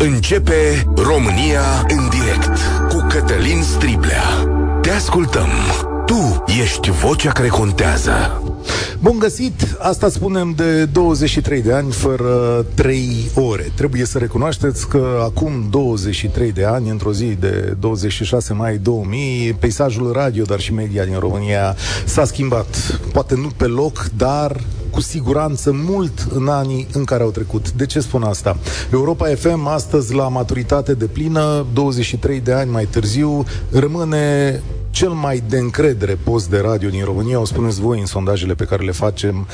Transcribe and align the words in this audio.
Începe 0.00 0.86
România 0.96 1.60
în 1.88 2.08
direct 2.08 2.58
cu 2.88 3.06
Cătălin 3.08 3.62
Striblea. 3.62 4.22
Te 4.82 4.90
ascultăm. 4.90 5.48
Tu 6.06 6.44
ești 6.62 6.90
vocea 6.90 7.32
care 7.32 7.48
contează. 7.48 8.42
Bun 9.00 9.18
găsit! 9.18 9.76
Asta 9.78 10.08
spunem 10.08 10.52
de 10.56 10.84
23 10.84 11.62
de 11.62 11.72
ani 11.72 11.92
fără 11.92 12.66
3 12.74 13.30
ore. 13.34 13.72
Trebuie 13.74 14.04
să 14.04 14.18
recunoașteți 14.18 14.88
că 14.88 15.20
acum 15.22 15.66
23 15.70 16.52
de 16.52 16.64
ani, 16.64 16.90
într-o 16.90 17.12
zi 17.12 17.26
de 17.26 17.76
26 17.80 18.52
mai 18.52 18.76
2000, 18.76 19.52
peisajul 19.52 20.12
radio, 20.12 20.44
dar 20.44 20.60
și 20.60 20.72
media 20.72 21.04
din 21.04 21.18
România 21.18 21.76
s-a 22.04 22.24
schimbat. 22.24 23.00
Poate 23.12 23.34
nu 23.34 23.48
pe 23.56 23.66
loc, 23.66 24.10
dar 24.16 24.60
cu 24.90 25.00
siguranță 25.00 25.70
mult 25.74 26.26
în 26.34 26.48
anii 26.48 26.86
în 26.92 27.04
care 27.04 27.22
au 27.22 27.30
trecut. 27.30 27.72
De 27.72 27.86
ce 27.86 28.00
spun 28.00 28.22
asta? 28.22 28.56
Europa 28.92 29.26
FM 29.34 29.66
astăzi 29.66 30.14
la 30.14 30.28
maturitate 30.28 30.94
de 30.94 31.04
plină, 31.04 31.66
23 31.72 32.40
de 32.40 32.52
ani 32.52 32.70
mai 32.70 32.84
târziu, 32.84 33.44
rămâne 33.70 34.62
cel 34.98 35.08
mai 35.08 35.42
de 35.48 35.58
încredere 35.58 36.18
post 36.24 36.50
de 36.50 36.58
radio 36.58 36.88
din 36.88 37.04
România, 37.04 37.40
o 37.40 37.44
spuneți 37.44 37.80
voi 37.80 38.00
în 38.00 38.06
sondajele 38.06 38.54
pe 38.54 38.64
care 38.64 38.84
le 38.84 38.92
facem 38.92 39.46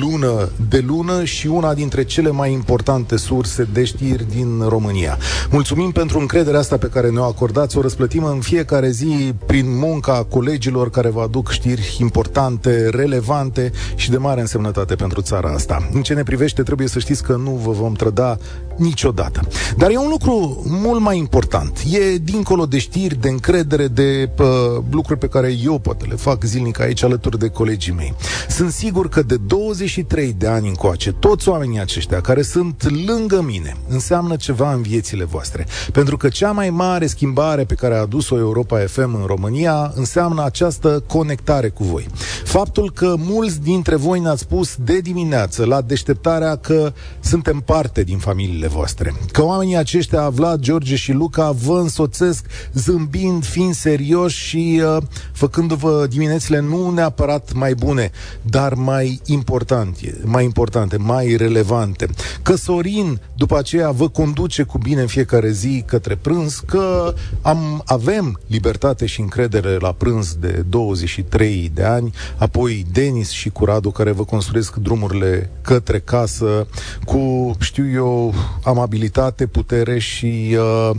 lună 0.00 0.48
de 0.68 0.84
lună 0.86 1.24
și 1.24 1.46
una 1.46 1.74
dintre 1.74 2.04
cele 2.04 2.30
mai 2.30 2.52
importante 2.52 3.16
surse 3.16 3.68
de 3.72 3.84
știri 3.84 4.30
din 4.30 4.64
România. 4.68 5.18
Mulțumim 5.50 5.90
pentru 5.90 6.18
încrederea 6.18 6.58
asta 6.58 6.76
pe 6.76 6.86
care 6.86 7.10
ne-o 7.10 7.24
acordați, 7.24 7.78
o 7.78 7.80
răsplătim 7.80 8.24
în 8.24 8.40
fiecare 8.40 8.90
zi 8.90 9.34
prin 9.46 9.78
munca 9.78 10.26
colegilor 10.28 10.90
care 10.90 11.08
vă 11.08 11.20
aduc 11.20 11.50
știri 11.50 11.96
importante, 12.00 12.88
relevante 12.88 13.70
și 13.94 14.10
de 14.10 14.16
mare 14.16 14.40
însemnătate 14.40 14.94
pentru 14.94 15.20
țara 15.20 15.48
asta. 15.48 15.88
În 15.92 16.02
ce 16.02 16.14
ne 16.14 16.22
privește, 16.22 16.62
trebuie 16.62 16.88
să 16.88 16.98
știți 16.98 17.22
că 17.22 17.36
nu 17.36 17.50
vă 17.50 17.70
vom 17.70 17.92
trăda 17.92 18.38
niciodată. 18.80 19.40
Dar 19.76 19.90
e 19.90 19.96
un 19.96 20.08
lucru 20.08 20.62
mult 20.66 21.00
mai 21.00 21.18
important. 21.18 21.82
E 21.90 22.16
dincolo 22.16 22.66
de 22.66 22.78
știri, 22.78 23.20
de 23.20 23.28
încredere, 23.28 23.88
de 23.88 24.30
uh, 24.38 24.46
lucruri 24.90 25.18
pe 25.18 25.28
care 25.28 25.54
eu 25.64 25.78
poate 25.78 26.04
le 26.04 26.14
fac 26.14 26.44
zilnic 26.44 26.80
aici 26.80 27.02
alături 27.02 27.38
de 27.38 27.48
colegii 27.48 27.92
mei. 27.92 28.14
Sunt 28.48 28.72
sigur 28.72 29.08
că 29.08 29.22
de 29.22 29.36
23 29.36 30.34
de 30.38 30.46
ani 30.46 30.68
încoace, 30.68 31.12
toți 31.12 31.48
oamenii 31.48 31.80
aceștia 31.80 32.20
care 32.20 32.42
sunt 32.42 33.06
lângă 33.06 33.42
mine 33.42 33.76
înseamnă 33.88 34.36
ceva 34.36 34.72
în 34.72 34.82
viețile 34.82 35.24
voastre. 35.24 35.66
Pentru 35.92 36.16
că 36.16 36.28
cea 36.28 36.52
mai 36.52 36.70
mare 36.70 37.06
schimbare 37.06 37.64
pe 37.64 37.74
care 37.74 37.94
a 37.94 38.00
adus-o 38.00 38.38
Europa 38.38 38.78
FM 38.78 39.14
în 39.20 39.26
România 39.26 39.92
înseamnă 39.94 40.44
această 40.44 41.04
conectare 41.06 41.68
cu 41.68 41.84
voi. 41.84 42.06
Faptul 42.44 42.90
că 42.90 43.14
mulți 43.18 43.60
dintre 43.60 43.96
voi 43.96 44.20
ne-ați 44.20 44.40
spus 44.40 44.76
de 44.76 44.98
dimineață 44.98 45.64
la 45.64 45.80
deșteptarea 45.80 46.56
că 46.56 46.92
suntem 47.20 47.62
parte 47.64 48.02
din 48.02 48.18
familiile 48.18 48.66
voastre. 48.70 49.14
Că 49.32 49.44
oamenii 49.44 49.76
aceștia, 49.76 50.28
Vlad, 50.28 50.60
George 50.60 50.96
și 50.96 51.12
Luca, 51.12 51.50
vă 51.50 51.78
însoțesc 51.78 52.46
zâmbind, 52.72 53.44
fiind 53.44 53.74
serioși 53.74 54.44
și 54.46 54.82
uh, 54.84 55.02
făcându-vă 55.32 56.06
diminețile 56.10 56.60
nu 56.60 56.90
neapărat 56.90 57.52
mai 57.52 57.74
bune, 57.74 58.10
dar 58.42 58.74
mai 58.74 59.20
importante, 59.24 60.20
mai 60.24 60.44
importante, 60.44 60.96
mai 60.96 61.36
relevante. 61.36 62.06
Că 62.42 62.54
Sorin 62.54 63.20
după 63.36 63.58
aceea 63.58 63.90
vă 63.90 64.08
conduce 64.08 64.62
cu 64.62 64.78
bine 64.78 65.00
în 65.00 65.06
fiecare 65.06 65.50
zi 65.50 65.82
către 65.86 66.16
prânz, 66.16 66.62
că 66.66 67.14
am, 67.42 67.82
avem 67.84 68.40
libertate 68.46 69.06
și 69.06 69.20
încredere 69.20 69.76
la 69.80 69.92
prânz 69.92 70.36
de 70.40 70.64
23 70.68 71.70
de 71.74 71.84
ani, 71.84 72.14
apoi 72.36 72.86
Denis 72.92 73.30
și 73.30 73.50
cu 73.50 73.64
Radu 73.64 73.90
care 73.90 74.10
vă 74.10 74.24
construiesc 74.24 74.74
drumurile 74.76 75.50
către 75.62 75.98
casă 75.98 76.66
cu, 77.04 77.50
știu 77.60 77.90
eu, 77.92 78.34
amabilitate, 78.64 79.46
putere 79.46 79.98
și 79.98 80.56
uh, 80.58 80.96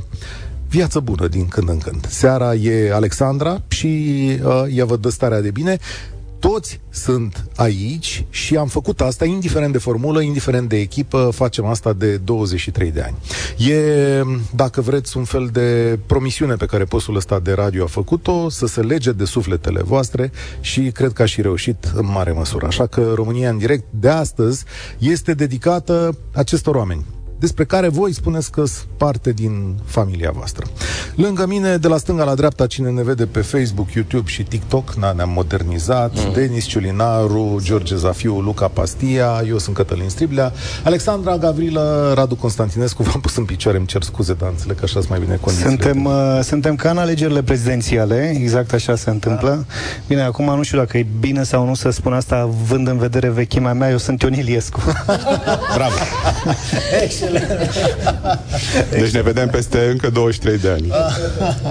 viață 0.70 1.00
bună 1.00 1.28
din 1.28 1.48
când 1.48 1.70
în 1.70 1.78
când. 1.78 2.08
Seara 2.09 2.54
e 2.54 2.94
Alexandra 2.94 3.62
și 3.67 3.88
uh, 4.44 4.64
ea 4.73 4.86
vă 4.86 4.98
dă 4.98 5.09
starea 5.09 5.42
de 5.42 5.52
bine. 5.52 5.80
Toți 6.39 6.80
sunt 6.89 7.45
aici 7.55 8.26
și 8.30 8.55
am 8.55 8.67
făcut 8.67 9.02
asta 9.02 9.26
indiferent 9.26 9.72
de 9.72 9.77
formulă, 9.77 10.22
indiferent 10.22 10.70
de 10.70 10.80
echipă, 10.80 11.30
facem 11.33 11.66
asta 11.66 11.94
de 11.94 12.17
23 12.17 12.92
de 12.92 13.02
ani. 13.02 13.16
E, 13.72 14.22
dacă 14.55 14.82
vreți, 14.82 15.17
un 15.17 15.23
fel 15.23 15.49
de 15.52 15.99
promisiune 16.05 16.55
pe 16.55 16.66
care 16.66 16.83
postul 16.83 17.16
ăsta 17.16 17.39
de 17.39 17.52
radio 17.52 17.83
a 17.83 17.88
făcut-o, 17.88 18.49
să 18.49 18.67
se 18.67 18.82
lege 18.82 19.11
de 19.11 19.26
sufletele 19.26 19.82
voastre 19.82 20.32
și 20.61 20.82
cred 20.82 21.11
că 21.11 21.22
a 21.22 21.26
și 21.26 21.42
reușit 21.42 21.92
în 21.95 22.05
mare 22.14 22.32
măsură. 22.32 22.66
Așa 22.66 22.88
că 22.88 23.11
România 23.16 23.49
în 23.49 23.58
direct 23.58 23.86
de 23.89 24.10
astăzi 24.10 24.64
este 24.98 25.33
dedicată 25.33 26.17
acestor 26.33 26.76
oameni 26.76 27.05
despre 27.42 27.66
care 27.66 27.88
voi 27.88 28.14
spuneți 28.14 28.52
că 28.52 28.66
sunt 28.66 28.88
parte 28.98 29.32
din 29.32 29.76
familia 29.86 30.32
voastră. 30.34 30.66
Lângă 31.16 31.46
mine, 31.48 31.78
de 31.78 31.88
la 31.88 31.98
stânga 31.98 32.24
la 32.24 32.36
dreapta, 32.36 32.68
cine 32.68 32.90
ne 32.90 33.04
vede 33.04 33.26
pe 33.26 33.40
Facebook, 33.40 33.92
YouTube 33.92 34.30
și 34.30 34.44
TikTok, 34.44 34.94
na, 34.94 35.12
ne-am 35.12 35.30
modernizat, 35.30 36.14
mm. 36.16 36.34
Denis 36.34 36.66
Ciulinaru, 36.66 37.60
George 37.64 37.96
Zafiu, 37.96 38.40
Luca 38.40 38.68
Pastia, 38.68 39.44
eu 39.48 39.58
sunt 39.58 39.76
Cătălin 39.76 40.10
Striblea, 40.10 40.54
Alexandra 40.84 41.38
Gavrilă, 41.38 42.12
Radu 42.16 42.36
Constantinescu, 42.36 43.04
v-am 43.04 43.22
pus 43.22 43.36
în 43.36 43.46
picioare, 43.46 43.78
îmi 43.78 43.88
cer 43.88 44.02
scuze, 44.02 44.34
dar 44.34 44.50
înțeleg 44.50 44.78
că 44.78 44.84
așa 44.84 45.00
mai 45.10 45.20
bine 45.20 45.36
condițiile. 45.42 45.70
Suntem, 45.70 46.06
uh, 46.06 46.40
suntem 46.44 46.76
ca 46.76 46.90
în 46.90 46.98
alegerile 46.98 47.44
prezidențiale, 47.44 48.38
exact 48.42 48.73
așa 48.73 48.96
se 48.96 49.10
întâmplă. 49.10 49.50
Da. 49.50 49.73
Bine, 50.08 50.22
acum 50.22 50.46
nu 50.56 50.64
știu 50.64 50.78
dacă 50.78 50.98
e 50.98 51.06
bine 51.20 51.44
sau 51.44 51.66
nu 51.66 51.73
să 51.73 51.90
spun 51.90 52.14
asta, 52.14 52.50
vând 52.68 52.88
în 52.88 52.98
vedere 52.98 53.30
vechimea 53.30 53.73
mea, 53.73 53.90
eu 53.90 53.98
sunt 53.98 54.22
Ion 54.22 54.34
Iliescu. 54.34 54.80
Bravo! 55.76 55.96
Deci 58.99 59.11
ne 59.11 59.21
vedem 59.21 59.49
peste 59.49 59.87
încă 59.92 60.09
23 60.09 60.58
de 60.58 60.69
ani. 60.69 60.87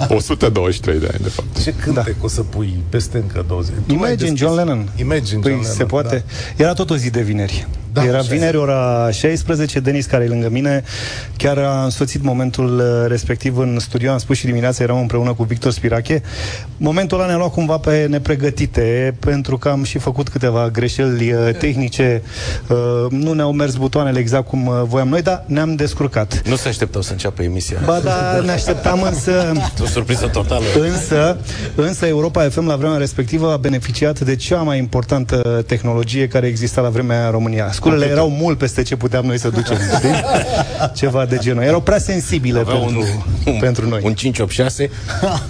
123 0.17 0.99
de 0.99 1.09
ani, 1.13 1.23
de 1.23 1.29
fapt. 1.29 1.61
Ce 1.63 1.73
cântec 1.73 2.03
da. 2.05 2.25
o 2.25 2.27
să 2.27 2.41
pui 2.41 2.83
peste 2.89 3.17
încă 3.17 3.45
20? 3.47 3.73
Imagine 3.87 4.33
John 4.35 4.55
Lennon. 4.55 4.89
Imagine 4.95 5.39
păi, 5.39 5.51
John 5.51 5.61
Lennon, 5.61 5.75
se 5.75 5.83
poate. 5.83 6.23
Da. 6.57 6.63
Era 6.63 6.73
tot 6.73 6.89
o 6.89 6.95
zi 6.95 7.09
de 7.09 7.21
vineri. 7.21 7.67
Da, 7.93 8.03
Era 8.05 8.19
vineri 8.21 8.57
ora 8.57 9.11
16, 9.11 9.79
Denis 9.79 10.05
care 10.05 10.23
e 10.23 10.27
lângă 10.27 10.49
mine 10.49 10.83
chiar 11.37 11.57
a 11.57 11.83
însoțit 11.83 12.23
momentul 12.23 12.79
uh, 12.79 13.07
respectiv 13.07 13.57
în 13.57 13.79
studio, 13.79 14.11
am 14.11 14.17
spus 14.17 14.37
și 14.37 14.45
dimineața 14.45 14.83
eram 14.83 14.99
împreună 14.99 15.33
cu 15.33 15.43
Victor 15.43 15.71
Spirache. 15.71 16.21
Momentul 16.77 17.17
ăla 17.17 17.27
ne-a 17.27 17.37
luat 17.37 17.51
cumva 17.51 17.77
pe 17.77 18.05
nepregătite, 18.09 19.15
pentru 19.19 19.57
că 19.57 19.69
am 19.69 19.83
și 19.83 19.97
făcut 19.97 20.29
câteva 20.29 20.69
greșeli 20.69 21.31
uh, 21.31 21.55
tehnice, 21.57 22.21
uh, 22.67 22.77
nu 23.09 23.33
ne-au 23.33 23.51
mers 23.51 23.75
butoanele 23.75 24.19
exact 24.19 24.47
cum 24.47 24.71
voiam 24.83 25.07
noi, 25.07 25.21
dar 25.21 25.43
ne-am 25.47 25.75
descurcat. 25.75 26.41
Nu 26.45 26.55
se 26.55 26.67
așteptau 26.67 27.01
să 27.01 27.11
înceapă 27.11 27.43
emisia. 27.43 27.77
Ba 27.85 27.99
da, 27.99 28.41
ne 28.45 28.51
așteptam 28.51 29.01
însă... 29.01 29.53
O 29.81 29.85
surpriză 29.85 30.27
totală. 30.27 30.63
Însă, 30.79 31.37
însă 31.75 32.05
Europa 32.05 32.49
FM 32.49 32.67
la 32.67 32.75
vremea 32.75 32.97
respectivă 32.97 33.51
a 33.51 33.57
beneficiat 33.57 34.19
de 34.19 34.35
cea 34.35 34.61
mai 34.61 34.77
importantă 34.77 35.63
tehnologie 35.67 36.27
care 36.27 36.47
exista 36.47 36.81
la 36.81 36.89
vremea 36.89 37.27
în 37.27 37.33
România 37.81 38.05
Sculele 38.05 38.05
erau 38.05 38.29
mult 38.29 38.57
peste 38.57 38.81
ce 38.81 38.95
puteam 38.95 39.25
noi 39.25 39.39
să 39.39 39.49
ducem, 39.49 39.77
știi? 39.97 40.23
Ceva 40.93 41.25
de 41.25 41.37
genul. 41.37 41.63
Erau 41.63 41.81
prea 41.81 41.97
sensibile 41.97 42.59
pentru, 42.59 42.85
un, 43.45 43.53
un, 43.53 43.59
pentru 43.59 43.87
noi. 43.87 44.01
Un 44.03 44.13
586? 44.13 44.89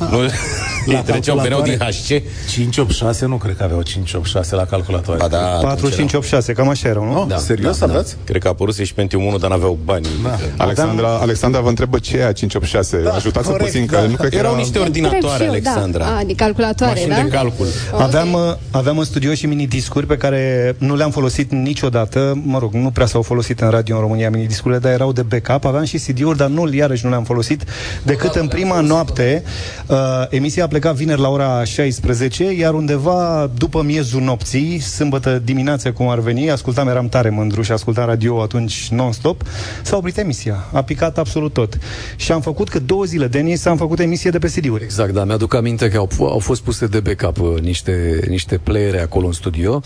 nu, 0.09 0.17
la 0.85 1.01
treceau, 1.01 1.37
veneau 1.37 1.61
din 1.61 1.77
HC. 1.77 2.07
586 2.49 3.25
nu 3.25 3.35
cred 3.35 3.57
că 3.57 3.63
aveau 3.63 3.81
586 3.81 4.55
la 4.55 4.65
calculator. 4.65 5.17
Ba 5.17 5.27
da, 5.27 5.37
4586, 5.37 6.53
cam 6.53 6.69
așa 6.69 6.87
erau, 6.89 7.05
nu? 7.05 7.19
Oh, 7.19 7.27
da, 7.27 7.37
serios 7.37 7.79
da, 7.79 7.85
aveați? 7.85 8.15
Da. 8.15 8.21
Cred 8.25 8.41
că 8.41 8.47
a 8.47 8.49
apărut 8.49 8.75
și 8.75 8.93
pentru 8.93 9.19
1, 9.19 9.37
dar 9.37 9.49
n-aveau 9.49 9.79
bani. 9.83 10.07
Da. 10.23 10.37
Alexandra, 10.57 11.07
Alexandra 11.07 11.59
vă 11.61 11.69
întrebă 11.69 11.99
ce 11.99 12.17
e 12.17 12.19
586. 12.19 13.01
Da, 13.01 13.11
Ajutați-o 13.11 13.53
puțin, 13.53 13.85
da. 13.85 13.97
că 13.97 14.05
nu 14.07 14.15
cred 14.15 14.29
că 14.29 14.35
erau 14.35 14.55
niște 14.55 14.79
ordinatoare, 14.79 15.47
Alexandra. 15.47 16.03
Da. 16.03 16.15
A, 16.17 16.23
de 16.23 16.33
calculatoare, 16.33 16.93
Mașini 16.93 17.15
da? 17.15 17.21
de 17.21 17.27
calcul. 17.29 17.65
Okay. 17.91 18.05
Aveam, 18.05 18.33
uh, 18.33 18.39
aveam 18.71 18.97
în 18.97 19.03
studio 19.03 19.33
și 19.33 19.45
mini-discuri 19.45 20.05
pe 20.05 20.17
care 20.17 20.75
nu 20.77 20.95
le-am 20.95 21.11
folosit 21.11 21.51
niciodată 21.51 22.41
mă 22.43 22.59
rog, 22.59 22.73
nu 22.73 22.89
prea 22.89 23.05
s-au 23.05 23.21
folosit 23.21 23.59
în 23.59 23.69
radio 23.69 23.95
în 23.95 24.01
România 24.01 24.29
mini-discurile, 24.29 24.79
dar 24.79 24.91
erau 24.91 25.11
de 25.11 25.21
backup, 25.21 25.65
aveam 25.65 25.83
și 25.83 25.97
CD-uri, 25.97 26.37
dar 26.37 26.47
nu, 26.47 26.73
iarăși 26.73 27.03
nu 27.03 27.09
le-am 27.09 27.23
folosit, 27.23 27.63
decât 28.03 28.35
în 28.35 28.47
prima 28.47 28.79
noapte, 28.79 29.43
uh, 29.87 29.97
emisia 30.29 30.67
a 30.71 30.73
plecat 30.73 30.95
vineri 30.95 31.21
la 31.21 31.29
ora 31.29 31.63
16, 31.63 32.51
iar 32.51 32.73
undeva 32.73 33.51
după 33.57 33.81
miezul 33.81 34.21
nopții, 34.21 34.79
sâmbătă 34.79 35.41
dimineața 35.43 35.91
cum 35.91 36.07
ar 36.07 36.19
veni, 36.19 36.51
ascultam, 36.51 36.87
eram 36.87 37.09
tare 37.09 37.29
mândru 37.29 37.61
și 37.61 37.71
ascultam 37.71 38.05
radio 38.05 38.41
atunci 38.41 38.87
non-stop, 38.91 39.43
s-a 39.83 39.97
oprit 39.97 40.17
emisia, 40.17 40.69
a 40.73 40.81
picat 40.81 41.17
absolut 41.17 41.53
tot. 41.53 41.77
Și 42.15 42.31
am 42.31 42.41
făcut 42.41 42.69
că 42.69 42.79
două 42.79 43.03
zile, 43.03 43.27
Denis, 43.27 43.65
am 43.65 43.77
făcut 43.77 43.99
emisie 43.99 44.29
de 44.29 44.39
pe 44.39 44.47
CD-uri. 44.47 44.83
Exact, 44.83 45.13
da, 45.13 45.23
mi-aduc 45.23 45.53
aminte 45.53 45.89
că 45.89 45.97
au, 45.97 46.09
au 46.19 46.39
fost 46.39 46.61
puse 46.61 46.87
de 46.87 46.99
backup 46.99 47.39
uh, 47.39 47.61
niște, 47.61 48.19
niște 48.27 48.57
playere 48.57 49.01
acolo 49.01 49.25
în 49.25 49.33
studio 49.33 49.81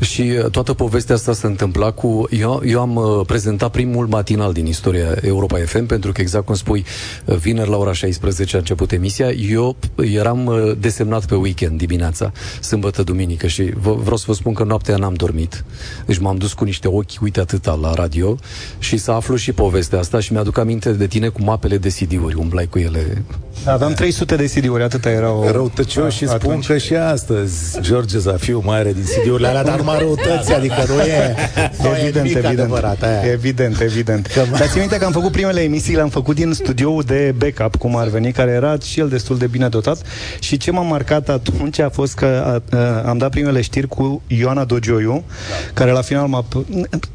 și 0.00 0.20
uh, 0.20 0.50
toată 0.50 0.74
povestea 0.74 1.14
asta 1.14 1.32
se 1.32 1.46
întâmpla 1.46 1.90
cu 1.90 2.28
eu, 2.30 2.62
eu 2.64 2.80
am 2.80 2.96
uh, 2.96 3.26
prezentat 3.26 3.70
primul 3.70 4.06
matinal 4.06 4.52
din 4.52 4.66
istoria 4.66 5.14
Europa 5.22 5.58
FM, 5.64 5.86
pentru 5.86 6.12
că 6.12 6.20
exact 6.20 6.44
cum 6.44 6.54
spui, 6.54 6.84
uh, 7.24 7.36
vineri 7.36 7.70
la 7.70 7.76
ora 7.76 7.92
16 7.92 8.56
a 8.56 8.58
început 8.58 8.92
emisia, 8.92 9.30
eu 9.30 9.76
eram 9.96 10.29
eram 10.30 10.46
uh, 10.46 10.72
desemnat 10.78 11.24
pe 11.26 11.34
weekend 11.34 11.78
dimineața, 11.78 12.32
sâmbătă, 12.60 13.02
duminică 13.02 13.46
și 13.46 13.62
v- 13.62 14.00
vreau 14.02 14.16
să 14.16 14.24
vă 14.26 14.32
spun 14.32 14.52
că 14.52 14.64
noaptea 14.64 14.96
n-am 14.96 15.14
dormit. 15.14 15.64
Deci 16.06 16.18
m-am 16.18 16.36
dus 16.36 16.52
cu 16.52 16.64
niște 16.64 16.88
ochi, 16.88 17.20
uite 17.20 17.40
atâta, 17.40 17.74
la 17.74 17.92
radio 17.94 18.36
și 18.78 18.96
să 18.96 19.10
aflu 19.10 19.36
și 19.36 19.52
povestea 19.52 19.98
asta 19.98 20.20
și 20.20 20.32
mi-aduc 20.32 20.58
aminte 20.58 20.92
de 20.92 21.06
tine 21.06 21.28
cu 21.28 21.42
mapele 21.42 21.78
de 21.78 21.88
CD-uri, 21.88 22.34
umblai 22.34 22.66
cu 22.66 22.78
ele. 22.78 23.24
Aveam 23.64 23.92
300 23.92 24.36
de 24.36 24.44
CD-uri, 24.44 24.82
atâta 24.82 25.10
erau... 25.10 25.48
Răutăcioși 25.50 26.16
și 26.16 26.26
spun 26.26 26.36
atunci. 26.50 26.66
că 26.66 26.78
și 26.78 26.94
astăzi 26.94 27.80
George 27.80 28.18
Zafiu 28.18 28.62
mai 28.64 28.78
are 28.78 28.92
din 28.92 29.02
CD-urile 29.02 29.48
alea, 29.48 29.62
dar 29.62 29.78
numai 29.78 29.98
răutăți, 29.98 30.52
adică 30.52 30.84
nu 30.88 31.00
e, 31.00 31.34
nu 31.82 31.88
e 31.88 31.98
Evident, 32.00 32.14
nimic 32.14 32.36
evident. 32.36 32.58
adevărat 32.58 33.02
aia. 33.02 33.32
Evident, 33.32 33.80
evident. 33.80 34.34
Dar 34.50 34.66
țin 34.68 34.80
minte 34.80 34.96
că 34.96 35.04
am 35.04 35.12
făcut 35.12 35.32
primele 35.32 35.60
emisii, 35.60 35.94
le-am 35.94 36.08
făcut 36.08 36.34
din 36.34 36.52
studioul 36.52 37.02
de 37.02 37.34
backup, 37.36 37.76
cum 37.76 37.96
ar 37.96 38.08
veni, 38.08 38.32
care 38.32 38.50
era 38.50 38.76
și 38.78 39.00
el 39.00 39.08
destul 39.08 39.38
de 39.38 39.46
bine 39.46 39.68
dotat. 39.68 40.02
Și 40.38 40.56
ce 40.56 40.70
m-a 40.70 40.82
marcat 40.82 41.28
atunci 41.28 41.78
a 41.78 41.88
fost 41.88 42.14
că 42.14 42.60
a, 42.70 42.76
a, 42.76 43.02
am 43.08 43.18
dat 43.18 43.30
primele 43.30 43.60
știri 43.60 43.88
cu 43.88 44.22
Ioana 44.26 44.64
Dogioiu, 44.64 45.12
da. 45.12 45.70
care 45.74 45.90
la 45.90 46.00
final 46.00 46.26
m-a... 46.26 46.44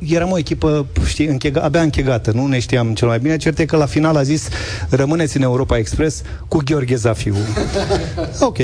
Eram 0.08 0.32
o 0.32 0.38
echipă, 0.38 0.86
știi, 1.06 1.26
închega, 1.26 1.62
abia 1.62 1.82
închegată, 1.82 2.32
nu 2.34 2.48
ne 2.48 2.60
știam 2.60 2.94
cel 2.94 3.08
mai 3.08 3.20
bine. 3.20 3.38
Cert 3.38 3.60
e 3.60 3.66
că 3.66 3.76
la 3.76 3.86
final 3.86 4.16
a 4.16 4.24
zis, 4.24 4.48
rămâneți 4.90 5.38
în 5.38 5.44
Europa 5.44 5.78
Express 5.78 6.22
cu 6.48 6.62
Gheorghe 6.66 6.96
Zafiu. 6.96 7.36
ok. 8.40 8.58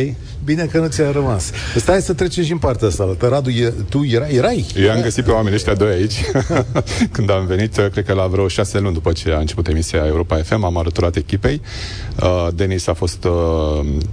Bine 0.45 0.65
că 0.65 0.79
nu 0.79 0.88
ți-a 0.88 1.12
rămas. 1.12 1.51
Stai 1.75 2.01
să 2.01 2.13
trecem 2.13 2.44
și 2.44 2.51
în 2.51 2.57
partea 2.57 2.88
asta. 2.88 3.03
altă. 3.03 3.27
Radu, 3.27 3.50
e, 3.50 3.73
tu 3.89 4.03
era, 4.03 4.27
erai? 4.27 4.65
Eu 4.75 4.91
am 4.91 5.01
găsit 5.01 5.23
pe 5.23 5.31
oamenii 5.31 5.56
ăștia 5.56 5.73
doi 5.73 5.91
aici 5.91 6.15
Când 7.12 7.31
am 7.31 7.45
venit, 7.45 7.75
cred 7.75 8.06
că 8.06 8.13
la 8.13 8.27
vreo 8.27 8.47
șase 8.47 8.79
luni 8.79 8.94
După 8.94 9.12
ce 9.12 9.31
a 9.31 9.39
început 9.39 9.68
emisia 9.68 10.06
Europa 10.06 10.35
FM 10.35 10.63
Am 10.63 10.77
alăturat 10.77 11.15
echipei 11.15 11.62
uh, 12.21 12.47
Denis 12.53 12.88
a 12.88 12.94
fost 12.94 13.23
uh, 13.23 13.31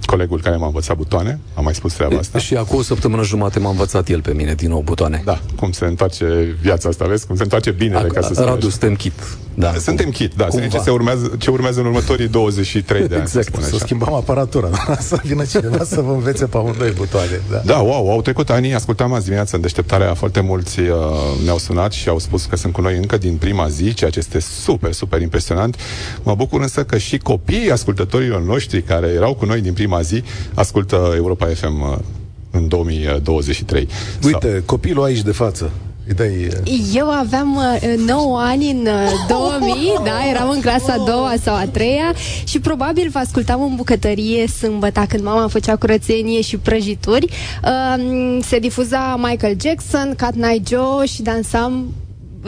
colegul 0.04 0.40
care 0.40 0.56
m-a 0.56 0.66
învățat 0.66 0.96
butoane 0.96 1.38
Am 1.54 1.64
mai 1.64 1.74
spus 1.74 1.92
treaba 1.92 2.16
asta 2.18 2.38
Și 2.38 2.54
acum 2.54 2.78
o 2.78 2.82
săptămână 2.82 3.22
jumate 3.22 3.58
m-a 3.58 3.70
învățat 3.70 4.08
el 4.08 4.20
pe 4.20 4.32
mine 4.32 4.54
din 4.54 4.68
nou 4.68 4.80
butoane. 4.80 5.22
Da, 5.24 5.40
cum 5.56 5.72
se 5.72 5.84
întoarce 5.84 6.56
viața 6.60 6.88
asta, 6.88 7.04
vezi? 7.04 7.26
Cum 7.26 7.36
se 7.36 7.42
întoarce 7.42 7.70
binele, 7.70 8.08
ca 8.08 8.20
să 8.20 8.30
spun 8.32 8.44
Radu, 8.44 8.56
așa. 8.56 8.68
suntem 8.70 8.94
kit. 8.94 9.38
Da. 9.58 9.74
Suntem 9.78 10.10
kit, 10.10 10.34
da. 10.34 10.44
Cumva. 10.44 10.66
Ce, 10.66 10.78
se 10.78 10.90
urmează, 10.90 11.32
ce 11.38 11.50
urmează 11.50 11.80
în 11.80 11.86
următorii 11.86 12.28
23 12.28 13.08
de 13.08 13.14
ani, 13.14 13.22
Exact. 13.22 13.44
să 13.44 13.50
spun 13.50 13.62
Să 13.62 13.74
așa. 13.74 13.84
schimbăm 13.84 14.12
aparatura. 14.12 14.68
să 15.00 15.18
vină 15.24 15.44
cineva 15.44 15.84
să 15.84 16.00
vă 16.00 16.12
învețe 16.12 16.46
pe 16.46 16.56
amândoi 16.56 16.90
butoane. 16.90 17.40
Da. 17.50 17.62
Da, 17.64 17.78
wow, 17.78 18.10
au 18.10 18.22
trecut 18.22 18.50
ani, 18.50 18.74
ascultam 18.74 19.12
azi 19.12 19.22
dimineața 19.24 19.56
în 19.56 19.62
deșteptarea, 19.62 20.14
foarte 20.14 20.40
mulți 20.40 20.80
uh, 20.80 20.86
ne-au 21.44 21.58
sunat 21.58 21.92
și 21.92 22.08
au 22.08 22.18
spus 22.18 22.44
că 22.44 22.56
sunt 22.56 22.72
cu 22.72 22.80
noi 22.80 22.96
încă 22.96 23.16
din 23.16 23.36
prima 23.36 23.68
zi, 23.68 23.94
ceea 23.94 24.10
ce 24.10 24.18
este 24.18 24.38
super, 24.40 24.92
super 24.92 25.20
impresionant. 25.20 25.76
Mă 26.22 26.34
bucur 26.34 26.60
însă 26.60 26.84
că 26.84 26.98
și 26.98 27.18
copiii 27.18 27.70
ascultătorilor 27.70 28.42
noștri 28.42 28.82
care 28.82 29.06
erau 29.06 29.34
cu 29.34 29.44
noi 29.44 29.60
din 29.60 29.72
prima 29.72 30.00
zi 30.00 30.22
ascultă 30.54 31.12
Europa 31.16 31.46
FM 31.46 31.80
uh, 31.80 31.96
în 32.50 32.68
2023. 32.68 33.88
Uite, 34.24 34.62
copilul 34.66 35.04
aici 35.04 35.22
de 35.22 35.32
față. 35.32 35.70
Îi 36.08 36.14
dai... 36.14 36.48
Eu 36.94 37.10
aveam 37.10 37.56
uh, 37.56 37.94
9 38.06 38.38
ani 38.40 38.70
în 38.70 38.86
uh, 38.86 39.26
2000, 39.28 39.92
da, 40.04 40.28
eram 40.30 40.48
în 40.50 40.60
clasa 40.60 40.92
a 40.92 41.04
doua 41.04 41.34
sau 41.42 41.54
a 41.54 41.66
treia 41.66 42.14
și 42.44 42.60
probabil 42.60 43.08
vă 43.08 43.18
ascultam 43.18 43.62
în 43.62 43.74
bucătărie 43.76 44.46
sâmbătă 44.46 45.04
când 45.08 45.22
mama 45.22 45.48
făcea 45.48 45.76
curățenie 45.76 46.40
și 46.40 46.56
prăjituri. 46.56 47.26
Uh, 47.64 48.38
se 48.42 48.58
difuza 48.58 49.16
Michael 49.22 49.56
Jackson, 49.60 50.14
Cat 50.16 50.34
Night 50.34 50.68
Joe 50.68 51.06
și 51.06 51.22
dansam 51.22 51.94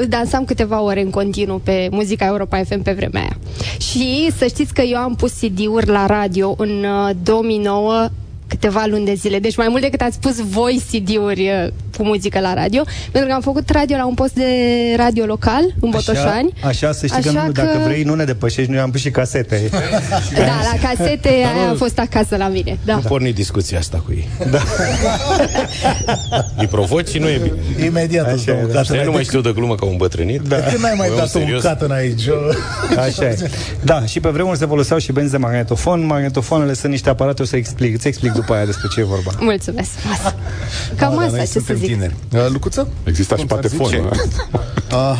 dansam 0.08 0.44
câteva 0.44 0.80
ore 0.80 1.00
în 1.00 1.10
continuu 1.10 1.58
pe 1.58 1.88
muzica 1.90 2.26
Europa 2.26 2.62
FM 2.62 2.82
pe 2.82 2.92
vremea 2.92 3.20
aia. 3.20 3.38
Și 3.78 4.30
să 4.36 4.46
știți 4.46 4.74
că 4.74 4.82
eu 4.82 4.98
am 4.98 5.14
pus 5.14 5.32
CD-uri 5.32 5.86
la 5.86 6.06
radio 6.06 6.54
în 6.58 6.84
uh, 6.84 7.10
2009 7.22 8.08
câteva 8.50 8.84
luni 8.86 9.04
de 9.04 9.14
zile. 9.14 9.38
Deci 9.38 9.56
mai 9.56 9.66
mult 9.70 9.82
decât 9.82 10.00
ați 10.00 10.18
pus 10.20 10.36
voi 10.40 10.82
CD-uri 10.90 11.40
uh, 11.64 11.68
cu 11.96 12.02
muzică 12.04 12.40
la 12.40 12.54
radio, 12.54 12.82
pentru 13.10 13.28
că 13.30 13.34
am 13.34 13.40
făcut 13.40 13.70
radio 13.70 13.96
la 13.96 14.06
un 14.06 14.14
post 14.14 14.32
de 14.34 14.44
radio 14.96 15.24
local, 15.24 15.62
în 15.80 15.90
Botoșani. 15.90 16.52
Așa, 16.56 16.68
așa 16.68 16.92
să 16.92 17.06
știi 17.06 17.22
că, 17.22 17.28
Așa 17.28 17.42
nu, 17.46 17.52
că- 17.52 17.62
dacă 17.62 17.78
vrei, 17.84 18.02
nu 18.02 18.14
ne 18.14 18.24
depășești, 18.24 18.70
noi 18.70 18.80
am 18.80 18.90
pus 18.90 19.00
și 19.00 19.10
casete. 19.10 19.60
Da, 20.34 20.60
la 20.72 20.88
casete 20.88 21.28
aia 21.28 21.70
a 21.70 21.74
fost 21.76 21.98
acasă 21.98 22.36
la 22.36 22.48
mine. 22.48 22.78
Da. 22.84 22.94
Am 22.94 23.00
pornit 23.00 23.34
discuția 23.34 23.78
asta 23.78 24.02
cu 24.06 24.12
ei. 24.12 24.28
Da. 24.50 24.58
Îi 26.56 26.66
provoci 26.66 27.08
și 27.08 27.18
nu 27.18 27.28
e 27.28 27.40
bine. 27.42 27.86
Imediat 27.86 28.32
îți 28.32 28.46
dau 28.46 28.56
un 28.62 28.68
e, 28.68 28.72
cat 28.72 28.80
Ăștia 28.80 28.94
nu 28.94 29.00
mai 29.00 29.06
înainte. 29.08 29.22
știu 29.28 29.40
de 29.40 29.52
glumă 29.54 29.74
că 29.74 29.84
au 29.84 29.90
îmbătrânit. 29.90 30.40
De 30.40 30.64
când 30.70 30.82
n-ai 30.82 30.94
mai 30.96 31.08
Băi, 31.08 31.16
dat 31.16 31.34
un 31.34 31.40
serios. 31.40 31.62
cat 31.62 31.82
în 31.82 31.90
aici? 31.90 32.22
Așa 32.98 33.24
e. 33.24 33.50
Da, 33.84 34.04
și 34.04 34.20
pe 34.20 34.28
vremuri 34.28 34.58
se 34.58 34.66
foloseau 34.66 34.98
și 34.98 35.12
benzi 35.12 35.30
de 35.30 35.36
magnetofon. 35.36 36.06
Magnetofoanele 36.06 36.72
sunt 36.74 36.92
niște 36.92 37.08
aparate, 37.08 37.42
o 37.42 37.44
să 37.44 37.56
explic. 37.56 37.94
Îți 37.94 38.06
explic 38.08 38.32
după 38.40 38.52
aia 38.54 38.64
despre 38.64 38.88
ce 38.94 39.00
e 39.00 39.04
vorba. 39.04 39.30
Mulțumesc. 39.40 39.90
Cam 40.96 41.14
Da, 41.14 41.20
asta, 41.20 41.30
noi 41.30 41.40
ce 41.40 41.46
să 41.46 41.52
suntem 41.52 41.76
zic. 41.76 41.86
tineri. 41.86 42.14
Uh, 42.34 42.46
Lucuță? 42.48 42.88
Exista 43.04 43.36
și 43.36 43.40
Cum 43.46 43.48
s-ar 43.48 43.58
patefon. 43.60 43.86
zice? 43.86 44.00
nu? 44.00 44.10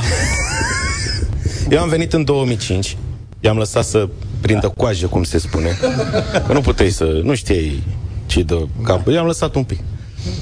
Eu 1.75 1.81
am 1.81 1.89
venit 1.89 2.13
în 2.13 2.25
2005, 2.25 2.97
i-am 3.41 3.57
lăsat 3.57 3.85
să 3.85 4.09
prindă 4.41 4.73
coajă, 4.77 5.07
cum 5.07 5.23
se 5.23 5.39
spune. 5.39 5.79
Că 6.47 6.53
nu 6.53 6.61
puteai 6.61 6.91
să, 6.91 7.21
nu 7.23 7.35
știai 7.35 7.83
ce 8.27 8.43
dă 8.43 8.67
cap. 8.85 9.09
I-am 9.09 9.27
lăsat 9.27 9.55
un 9.55 9.65
pic. 9.65 9.79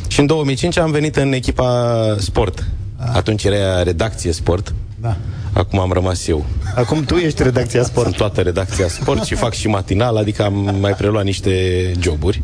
Și 0.07 0.21
în 0.21 0.27
2005 0.27 0.77
am 0.79 0.91
venit 0.91 1.17
în 1.17 1.33
echipa 1.33 2.17
sport. 2.19 2.65
Atunci 2.97 3.45
era 3.45 3.83
redacție 3.83 4.33
sport. 4.33 4.75
Da. 5.01 5.17
Acum 5.53 5.79
am 5.79 5.93
rămas 5.93 6.27
eu. 6.27 6.45
Acum 6.75 7.05
tu 7.05 7.15
ești 7.15 7.43
redacția 7.43 7.83
sport. 7.83 8.05
Sunt 8.07 8.17
toată 8.17 8.41
redacția 8.41 8.89
sport 8.89 9.25
și 9.25 9.35
fac 9.35 9.53
și 9.53 9.69
matinal, 9.69 10.17
adică 10.17 10.43
am 10.45 10.77
mai 10.81 10.93
preluat 10.93 11.25
niște 11.25 11.53
joburi. 12.01 12.43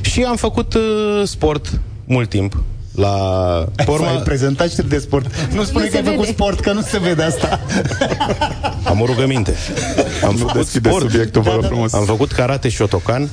Și 0.00 0.22
am 0.22 0.36
făcut 0.36 0.74
uh, 0.74 0.80
sport 1.24 1.80
mult 2.04 2.28
timp. 2.28 2.62
La 2.94 3.14
Ai 3.76 3.84
Porma, 3.84 4.06
prezentat 4.10 4.70
știri 4.70 4.88
de 4.88 4.98
sport. 4.98 5.26
Nu 5.54 5.62
spune 5.64 5.84
Nu 5.84 5.90
că 5.90 5.96
se 5.96 5.96
ai 5.96 6.04
făcut 6.04 6.20
vede. 6.20 6.32
sport, 6.32 6.60
că 6.60 6.72
nu 6.72 6.80
se 6.82 6.98
vede 6.98 7.22
asta. 7.22 7.60
am 8.84 9.00
o 9.00 9.04
rugăminte. 9.06 9.54
Am 10.24 10.30
Nu 10.32 10.36
făcut 10.38 10.54
deschide 10.54 10.88
sport, 10.88 11.10
subiectul, 11.10 11.42
vă 11.42 11.50
rog 11.54 11.64
frumos. 11.64 11.92
am 11.92 12.04
făcut 12.04 12.32
karate 12.32 12.68
și 12.68 12.82
otocan. 12.82 13.28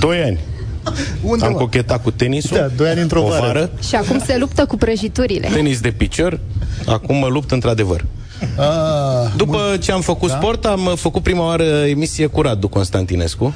Doi 0.00 0.22
ani. 0.22 0.38
Unde, 1.22 1.44
Am 1.44 1.52
mă? 1.52 1.58
cochetat 1.58 2.02
cu 2.02 2.10
tenisul. 2.10 2.56
Da, 2.56 2.66
doi 2.76 2.88
ani 2.88 3.00
într-o 3.00 3.22
o 3.24 3.28
vară. 3.28 3.40
vară. 3.46 3.70
Și 3.88 3.94
acum 3.94 4.22
se 4.26 4.36
luptă 4.38 4.64
cu 4.66 4.76
prăjiturile. 4.76 5.48
Tenis 5.52 5.80
de 5.80 5.90
picior. 5.90 6.40
Acum 6.86 7.16
mă 7.16 7.26
lupt 7.26 7.50
într-adevăr. 7.50 8.04
Ah, 8.58 9.30
După 9.36 9.58
ce 9.80 9.92
am 9.92 10.00
făcut 10.00 10.28
Da? 10.28 10.36
sport, 10.36 10.64
am 10.64 10.84
uh, 10.86 10.92
făcut 10.96 11.22
prima 11.22 11.44
oară 11.46 11.64
emisie 11.64 12.26
cu 12.26 12.40
Radu 12.42 12.68
Constantinescu. 12.68 13.54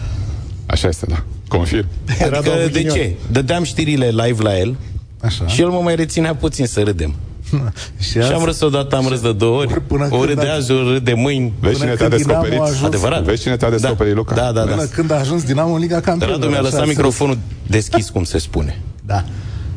Așa 0.71 0.89
este, 0.89 1.07
da. 1.09 1.23
Confirm. 1.49 1.87
Adică 2.23 2.51
de 2.73 2.83
ce? 2.83 3.15
Dădeam 3.33 3.63
știrile 3.63 4.07
live 4.09 4.43
la 4.43 4.59
el 4.59 4.77
Așa. 5.21 5.47
și 5.47 5.61
el 5.61 5.69
mă 5.69 5.81
mai 5.83 5.95
reținea 5.97 6.35
puțin 6.35 6.67
să 6.67 6.83
râdem. 6.83 7.15
și, 7.99 8.11
Și 8.11 8.19
am 8.19 8.45
râs 8.45 8.61
odată, 8.61 8.97
am 8.97 9.07
râs 9.09 9.21
de 9.21 9.33
două 9.33 9.59
ori. 9.61 9.81
Până 9.87 10.05
O 10.11 10.17
când 10.17 10.25
râde 10.29 10.47
a- 10.49 10.55
azi, 10.55 10.71
o 10.71 10.93
râde 10.93 11.13
mâini. 11.13 11.53
Vezi 11.61 11.79
Până 11.79 11.85
cine 11.95 11.95
te-a 11.97 12.09
când 12.09 12.21
Dinamo 12.21 12.43
descoperit? 12.43 12.59
a 12.59 12.63
ajuns- 12.75 12.87
Adevărat. 12.87 13.23
Vezi 13.23 13.43
cine 13.43 13.57
te-a 13.57 13.71
descoperit, 13.71 14.15
Luca? 14.15 14.35
Da, 14.35 14.53
da, 14.53 14.65
da. 14.65 14.71
Până 14.75 14.85
când 14.85 15.11
a 15.11 15.15
ajuns 15.19 15.43
Dinamo 15.43 15.73
în 15.73 15.81
Liga 15.81 16.01
Campionilor. 16.01 16.31
Radu 16.41 16.47
mi-a 16.47 16.59
așa 16.61 16.65
lăsat 16.69 16.81
să- 16.81 16.87
microfonul 16.89 17.39
deschis, 17.67 18.09
cum 18.11 18.25
se 18.25 18.39
spune. 18.39 18.79
Da. 19.07 19.25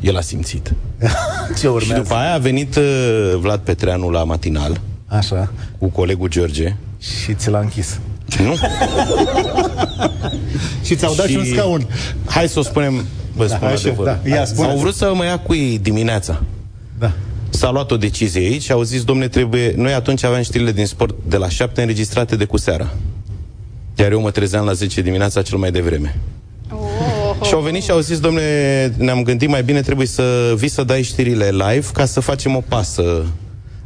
El 0.00 0.16
a 0.16 0.20
simțit. 0.20 0.72
Ce 1.48 1.58
Și 1.58 1.66
urmează? 1.66 2.02
după 2.02 2.14
aia 2.14 2.34
a 2.34 2.38
venit 2.38 2.76
uh, 2.76 2.82
Vlad 3.40 3.60
Petreanu 3.60 4.10
la 4.10 4.24
matinal 4.24 4.80
Așa. 5.06 5.52
cu 5.78 5.86
colegul 5.88 6.28
George. 6.28 6.74
Și 6.98 7.34
ți 7.34 7.50
l-a 7.50 7.58
închis. 7.58 7.98
Nu? 8.42 8.54
Și 10.92 10.98
ți-au 10.98 11.14
dat 11.14 11.26
și 11.26 11.36
un 11.36 11.44
scaun. 11.44 11.86
Hai 12.26 12.48
să 12.48 12.58
o 12.58 12.62
spunem, 12.62 13.04
vă 13.36 13.46
spun 13.46 13.66
așa, 13.66 13.74
adevărul. 13.74 14.18
da. 14.24 14.30
Ia, 14.30 14.44
spune. 14.44 14.68
Au 14.68 14.76
vrut 14.76 14.94
să 14.94 15.12
mă 15.14 15.24
ia 15.24 15.38
cu 15.38 15.54
ei 15.54 15.78
dimineața. 15.78 16.42
Da. 16.98 17.12
S-a 17.50 17.70
luat 17.70 17.90
o 17.90 17.96
decizie 17.96 18.40
aici 18.40 18.62
și 18.62 18.72
au 18.72 18.82
zis, 18.82 19.04
domne, 19.04 19.28
trebuie... 19.28 19.72
Noi 19.76 19.92
atunci 19.92 20.24
aveam 20.24 20.42
știrile 20.42 20.72
din 20.72 20.86
sport 20.86 21.14
de 21.28 21.36
la 21.36 21.48
7 21.48 21.80
înregistrate 21.80 22.36
de 22.36 22.44
cu 22.44 22.56
seara. 22.56 22.90
Iar 23.96 24.12
eu 24.12 24.20
mă 24.20 24.30
trezeam 24.30 24.64
la 24.64 24.72
10 24.72 25.00
dimineața 25.02 25.42
cel 25.42 25.58
mai 25.58 25.70
devreme. 25.70 26.18
Oh, 26.70 27.46
Și 27.46 27.54
au 27.54 27.60
venit 27.60 27.82
și 27.82 27.90
au 27.90 27.98
zis, 27.98 28.20
domnule, 28.20 28.94
ne-am 28.98 29.22
gândit 29.22 29.48
mai 29.48 29.62
bine 29.62 29.80
trebuie 29.80 30.06
să 30.06 30.54
vii 30.56 30.68
să 30.68 30.84
dai 30.84 31.02
știrile 31.02 31.48
live 31.50 31.86
ca 31.92 32.04
să 32.04 32.20
facem 32.20 32.56
o 32.56 32.62
pasă. 32.68 33.24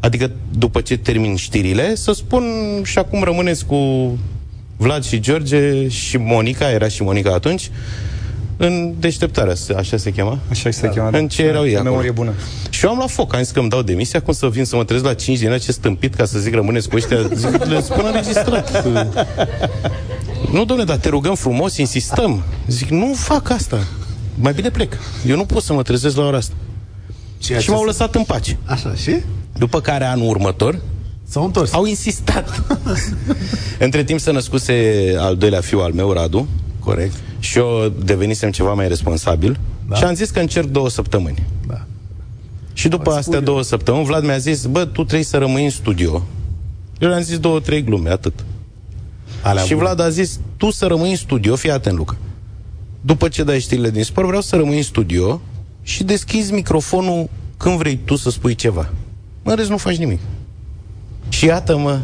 Adică 0.01 0.31
după 0.59 0.81
ce 0.81 0.97
termin 0.97 1.37
știrile, 1.37 1.95
să 1.95 2.13
spun 2.13 2.45
și 2.85 2.99
acum 2.99 3.23
rămâneți 3.23 3.67
cu 3.67 3.77
Vlad 4.77 5.05
și 5.05 5.21
George 5.21 5.89
și 5.89 6.17
Monica, 6.17 6.71
era 6.71 6.89
și 6.89 7.03
Monica 7.03 7.33
atunci, 7.33 7.71
în 8.57 8.95
deșteptarea, 8.99 9.55
așa 9.77 9.97
se 9.97 10.11
chema? 10.13 10.39
Așa 10.51 10.71
se 10.71 10.87
cheamă. 10.95 11.11
da. 11.11 11.19
În 11.19 11.29
ce 11.29 11.43
erau 11.43 11.67
ei 11.67 11.75
acolo. 11.75 11.91
Memorie 11.91 12.11
bună. 12.11 12.33
Și 12.71 12.85
eu 12.85 12.91
am 12.91 12.99
la 12.99 13.07
foc, 13.07 13.35
am 13.35 13.43
zis 13.43 13.51
că 13.53 13.59
îmi 13.61 13.69
dau 13.69 13.83
demisia, 13.83 14.21
cum 14.23 14.33
să 14.33 14.49
vin 14.49 14.65
să 14.65 14.77
mă 14.77 14.85
trezesc 14.85 15.07
la 15.09 15.15
5 15.15 15.39
din 15.39 15.59
ce 15.59 15.73
stâmpit 15.73 16.15
ca 16.15 16.25
să 16.25 16.39
zic 16.39 16.55
rămâneți 16.55 16.89
cu 16.89 16.97
ăștia, 16.97 17.19
zic, 17.35 17.65
le 17.65 17.81
spun 17.81 18.03
înregistrat. 18.07 18.87
nu, 20.53 20.65
domnule, 20.65 20.85
dar 20.85 20.97
te 20.97 21.09
rugăm 21.09 21.35
frumos, 21.35 21.77
insistăm. 21.77 22.43
Zic, 22.67 22.89
nu 22.89 23.13
fac 23.17 23.51
asta. 23.51 23.79
Mai 24.35 24.53
bine 24.53 24.71
plec. 24.71 24.93
Eu 25.27 25.37
nu 25.37 25.45
pot 25.45 25.63
să 25.63 25.73
mă 25.73 25.83
trezesc 25.83 26.17
la 26.17 26.25
ora 26.25 26.37
asta. 26.37 26.55
Ceea 27.39 27.59
și 27.59 27.65
ce 27.65 27.71
m-au 27.71 27.81
se- 27.81 27.87
lăsat 27.87 28.15
în 28.15 28.23
pace. 28.25 28.57
Așa, 28.65 28.95
și? 28.95 29.17
După 29.59 29.81
care 29.81 30.05
anul 30.05 30.29
următor 30.29 30.79
S-au 31.29 31.45
întors. 31.45 31.73
au 31.73 31.85
insistat. 31.85 32.63
Între 33.79 34.05
timp 34.05 34.21
se 34.21 34.31
născuse 34.33 35.15
al 35.19 35.37
doilea 35.37 35.61
fiu 35.61 35.79
al 35.81 35.93
meu, 35.93 36.13
Radu, 36.13 36.49
Corect. 36.81 37.13
și 37.39 37.51
și 37.51 37.59
eu 37.59 37.93
devenisem 38.05 38.51
ceva 38.51 38.73
mai 38.73 38.89
responsabil 38.89 39.59
Da. 39.89 39.95
și 39.97 40.05
am 40.05 40.15
zis 40.15 40.31
că 40.31 40.41
încerc 40.41 40.67
două 40.67 40.89
săptămâni. 40.89 41.43
Da. 41.67 41.85
Și 42.73 42.89
după 42.89 43.09
Ați 43.09 43.19
astea 43.19 43.33
spune. 43.33 43.41
două 43.47 43.63
săptămâni, 43.63 44.05
Vlad 44.05 44.25
mi-a 44.25 44.39
zis, 44.39 44.65
bă, 44.67 44.85
tu 44.85 45.03
trebuie 45.05 45.23
să 45.25 45.37
rămâi 45.39 45.65
în 45.65 45.71
studio. 45.71 46.23
Eu 46.99 47.09
le-am 47.09 47.23
zis 47.23 47.39
două, 47.39 47.61
trei 47.61 47.83
glume, 47.85 48.11
atât. 48.11 48.45
Alea 49.43 49.63
și 49.63 49.69
bune. 49.75 49.81
Vlad 49.81 50.01
a 50.01 50.09
zis, 50.09 50.41
tu 50.57 50.71
să 50.71 50.87
rămâi 50.87 51.11
în 51.11 51.17
studio, 51.17 51.57
fii 51.57 51.71
atent, 51.71 51.97
Luca. 51.97 52.17
După 53.01 53.29
ce 53.29 53.43
dai 53.45 53.61
știrile 53.61 53.91
din 53.91 54.03
sport, 54.05 54.27
vreau 54.27 54.43
să 54.43 54.57
rămâi 54.57 54.77
în 54.77 54.83
studio 54.83 55.41
și 55.83 56.05
deschizi 56.05 56.53
microfonul 56.53 57.29
când 57.57 57.79
vrei 57.79 57.99
tu 58.05 58.17
să 58.17 58.31
spui 58.31 58.55
ceva. 58.55 58.89
În 59.43 59.55
rest 59.55 59.69
nu 59.71 59.77
faci 59.77 59.97
nimic. 59.97 60.21
Și 61.29 61.45
iată-mă, 61.45 61.99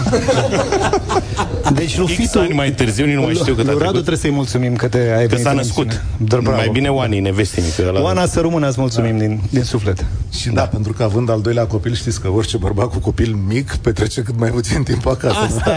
Deci 1.74 1.96
lui 1.98 2.06
X 2.06 2.12
Fitu... 2.12 2.38
ani 2.38 2.52
mai 2.52 2.70
târziu, 2.70 3.04
nici 3.04 3.14
nu 3.14 3.20
mai 3.22 3.34
știu 3.34 3.54
cât 3.54 3.68
a 3.68 3.70
Lui 3.70 3.78
Radu 3.78 3.80
trecut. 3.80 3.92
trebuie 3.92 4.16
să-i 4.16 4.30
mulțumim 4.30 4.74
că 4.76 4.88
te 4.88 4.98
ai 4.98 5.22
că 5.22 5.28
venit 5.28 5.44
s-a 5.44 5.50
în 5.50 5.56
născut. 5.56 5.82
emisiune. 5.84 6.04
Dar 6.28 6.40
bravo. 6.40 6.56
Mai 6.56 6.68
bine 6.72 6.88
Oani, 6.88 7.20
nevestinică. 7.20 7.84
ăla. 7.88 8.02
Oana 8.02 8.26
să 8.26 8.40
rămână, 8.40 8.68
îți 8.68 8.80
mulțumim 8.80 9.18
din, 9.18 9.40
din 9.50 9.62
suflet. 9.62 10.04
Și 10.38 10.46
da. 10.48 10.52
da, 10.54 10.62
pentru 10.62 10.92
că 10.92 11.02
având 11.02 11.30
al 11.30 11.40
doilea 11.40 11.64
copil, 11.66 11.94
știți 11.94 12.20
că 12.20 12.28
orice 12.28 12.56
bărbat 12.56 12.86
cu 12.86 12.98
copil 12.98 13.34
mic 13.48 13.74
petrece 13.76 14.22
cât 14.22 14.38
mai 14.38 14.50
puțin 14.50 14.82
timp 14.82 15.06
acasă. 15.06 15.36
Asta 15.38 15.74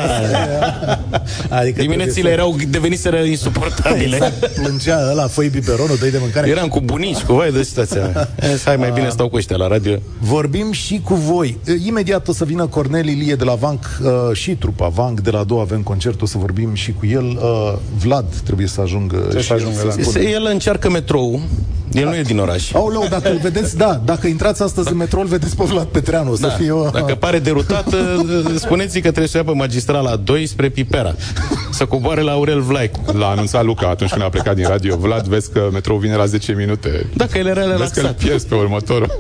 adică 1.60 1.82
Diminețile 1.82 2.30
erau 2.30 2.56
deveniseră 2.70 3.18
insuportabile. 3.18 4.16
Exact, 4.16 4.48
plângea 4.62 5.08
ăla, 5.12 5.28
făi 5.28 5.48
biberonul, 5.50 5.96
dă 6.00 6.06
de 6.06 6.18
mâncare. 6.22 6.50
Eram 6.50 6.68
cu 6.68 6.82
bunici, 6.82 7.22
cu 7.22 7.34
vai 7.34 7.52
de 7.52 7.64
situația. 7.64 8.02
E, 8.40 8.60
Hai, 8.66 8.76
mai 8.76 8.92
bine 8.92 9.10
stau 9.10 9.30
cu 9.30 9.36
ăștia 9.36 9.56
la 9.58 9.68
radio. 9.68 9.96
Vorbim 10.20 10.72
și 10.72 11.02
cu 11.04 11.14
voi. 11.16 11.58
E, 11.66 11.72
Imediat 11.88 12.28
o 12.28 12.34
să 12.34 12.46
vină 12.46 12.66
Cornel 12.66 13.08
Ilie 13.08 13.36
de 13.36 13.44
la 13.44 13.54
Vanc 13.54 13.86
uh, 14.30 14.36
și 14.36 14.56
trupa 14.56 14.88
Vanc 14.88 15.20
de 15.20 15.30
la 15.32 15.44
două 15.44 15.62
avem 15.62 15.82
concert, 15.82 16.22
o 16.22 16.26
să 16.26 16.38
vorbim 16.38 16.74
și 16.74 16.92
cu 16.94 17.06
el. 17.06 17.24
Uh, 17.26 17.74
Vlad 18.04 18.26
trebuie 18.44 18.68
să 18.68 18.82
ajungă. 18.82 19.18
Trebuie 19.18 19.44
să 19.44 19.54
ajungă, 19.54 19.94
da. 19.98 20.04
spună. 20.04 20.24
El 20.24 20.48
încearcă 20.52 20.90
metrou. 20.90 21.42
El 21.92 22.06
nu 22.08 22.16
e 22.16 22.22
din 22.22 22.40
oraș. 22.40 22.74
Aoleu, 22.74 23.06
dacă 23.10 23.30
îl 23.32 23.38
vedeți, 23.38 23.78
da, 23.78 24.02
dacă 24.06 24.28
intrați 24.28 24.62
astăzi 24.62 24.92
în 24.92 24.98
metrou, 24.98 25.22
îl 25.22 25.28
vedeți 25.28 25.56
pe 25.56 25.64
Vlad 25.64 25.86
Petreanu, 25.88 26.32
o 26.32 26.36
să 26.36 26.42
Da. 26.48 26.54
fie 26.54 26.72
o... 26.72 26.90
Dacă 26.90 27.16
pare 27.16 27.40
derutat, 27.40 27.96
spuneți 28.56 28.94
că 28.94 29.08
trebuie 29.08 29.28
să 29.28 29.38
ia 29.38 29.44
pe 29.44 29.52
magistrala 29.52 30.16
2 30.16 30.46
spre 30.46 30.70
Pipera. 30.70 31.16
Să 31.72 31.86
coboare 31.86 32.22
la 32.22 32.32
Aurel 32.32 32.62
Vlaicu. 32.62 33.00
L-a 33.18 33.28
anunțat 33.28 33.66
Luca 33.66 33.88
atunci 33.88 34.10
când 34.10 34.24
a 34.24 34.30
plecat 34.30 34.56
din 34.56 34.68
radio. 34.68 34.96
Vlad, 34.96 35.28
vezi 35.28 35.52
că 35.52 35.70
metrou 35.72 35.98
vine 35.98 36.16
la 36.16 36.26
10 36.26 36.54
minute. 36.54 37.06
Dacă 37.16 37.38
el 37.38 37.46
era 37.46 37.60
Vezi 37.60 37.70
că 37.70 37.76
îl 37.76 37.86
relaxat. 37.94 38.16
pierzi 38.16 38.48
pe 38.48 38.56
următorul. 38.56 39.20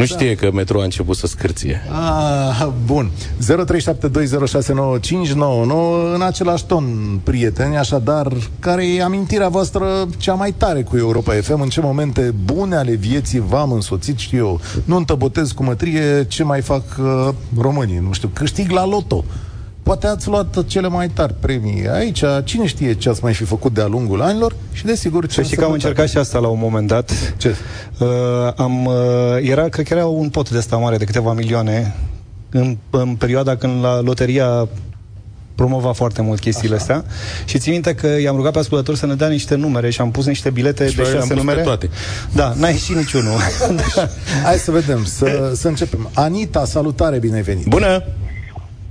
Nu 0.00 0.06
știe 0.06 0.34
că 0.34 0.50
metrou 0.52 0.80
a 0.80 0.84
început 0.84 1.16
să 1.16 1.26
scârție. 1.26 1.82
Ah, 1.90 2.66
bun. 2.84 3.10
0372069599 3.10 3.14
în 6.14 6.22
același 6.22 6.66
ton, 6.66 6.84
prieteni, 7.22 7.76
așadar, 7.76 8.32
care 8.58 8.86
e 8.86 9.02
amintirea 9.02 9.48
voastră 9.48 10.08
cea 10.16 10.34
mai 10.34 10.52
tare 10.52 10.82
cu 10.82 10.96
Europa 10.96 11.32
FM? 11.32 11.60
În 11.60 11.68
ce 11.68 11.80
momente 11.80 12.34
bune 12.44 12.76
ale 12.76 12.94
vieții 12.94 13.42
v-am 13.48 13.72
însoțit, 13.72 14.18
știu 14.18 14.38
eu, 14.38 14.60
nuntă, 14.84 15.14
botez 15.14 15.52
cu 15.52 15.62
mătrie, 15.62 16.26
ce 16.28 16.42
mai 16.42 16.60
fac 16.60 16.82
uh, 16.98 17.28
românii, 17.58 17.98
nu 17.98 18.12
știu, 18.12 18.30
câștig 18.32 18.70
la 18.70 18.86
loto. 18.86 19.24
Poate 19.82 20.06
ați 20.06 20.28
luat 20.28 20.66
cele 20.66 20.88
mai 20.88 21.08
tari 21.08 21.34
premii 21.40 21.88
aici, 21.88 22.22
cine 22.44 22.66
știe 22.66 22.94
ce 22.94 23.08
ați 23.08 23.20
mai 23.22 23.34
fi 23.34 23.44
făcut 23.44 23.74
de-a 23.74 23.86
lungul 23.86 24.22
anilor 24.22 24.54
și 24.72 24.84
desigur 24.84 25.26
ce 25.26 25.34
Să 25.34 25.42
știi 25.42 25.56
că 25.56 25.64
am 25.64 25.72
încercat 25.72 26.08
și 26.08 26.18
asta 26.18 26.38
la 26.38 26.48
un 26.48 26.58
moment 26.60 26.86
dat. 26.86 27.34
Ce? 27.36 27.54
Uh, 27.98 28.08
am, 28.56 28.84
uh, 28.84 28.94
era, 29.42 29.68
cred 29.68 29.86
că 29.86 29.94
era 29.94 30.06
un 30.06 30.28
pot 30.28 30.50
de 30.50 30.58
ăsta 30.58 30.76
mare 30.76 30.96
de 30.96 31.04
câteva 31.04 31.32
milioane 31.32 31.94
în, 32.50 32.76
în 32.90 33.14
perioada 33.14 33.56
când 33.56 33.82
la 33.82 34.00
loteria 34.00 34.68
promova 35.54 35.92
foarte 35.92 36.22
mult 36.22 36.40
chestiile 36.40 36.74
Așa. 36.74 36.82
astea 36.82 37.04
și 37.44 37.58
țin 37.58 37.72
minte 37.72 37.94
că 37.94 38.06
i-am 38.06 38.36
rugat 38.36 38.52
pe 38.52 38.58
ascultători 38.58 38.98
să 38.98 39.06
ne 39.06 39.14
dea 39.14 39.28
niște 39.28 39.54
numere 39.54 39.90
și 39.90 40.00
am 40.00 40.10
pus 40.10 40.26
niște 40.26 40.50
bilete 40.50 40.88
Și 40.88 40.96
de 40.96 41.02
noi 41.02 41.10
le-am 41.10 41.22
șase 41.22 41.34
pus 41.34 41.42
pe 41.42 41.48
numere. 41.48 41.66
toate. 41.66 41.90
Da, 42.32 42.54
n-a 42.56 42.68
ieșit 42.68 42.96
niciunul. 42.96 43.38
da. 43.76 44.08
Hai 44.44 44.56
să 44.56 44.70
vedem, 44.70 45.04
să, 45.04 45.52
să 45.54 45.68
începem. 45.68 46.08
Anita, 46.14 46.64
salutare, 46.64 47.18
bine 47.18 47.34
ai 47.36 47.42
venit. 47.42 47.66
Bună! 47.66 48.02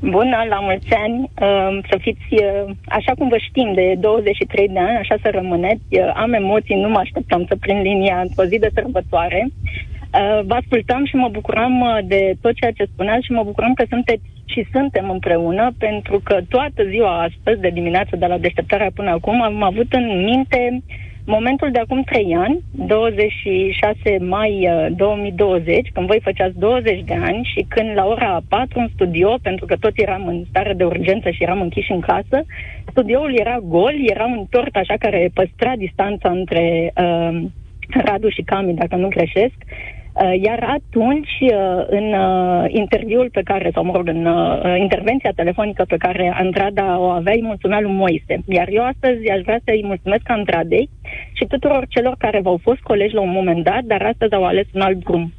Bună, 0.02 0.46
la 0.50 0.60
mulți 0.60 0.94
ani. 0.94 1.20
Uh, 1.42 1.84
Să 1.90 1.98
fiți, 2.02 2.28
uh, 2.32 2.76
așa 2.86 3.12
cum 3.18 3.28
vă 3.28 3.38
știm, 3.38 3.74
de 3.74 3.96
23 4.00 4.68
de 4.68 4.80
ani, 4.80 4.98
așa 4.98 5.16
să 5.22 5.30
rămâneți. 5.32 5.84
Uh, 5.90 6.12
Am 6.16 6.34
emoții, 6.34 6.82
nu 6.82 6.90
mă 6.90 6.98
așteptam 7.00 7.46
să 7.48 7.56
prind 7.56 7.82
linia 7.82 8.20
într-o 8.20 8.44
zi 8.44 8.58
de 8.60 8.70
sărbătoare. 8.74 9.48
Uh, 9.50 10.40
Vă 10.46 10.54
ascultam 10.54 11.06
și 11.06 11.16
mă 11.16 11.30
bucuram 11.32 11.82
uh, 11.82 11.98
de 12.04 12.34
tot 12.42 12.54
ceea 12.56 12.72
ce 12.72 12.90
spuneați 12.94 13.26
și 13.26 13.32
mă 13.32 13.44
bucuram 13.44 13.74
că 13.74 13.86
sunteți 13.90 14.24
și 14.46 14.68
suntem 14.72 15.10
împreună, 15.10 15.72
pentru 15.78 16.20
că 16.24 16.40
toată 16.50 16.84
ziua 16.90 17.22
astăzi, 17.22 17.62
de 17.62 17.70
dimineață, 17.70 18.16
de 18.16 18.26
la 18.26 18.38
deșteptarea 18.38 18.92
până 18.94 19.10
acum, 19.10 19.42
am 19.42 19.64
avut 19.64 19.94
în 19.94 20.24
minte 20.24 20.82
momentul 21.30 21.72
de 21.72 21.80
acum 21.80 22.02
3 22.04 22.36
ani, 22.36 22.60
26 22.72 24.18
mai 24.20 24.52
uh, 24.70 24.88
2020, 24.96 25.90
când 25.94 26.08
voi 26.08 26.20
făceați 26.24 26.60
20 26.60 27.04
de 27.06 27.14
ani 27.14 27.50
și 27.54 27.66
când 27.68 27.90
la 27.96 28.06
ora 28.06 28.40
4 28.50 28.80
în 28.80 28.88
studio, 28.94 29.38
pentru 29.42 29.66
că 29.66 29.76
tot 29.76 29.92
eram 29.96 30.28
în 30.28 30.44
stare 30.50 30.74
de 30.74 30.84
urgență 30.84 31.30
și 31.30 31.44
eram 31.44 31.62
închiși 31.62 31.92
în 31.92 32.00
casă, 32.00 32.46
studioul 32.92 33.40
era 33.40 33.58
gol, 33.64 33.96
era 34.04 34.26
un 34.26 34.46
tort 34.50 34.76
așa 34.76 34.96
care 35.00 35.32
păstra 35.34 35.76
distanța 35.76 36.30
între 36.30 36.94
uh, 36.96 37.42
Radu 38.06 38.30
și 38.30 38.42
Cami, 38.42 38.74
dacă 38.74 38.96
nu 38.96 39.08
greșesc. 39.08 39.58
Uh, 40.24 40.42
Iar 40.42 40.64
atunci, 40.64 41.38
uh, 41.40 41.84
în 41.88 42.14
uh, 42.14 42.66
interviul 42.68 43.30
pe 43.32 43.42
care, 43.42 43.72
sau 43.74 43.84
mă 43.84 43.92
rog, 43.96 44.08
în 44.08 44.26
uh, 44.26 44.76
intervenția 44.78 45.32
telefonică 45.36 45.84
pe 45.88 45.98
care 45.98 46.34
Andrada 46.36 47.00
o 47.00 47.04
avea, 47.04 47.34
îi 47.34 47.42
mulțumea 47.42 47.80
lui 47.80 47.92
Moise. 47.92 48.44
Iar 48.48 48.68
eu 48.72 48.84
astăzi 48.84 49.30
aș 49.30 49.42
vrea 49.42 49.60
să-i 49.66 49.84
mulțumesc 49.86 50.30
Andradei 50.30 50.90
și 51.34 51.46
tuturor 51.46 51.86
celor 51.90 52.16
care 52.18 52.40
v-au 52.42 52.60
fost 52.62 52.80
colegi 52.80 53.14
la 53.14 53.22
un 53.22 53.32
moment 53.32 53.64
dat, 53.64 53.84
dar 53.84 54.02
astăzi 54.02 54.34
au 54.34 54.46
ales 54.46 54.66
un 54.74 54.82
alt 54.82 55.04
drum. 55.04 55.34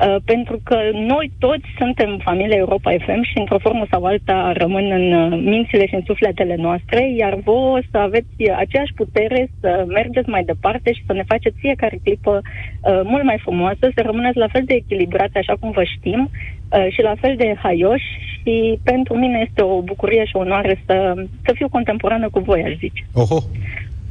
Uh, 0.00 0.16
pentru 0.24 0.60
că 0.64 0.76
noi 0.92 1.32
toți 1.38 1.64
suntem 1.78 2.20
familia 2.24 2.56
Europa 2.56 2.90
FM 2.90 3.22
și 3.22 3.38
într-o 3.38 3.58
formă 3.58 3.84
sau 3.90 4.04
alta 4.04 4.52
rămân 4.56 4.90
în 4.90 5.12
uh, 5.12 5.42
mințile 5.44 5.86
și 5.86 5.94
în 5.94 6.02
sufletele 6.06 6.54
noastre, 6.58 7.12
iar 7.16 7.34
vouă 7.34 7.78
să 7.90 7.98
aveți 7.98 8.34
uh, 8.38 8.56
aceeași 8.58 8.92
putere 8.94 9.50
să 9.60 9.84
mergeți 9.88 10.28
mai 10.28 10.44
departe 10.44 10.92
și 10.92 11.02
să 11.06 11.12
ne 11.12 11.24
faceți 11.26 11.56
fiecare 11.58 12.00
clipă 12.04 12.40
uh, 12.40 13.00
mult 13.04 13.24
mai 13.24 13.38
frumoasă, 13.42 13.84
să 13.94 14.02
rămâneți 14.04 14.36
la 14.38 14.48
fel 14.48 14.62
de 14.66 14.74
echilibrați 14.74 15.36
așa 15.36 15.54
cum 15.60 15.70
vă 15.70 15.84
știm 15.84 16.30
uh, 16.30 16.86
și 16.94 17.02
la 17.02 17.14
fel 17.20 17.34
de 17.36 17.54
haioși 17.62 18.10
și 18.32 18.78
pentru 18.82 19.14
mine 19.14 19.44
este 19.46 19.62
o 19.62 19.80
bucurie 19.82 20.24
și 20.24 20.36
o 20.36 20.38
onoare 20.38 20.82
să, 20.86 21.14
să 21.44 21.50
fiu 21.54 21.68
contemporană 21.68 22.28
cu 22.30 22.38
voi, 22.38 22.62
aș 22.62 22.76
zice. 22.78 23.06
Oho! 23.12 23.38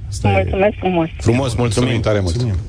Asta 0.07 0.29
e- 0.29 0.33
Mulțumesc 0.33 0.75
frumos! 0.77 1.09
Frumos, 1.17 1.55
mulțumim! 1.55 1.89
Mulțumim 1.89 2.01
tare 2.01 2.19
mult. 2.19 2.35
Mulțumim. 2.35 2.59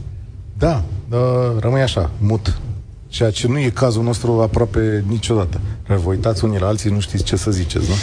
Da, 0.59 0.75
uh, 1.17 1.61
rămâi 1.61 1.81
așa, 1.81 2.11
mut. 2.21 2.61
Ceea 3.15 3.31
ce 3.31 3.47
nu 3.49 3.59
e 3.59 3.71
cazul 3.71 4.03
nostru 4.03 4.33
aproape 4.33 5.05
niciodată. 5.09 5.61
Vă 5.87 6.09
uitați 6.09 6.45
unii 6.45 6.59
la 6.59 6.67
alții, 6.67 6.91
nu 6.91 7.01
știți 7.01 7.25
ce 7.25 7.37
să 7.37 7.51
ziceți, 7.51 7.89
nu? 7.89 7.95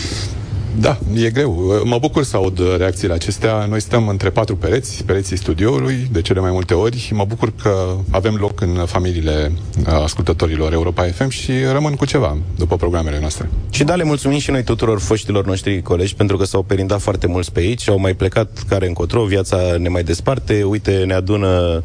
Da, 0.80 1.00
e 1.16 1.30
greu. 1.30 1.82
Mă 1.84 1.98
bucur 1.98 2.24
să 2.24 2.36
aud 2.36 2.62
reacțiile 2.78 3.14
acestea. 3.14 3.66
Noi 3.66 3.82
stăm 3.82 4.08
între 4.08 4.30
patru 4.30 4.56
pereți, 4.56 5.04
pereții 5.04 5.38
studioului, 5.38 6.08
de 6.12 6.22
cele 6.22 6.40
mai 6.40 6.52
multe 6.52 6.74
ori. 6.74 7.12
Mă 7.14 7.26
bucur 7.26 7.54
că 7.62 7.96
avem 8.10 8.36
loc 8.36 8.62
în 8.62 8.86
familiile 8.86 9.52
uh, 9.80 9.94
ascultătorilor 10.04 10.74
Europa 10.74 11.04
FM 11.04 11.30
și 11.30 11.52
rămân 11.72 11.96
cu 11.96 12.06
ceva 12.06 12.38
după 12.58 12.76
programele 12.76 13.20
noastre. 13.20 13.50
Și 13.70 13.84
da, 13.84 13.96
le 13.96 14.04
mulțumim 14.04 14.40
și 14.40 14.52
noi 14.52 14.64
tuturor 14.64 15.00
foștilor 15.00 15.46
noștri 15.46 15.82
colegi 15.82 16.16
pentru 16.16 16.38
că 16.38 16.46
s-au 16.46 16.64
perindat 16.64 17.02
foarte 17.02 17.28
mulți 17.28 17.52
pe 17.52 17.60
aici, 17.60 17.90
au 17.90 18.00
mai 18.00 18.14
plecat 18.14 18.64
care 18.68 18.88
încotro, 18.88 19.24
viața 19.24 19.58
ne 19.78 19.90
mai 19.90 20.04
desparte, 20.04 20.64
uite, 20.64 21.04
ne 21.06 21.14
adună 21.14 21.84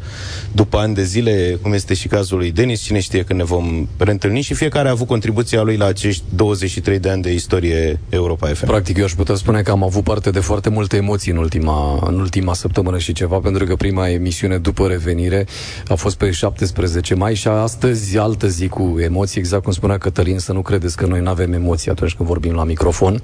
după 0.51 0.77
ani 0.77 0.95
de 0.95 1.03
zile, 1.03 1.59
cum 1.61 1.73
este 1.73 1.93
și 1.93 2.07
cazul 2.07 2.37
lui 2.37 2.51
Denis, 2.51 2.81
cine 2.81 2.99
știe 2.99 3.23
când 3.23 3.39
ne 3.39 3.45
vom 3.45 3.87
reîntâlni 3.97 4.41
și 4.41 4.53
fiecare 4.53 4.87
a 4.87 4.91
avut 4.91 5.07
contribuția 5.07 5.61
lui 5.61 5.75
la 5.75 5.85
acești 5.85 6.23
23 6.35 6.99
de 6.99 7.09
ani 7.09 7.21
de 7.21 7.33
istorie 7.33 7.99
Europa 8.09 8.47
FM. 8.47 8.65
Practic, 8.77 8.97
eu 8.97 9.05
aș 9.05 9.13
putea 9.13 9.35
spune 9.35 9.61
că 9.61 9.71
am 9.71 9.83
avut 9.83 10.03
parte 10.03 10.29
de 10.29 10.39
foarte 10.39 10.69
multe 10.69 10.95
emoții 10.95 11.31
în 11.31 11.37
ultima, 11.37 11.99
în 12.07 12.19
ultima 12.19 12.53
săptămână 12.53 12.97
și 12.97 13.13
ceva, 13.13 13.37
pentru 13.37 13.65
că 13.65 13.75
prima 13.75 14.09
emisiune 14.09 14.57
după 14.57 14.87
revenire 14.87 15.45
a 15.87 15.95
fost 15.95 16.17
pe 16.17 16.31
17 16.31 17.15
mai 17.15 17.35
și 17.35 17.47
astăzi 17.47 18.17
altă 18.17 18.47
zi 18.47 18.67
cu 18.67 18.95
emoții, 18.99 19.39
exact 19.39 19.63
cum 19.63 19.71
spunea 19.71 19.97
Cătălin, 19.97 20.39
să 20.39 20.53
nu 20.53 20.61
credeți 20.61 20.97
că 20.97 21.05
noi 21.05 21.21
nu 21.21 21.29
avem 21.29 21.53
emoții 21.53 21.91
atunci 21.91 22.13
când 22.13 22.29
vorbim 22.29 22.53
la 22.53 22.63
microfon. 22.63 23.21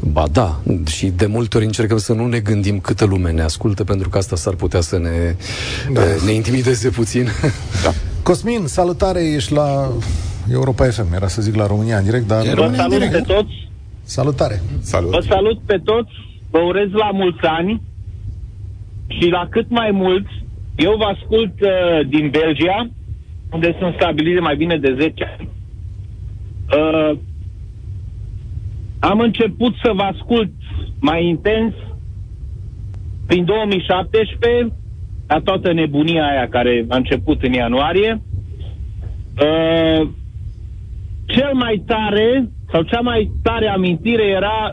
Ba 0.00 0.24
da, 0.32 0.60
și 0.86 1.06
de 1.06 1.26
multe 1.26 1.56
ori 1.56 1.66
încercăm 1.66 1.98
să 1.98 2.12
nu 2.12 2.26
ne 2.26 2.38
gândim 2.38 2.80
câtă 2.80 3.04
lume 3.04 3.30
ne 3.30 3.42
ascultă, 3.42 3.84
pentru 3.84 4.08
că 4.08 4.18
asta 4.18 4.36
s-ar 4.36 4.54
putea 4.54 4.80
să 4.80 4.98
ne, 4.98 5.36
da. 5.92 6.00
ne 6.24 6.32
intimideze 6.32 6.88
puțin. 6.88 7.28
Da. 7.84 7.94
Cosmin, 8.22 8.66
salutare, 8.66 9.32
ești 9.32 9.52
la 9.52 9.92
Europa 10.52 10.84
FM, 10.84 11.12
era 11.14 11.28
să 11.28 11.42
zic 11.42 11.54
la 11.54 11.66
România 11.66 11.98
în 11.98 12.04
direct, 12.04 12.26
dar... 12.26 12.46
E 12.46 12.48
Vă 12.48 12.54
România 12.54 12.84
în 12.84 12.90
salut 12.90 13.08
direct. 13.08 13.26
pe 13.26 13.32
toți, 13.32 13.67
Salutare. 14.08 14.60
Salut! 14.80 15.10
vă 15.10 15.20
salut 15.20 15.58
pe 15.66 15.80
toți, 15.84 16.12
vă 16.50 16.58
urez 16.58 16.90
la 16.90 17.10
mulți 17.12 17.46
ani 17.46 17.82
și 19.06 19.28
la 19.28 19.46
cât 19.50 19.70
mai 19.70 19.90
mulți. 19.90 20.44
Eu 20.76 20.96
vă 20.96 21.04
ascult 21.04 21.60
uh, 21.60 22.08
din 22.08 22.30
Belgia, 22.30 22.90
unde 23.52 23.76
sunt 23.78 23.94
stabilit 23.94 24.34
de 24.34 24.40
mai 24.40 24.56
bine 24.56 24.76
de 24.76 24.96
10 24.98 25.36
ani. 25.38 25.48
Uh, 26.76 27.18
am 28.98 29.20
început 29.20 29.74
să 29.82 29.92
vă 29.94 30.02
ascult 30.02 30.52
mai 31.00 31.26
intens 31.26 31.74
prin 33.26 33.44
2017, 33.44 34.72
la 35.26 35.40
toată 35.40 35.72
nebunia 35.72 36.26
aia 36.26 36.48
care 36.48 36.84
a 36.88 36.96
început 36.96 37.42
în 37.42 37.52
ianuarie, 37.52 38.22
uh, 39.42 40.08
cel 41.26 41.50
mai 41.52 41.82
tare 41.86 42.50
sau 42.72 42.82
cea 42.82 43.00
mai 43.00 43.30
tare 43.42 43.68
amintire 43.68 44.24
era 44.24 44.72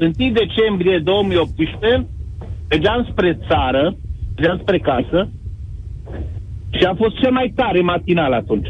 uh, 0.00 0.14
1 0.18 0.32
decembrie 0.32 0.98
2018, 1.04 2.06
mergeam 2.68 3.06
spre 3.10 3.38
țară, 3.48 3.96
mergeam 4.36 4.58
spre 4.62 4.78
casă 4.78 5.28
și 6.70 6.84
a 6.84 6.94
fost 6.94 7.16
cel 7.20 7.32
mai 7.32 7.52
tare 7.54 7.80
matinal 7.80 8.32
atunci. 8.32 8.68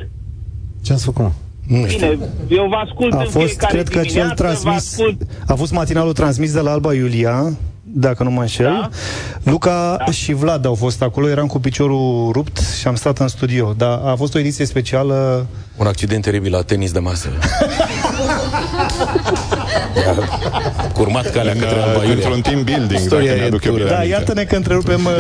Ce 0.83 0.93
ați 0.93 1.05
făcut? 1.05 1.33
Nu 1.67 1.87
știu. 1.87 2.09
Bine, 2.09 2.29
eu 2.49 2.67
vă 2.69 2.77
ascult 2.77 3.13
A 3.13 3.19
în 3.19 3.25
fost, 3.25 3.47
fiecare 3.47 3.73
cred 3.73 3.89
că 3.89 3.99
cel 3.99 4.05
dimineață, 4.05 4.35
vă 4.35 4.43
transmis, 4.43 4.93
ascult 4.93 5.23
a 5.47 5.55
fost 5.55 5.73
matinalul 5.73 6.13
transmis 6.13 6.53
de 6.53 6.61
la 6.61 6.71
Alba 6.71 6.95
Iulia, 6.95 7.57
dacă 7.83 8.23
nu 8.23 8.31
mă 8.31 8.41
înșel. 8.41 8.65
Da. 8.65 8.89
Luca 9.51 10.05
și 10.11 10.33
Vlad 10.33 10.67
au 10.67 10.75
fost 10.75 11.03
acolo, 11.03 11.29
eram 11.29 11.47
cu 11.47 11.59
piciorul 11.59 12.31
rupt 12.33 12.59
și 12.79 12.87
am 12.87 12.95
stat 12.95 13.19
în 13.19 13.29
studio. 13.29 13.75
Dar 13.77 14.01
a 14.05 14.15
fost 14.17 14.35
o 14.35 14.39
ediție 14.39 14.65
specială. 14.65 15.47
Un 15.77 15.87
accident 15.87 16.23
teribil 16.23 16.53
la 16.53 16.63
tenis 16.63 16.93
de 16.93 16.99
masă. 16.99 17.29
Curmat 20.93 21.31
calea 21.31 21.53
În, 21.53 21.59
către 21.59 21.81
Alba 21.81 21.97
uh, 21.99 22.03
Iulia. 22.03 22.15
într-un 22.15 22.41
team 22.41 22.63
building, 22.63 23.01
Istoria 23.01 23.27
dacă 23.27 23.37
e 23.37 23.41
mi-aduc 23.41 23.65
eu 23.65 23.71
dură. 23.73 23.83
bine 23.85 23.95
Da, 23.95 24.01
aminte. 24.01 24.17
iată-ne 24.19 24.45
că 24.45 24.57
întrerupem 24.57 25.05
uh, 25.05 25.13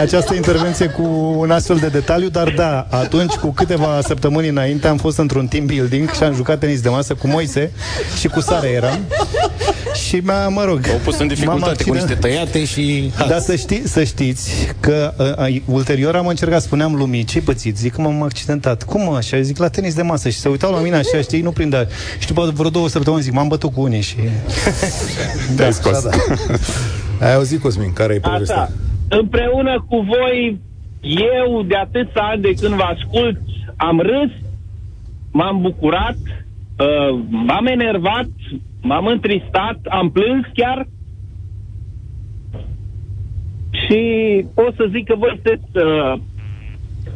această 0.00 0.34
intervenție 0.34 0.86
cu 0.86 1.02
un 1.38 1.50
astfel 1.50 1.76
de 1.76 1.86
detaliu, 1.86 2.28
dar 2.28 2.52
da, 2.56 2.86
atunci, 2.90 3.34
cu 3.34 3.52
câteva 3.52 3.98
săptămâni 4.06 4.48
înainte, 4.48 4.88
am 4.88 4.96
fost 4.96 5.18
într-un 5.18 5.46
team 5.46 5.66
building 5.66 6.10
și 6.10 6.22
am 6.22 6.34
jucat 6.34 6.58
tenis 6.58 6.80
de 6.80 6.88
masă 6.88 7.14
cu 7.14 7.26
Moise 7.26 7.70
și 8.18 8.28
cu 8.28 8.40
Sare 8.40 8.68
eram. 8.68 8.98
Și 10.08 10.16
mi-a, 10.16 10.48
mă 10.48 10.64
rog... 10.64 10.80
Au 10.90 11.00
pus 11.04 11.18
în 11.18 11.26
dificultate 11.26 11.64
m-am 11.64 11.74
cu 11.86 11.92
niște 11.92 12.12
accident- 12.12 12.20
tăiate 12.20 12.64
și... 12.64 13.10
Dar 13.28 13.38
să, 13.38 13.56
ști, 13.56 13.88
să 13.88 14.04
știți 14.04 14.74
că 14.80 15.14
uh, 15.18 15.48
uh, 15.48 15.60
ulterior 15.64 16.16
am 16.16 16.26
încercat, 16.26 16.62
spuneam 16.62 16.94
lumii, 16.94 17.24
ce 17.24 17.40
pățit? 17.42 17.76
Zic 17.76 17.92
că 17.92 18.00
m-am 18.00 18.22
accidentat. 18.22 18.82
Cum 18.82 19.02
mă, 19.02 19.16
așa? 19.16 19.40
Zic, 19.40 19.58
la 19.58 19.68
tenis 19.68 19.94
de 19.94 20.02
masă. 20.02 20.28
Și 20.28 20.38
se 20.38 20.48
uitau 20.48 20.72
la 20.72 20.80
mine 20.80 20.96
așa, 20.96 21.20
știi, 21.20 21.40
nu 21.40 21.50
prindea. 21.50 21.86
Și 22.18 22.26
după 22.26 22.50
vreo 22.54 22.70
două 22.70 22.88
săptămâni 22.88 23.22
zic, 23.22 23.32
m-am 23.32 23.48
bătut 23.48 23.72
cu 23.72 23.80
unii 23.80 24.00
și... 24.00 24.16
Te-ai 25.56 25.72
scos. 25.72 26.02
Da, 26.02 26.08
da. 26.10 26.54
Ai 27.26 27.34
auzit, 27.34 27.60
Cosmin, 27.60 27.92
care 27.92 28.14
e 28.14 28.18
povestea? 28.18 28.56
Așa. 28.56 28.72
Împreună 29.08 29.84
cu 29.88 29.96
voi, 30.00 30.60
eu 31.44 31.62
de 31.62 31.74
atâția 31.76 32.22
ani 32.22 32.42
de 32.42 32.52
când 32.60 32.74
vă 32.74 32.82
ascult, 32.82 33.40
am 33.76 34.00
râs, 34.00 34.30
m-am 35.30 35.60
bucurat, 35.60 36.16
uh, 36.78 37.20
m-am 37.28 37.66
enervat, 37.66 38.28
m-am 38.82 39.06
întristat, 39.06 39.78
am 39.88 40.10
plâns 40.10 40.46
chiar 40.54 40.86
și 43.70 44.00
pot 44.54 44.74
să 44.74 44.88
zic 44.90 45.04
că 45.06 45.14
voi 45.16 45.30
sunteți 45.42 45.86
uh, 45.86 46.20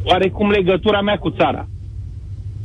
oarecum 0.03 0.49
legătura 0.49 1.01
mea 1.01 1.17
cu 1.17 1.29
țara. 1.29 1.67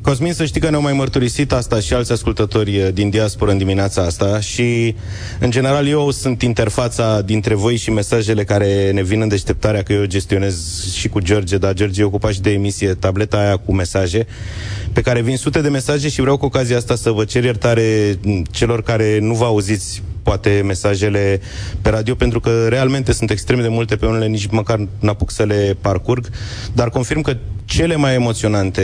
Cosmin, 0.02 0.32
să 0.32 0.44
știi 0.44 0.60
că 0.60 0.70
ne-au 0.70 0.82
mai 0.82 0.92
mărturisit 0.92 1.52
asta 1.52 1.80
și 1.80 1.94
alți 1.94 2.12
ascultători 2.12 2.76
eh, 2.76 2.92
din 2.92 3.10
diaspora 3.10 3.52
în 3.52 3.58
dimineața 3.58 4.02
asta 4.02 4.40
și, 4.40 4.94
în 5.40 5.50
general, 5.50 5.88
eu 5.88 6.10
sunt 6.10 6.42
interfața 6.42 7.20
dintre 7.20 7.54
voi 7.54 7.76
și 7.76 7.90
mesajele 7.90 8.44
care 8.44 8.90
ne 8.90 9.02
vin 9.02 9.20
în 9.20 9.28
deșteptarea, 9.28 9.82
că 9.82 9.92
eu 9.92 10.04
gestionez 10.04 10.84
și 10.94 11.08
cu 11.08 11.20
George, 11.20 11.58
dar 11.58 11.72
George 11.72 12.00
e 12.00 12.04
ocupat 12.04 12.32
și 12.32 12.40
de 12.40 12.50
emisie, 12.50 12.94
tableta 12.94 13.38
aia 13.38 13.56
cu 13.56 13.74
mesaje, 13.74 14.26
pe 14.92 15.00
care 15.00 15.20
vin 15.20 15.36
sute 15.36 15.60
de 15.60 15.68
mesaje 15.68 16.08
și 16.08 16.20
vreau 16.20 16.36
cu 16.36 16.44
ocazia 16.44 16.76
asta 16.76 16.94
să 16.94 17.10
vă 17.10 17.24
cer 17.24 17.44
iertare 17.44 18.18
m, 18.22 18.42
celor 18.50 18.82
care 18.82 19.18
nu 19.20 19.34
vă 19.34 19.44
auziți 19.44 20.02
poate 20.22 20.62
mesajele 20.64 21.40
pe 21.82 21.88
radio, 21.88 22.14
pentru 22.14 22.40
că 22.40 22.66
realmente 22.68 23.12
sunt 23.12 23.30
extrem 23.30 23.60
de 23.60 23.68
multe 23.68 23.96
pe 23.96 24.06
unele, 24.06 24.26
nici 24.26 24.46
măcar 24.46 24.86
n-apuc 25.00 25.30
să 25.30 25.42
le 25.42 25.76
parcurg, 25.80 26.28
dar 26.72 26.90
confirm 26.90 27.20
că 27.20 27.36
cele 27.68 27.96
mai 27.96 28.14
emoționante 28.14 28.82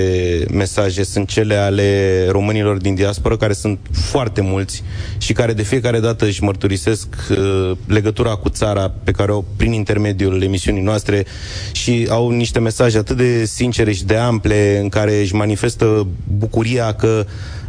mesaje 0.52 1.02
sunt 1.02 1.28
cele 1.28 1.54
ale 1.54 2.26
românilor 2.30 2.76
din 2.76 2.94
diaspora, 2.94 3.36
care 3.36 3.52
sunt 3.52 3.78
foarte 3.92 4.40
mulți 4.40 4.82
și 5.18 5.32
care 5.32 5.52
de 5.52 5.62
fiecare 5.62 6.00
dată 6.00 6.24
își 6.24 6.42
mărturisesc 6.42 7.06
uh, 7.30 7.76
legătura 7.86 8.34
cu 8.34 8.48
țara 8.48 8.92
pe 9.04 9.10
care 9.10 9.32
o 9.32 9.44
prin 9.56 9.72
intermediul 9.72 10.42
emisiunii 10.42 10.82
noastre 10.82 11.24
și 11.72 12.06
au 12.10 12.30
niște 12.30 12.58
mesaje 12.58 12.98
atât 12.98 13.16
de 13.16 13.44
sincere 13.44 13.92
și 13.92 14.04
de 14.04 14.16
ample 14.16 14.78
în 14.82 14.88
care 14.88 15.20
își 15.20 15.34
manifestă 15.34 16.06
bucuria 16.38 16.92
că 16.92 17.26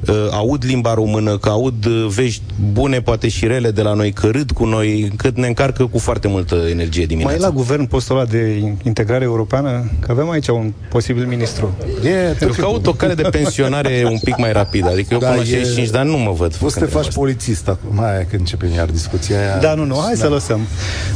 uh, 0.08 0.15
aud 0.32 0.63
limba 0.65 0.93
română, 0.93 1.38
că 1.38 1.49
aud 1.49 1.86
uh, 1.86 2.06
vești 2.08 2.41
bune, 2.71 3.01
poate 3.01 3.28
și 3.28 3.47
rele 3.47 3.71
de 3.71 3.82
la 3.82 3.93
noi, 3.93 4.12
că 4.12 4.28
râd 4.28 4.51
cu 4.51 4.65
noi, 4.65 5.01
încât 5.01 5.38
ne 5.38 5.47
încarcă 5.47 5.86
cu 5.86 5.97
foarte 5.97 6.28
multă 6.28 6.56
energie 6.69 7.06
dimineața. 7.06 7.38
Mai 7.38 7.43
e 7.43 7.47
la 7.47 7.56
guvern 7.56 7.86
postul 7.86 8.15
ăla 8.15 8.25
de 8.25 8.73
integrare 8.84 9.23
europeană? 9.23 9.91
Că 9.99 10.12
avem 10.12 10.30
aici 10.30 10.47
un 10.47 10.71
posibil 11.06 11.30
ministru. 11.30 11.76
E, 12.04 12.36
Eu 12.41 12.50
caut 12.50 12.88
o 12.88 12.94
cale 12.94 13.13
de 13.13 13.22
pensionare 13.22 14.08
un 14.12 14.18
pic 14.24 14.38
mai 14.38 14.52
rapidă. 14.52 14.89
Adică 14.89 15.13
eu 15.13 15.20
Da, 15.20 15.26
până 15.28 15.41
la 15.41 15.48
e- 15.48 15.52
65 15.52 15.89
de 15.89 15.98
ani 15.98 16.10
nu 16.10 16.18
mă 16.18 16.32
văd. 16.32 16.56
Poți 16.56 16.74
să 16.74 16.80
te 16.80 16.86
făcând 16.86 16.91
faci 16.91 17.02
treaba 17.02 17.20
polițist 17.22 17.68
acum, 17.68 17.96
mai 17.96 18.12
aia 18.13 18.26
când 18.26 18.39
începem 18.39 18.72
iar 18.74 18.86
discuția 18.89 19.39
aia. 19.39 19.58
Da, 19.58 19.74
nu, 19.74 19.84
nu, 19.84 19.96
hai 20.06 20.15
să 20.15 20.28
lăsăm. 20.28 20.60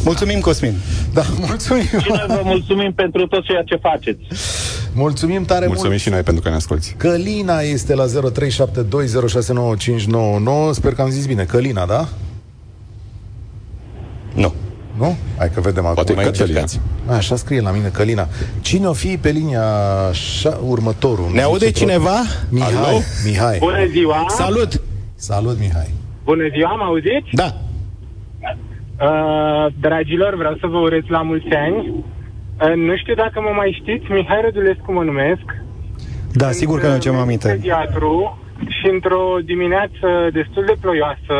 Mulțumim, 0.04 0.40
Cosmin. 0.40 0.74
Da, 1.14 1.24
mulțumim. 1.48 1.84
Și 1.84 2.08
noi 2.08 2.26
vă 2.28 2.42
mulțumim 2.44 2.94
pentru 2.94 3.28
tot 3.28 3.44
ceea 3.44 3.62
ce 3.64 3.76
faceți. 3.76 4.20
Mulțumim 4.94 5.46
tare 5.46 5.66
Mulțumim 5.66 5.90
mult. 5.90 6.02
și 6.02 6.10
noi 6.10 6.22
pentru 6.22 6.44
că 6.44 6.50
ne 6.50 6.56
asculti. 6.56 6.94
Călina 6.98 7.60
este 7.60 7.94
la 7.96 8.06
0372069599. 8.06 8.10
Sper 10.72 10.94
că 10.94 11.02
am 11.02 11.10
zis 11.10 11.26
bine. 11.26 11.44
Călina, 11.44 11.86
da? 11.86 12.00
asta. 12.00 12.10
Nu. 14.36 14.54
Nu? 15.00 15.16
Hai 15.38 15.50
că 15.54 15.60
vedem 15.62 15.84
acum. 15.84 15.94
Poate 15.96 16.14
mai 16.14 16.24
Cătălina. 16.24 16.60
încercați. 16.60 16.82
A, 17.08 17.14
așa 17.16 17.36
scrie 17.36 17.62
la 17.62 17.72
mine 17.72 17.88
Călina. 17.88 18.28
Cine 18.62 18.86
o 18.88 18.94
fi 18.94 19.18
pe 19.18 19.30
linia 19.30 19.64
așa, 20.10 20.60
următorul? 20.68 21.30
Ne 21.34 21.42
aude 21.42 21.66
Zice 21.66 21.80
cineva? 21.80 22.18
Mihai. 22.50 22.74
Alo? 22.76 22.98
Mihai. 23.26 23.58
Bună 23.60 23.86
ziua! 23.86 24.26
Salut! 24.28 24.82
Salut, 25.16 25.60
Mihai. 25.60 25.90
Bună 26.24 26.44
ziua, 26.56 26.70
am 26.70 26.84
auzit? 26.84 27.24
Da. 27.32 27.50
Uh, 29.08 29.74
dragilor, 29.80 30.36
vreau 30.36 30.56
să 30.60 30.68
vă 30.68 30.78
urez 30.78 31.04
la 31.08 31.22
mulți 31.22 31.48
ani. 31.66 31.78
Uh, 31.88 32.74
nu 32.76 32.96
știu 32.98 33.16
dacă 33.16 33.42
mă 33.42 33.52
mai 33.56 33.78
știți, 33.82 34.12
Mihai 34.12 34.42
Rădulescu 34.44 34.92
mă 34.94 35.04
numesc. 35.04 35.46
Da, 36.34 36.52
sigur 36.52 36.80
că 36.80 36.86
ne 36.86 36.92
aducem 36.92 37.12
Sunt 37.12 37.24
aminte. 37.26 37.48
pediatru 37.48 38.38
și 38.68 38.86
într-o 38.94 39.24
dimineață 39.46 40.08
destul 40.34 40.64
de 40.66 40.76
ploioasă 40.82 41.38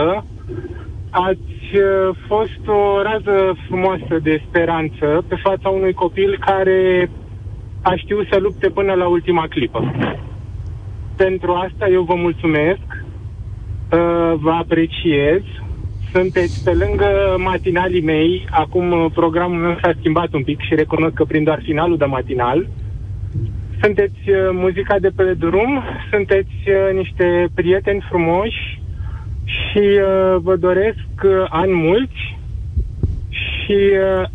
ați 1.10 1.58
uh, 1.74 2.16
fost 2.28 2.68
o 2.68 3.02
rază 3.02 3.56
frumoasă 3.68 4.20
de 4.22 4.42
speranță 4.48 5.24
pe 5.28 5.36
fața 5.36 5.70
unui 5.70 5.94
copil 5.94 6.38
care 6.40 7.10
a 7.82 7.96
știut 7.96 8.28
să 8.32 8.40
lupte 8.40 8.70
până 8.70 8.94
la 8.94 9.08
ultima 9.08 9.48
clipă. 9.48 9.92
Pentru 11.16 11.52
asta 11.52 11.88
eu 11.90 12.02
vă 12.04 12.16
mulțumesc, 12.16 12.88
uh, 12.92 14.34
vă 14.36 14.52
apreciez, 14.52 15.42
sunteți 16.12 16.64
pe 16.64 16.74
lângă 16.74 17.36
matinalii 17.38 18.02
mei, 18.02 18.48
acum 18.50 18.92
uh, 18.92 19.06
programul 19.14 19.60
meu 19.60 19.78
s-a 19.82 19.94
schimbat 19.98 20.34
un 20.34 20.44
pic 20.44 20.60
și 20.60 20.76
recunosc 20.76 21.14
că 21.14 21.24
prin 21.24 21.44
doar 21.44 21.62
finalul 21.64 21.98
de 21.98 22.06
matinal, 22.06 22.68
sunteți 23.82 24.30
uh, 24.30 24.50
muzica 24.52 25.00
de 25.00 25.10
pe 25.16 25.34
drum, 25.34 25.84
sunteți 26.12 26.56
uh, 26.68 26.94
niște 26.94 27.48
prieteni 27.54 28.06
frumoși 28.10 28.79
și 29.50 29.78
uh, 29.78 30.36
vă 30.42 30.56
doresc 30.56 31.08
uh, 31.24 31.46
ani 31.50 31.74
mulți 31.74 32.38
și 33.30 33.78
uh, 34.22 34.28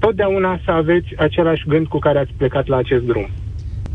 totdeauna 0.00 0.60
să 0.64 0.70
aveți 0.70 1.08
același 1.16 1.64
gând 1.68 1.86
cu 1.86 1.98
care 1.98 2.18
ați 2.18 2.32
plecat 2.36 2.66
la 2.66 2.76
acest 2.76 3.04
drum. 3.04 3.28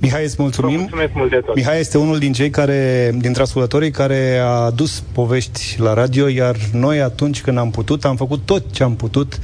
Mihai, 0.02 0.24
îți 0.24 0.36
Vă 0.36 0.42
mulțumim. 0.44 0.80
mulțumesc 0.80 1.12
mult 1.14 1.30
de 1.30 1.42
tot. 1.46 1.56
Mihai 1.56 1.80
este 1.80 1.98
unul 1.98 2.20
din 2.20 2.34
cei 2.34 2.50
care, 2.50 3.12
dintre 3.18 3.42
ascultătorii 3.42 3.92
care 3.92 4.38
a 4.38 4.46
adus 4.46 5.04
povești 5.12 5.76
la 5.80 5.94
radio, 5.94 6.28
iar 6.28 6.56
noi 6.74 7.02
atunci 7.02 7.42
când 7.42 7.58
am 7.58 7.70
putut, 7.72 8.06
am 8.06 8.16
făcut 8.16 8.40
tot 8.46 8.64
ce 8.72 8.84
am 8.84 8.96
putut 8.96 9.40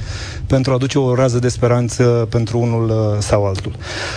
pentru 0.46 0.70
a 0.70 0.74
aduce 0.74 0.98
o 0.98 1.14
rază 1.14 1.38
de 1.38 1.48
speranță 1.48 2.26
pentru 2.30 2.58
unul 2.58 2.88
uh, 2.88 3.16
sau 3.18 3.46
altul. 3.46 3.72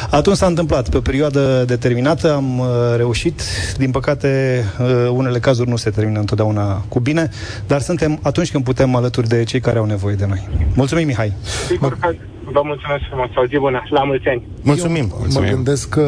Atunci 0.09 0.35
s-a 0.35 0.45
întâmplat, 0.45 0.89
pe 0.89 0.97
o 0.97 1.01
perioadă 1.01 1.63
determinată 1.67 2.33
am 2.33 2.59
uh, 2.59 2.67
reușit, 2.95 3.41
din 3.77 3.91
păcate 3.91 4.63
uh, 4.79 5.09
unele 5.11 5.39
cazuri 5.39 5.69
nu 5.69 5.75
se 5.75 5.89
termină 5.89 6.19
întotdeauna 6.19 6.85
cu 6.87 6.99
bine, 6.99 7.29
dar 7.67 7.81
suntem 7.81 8.19
atunci 8.21 8.51
când 8.51 8.63
putem 8.63 8.95
alături 8.95 9.27
de 9.27 9.43
cei 9.43 9.59
care 9.59 9.77
au 9.77 9.85
nevoie 9.85 10.15
de 10.15 10.25
noi. 10.25 10.49
Mulțumim, 10.75 11.05
Mihai! 11.07 11.33
Sigur 11.67 11.97
că 11.99 12.13
Vă 12.53 12.61
mulțumesc 12.63 13.03
frumos, 13.09 13.29
o 13.35 13.45
zi 13.45 13.57
bună, 13.57 13.83
la 13.89 14.03
mulți 14.03 14.27
ani. 14.27 14.43
Mulțumim. 14.61 15.07
Eu 15.11 15.17
Mulțumim. 15.19 15.49
mă 15.49 15.55
gândesc 15.55 15.89
că, 15.89 16.05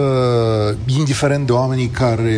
indiferent 0.97 1.45
de 1.45 1.51
oamenii 1.51 1.87
care 1.87 2.33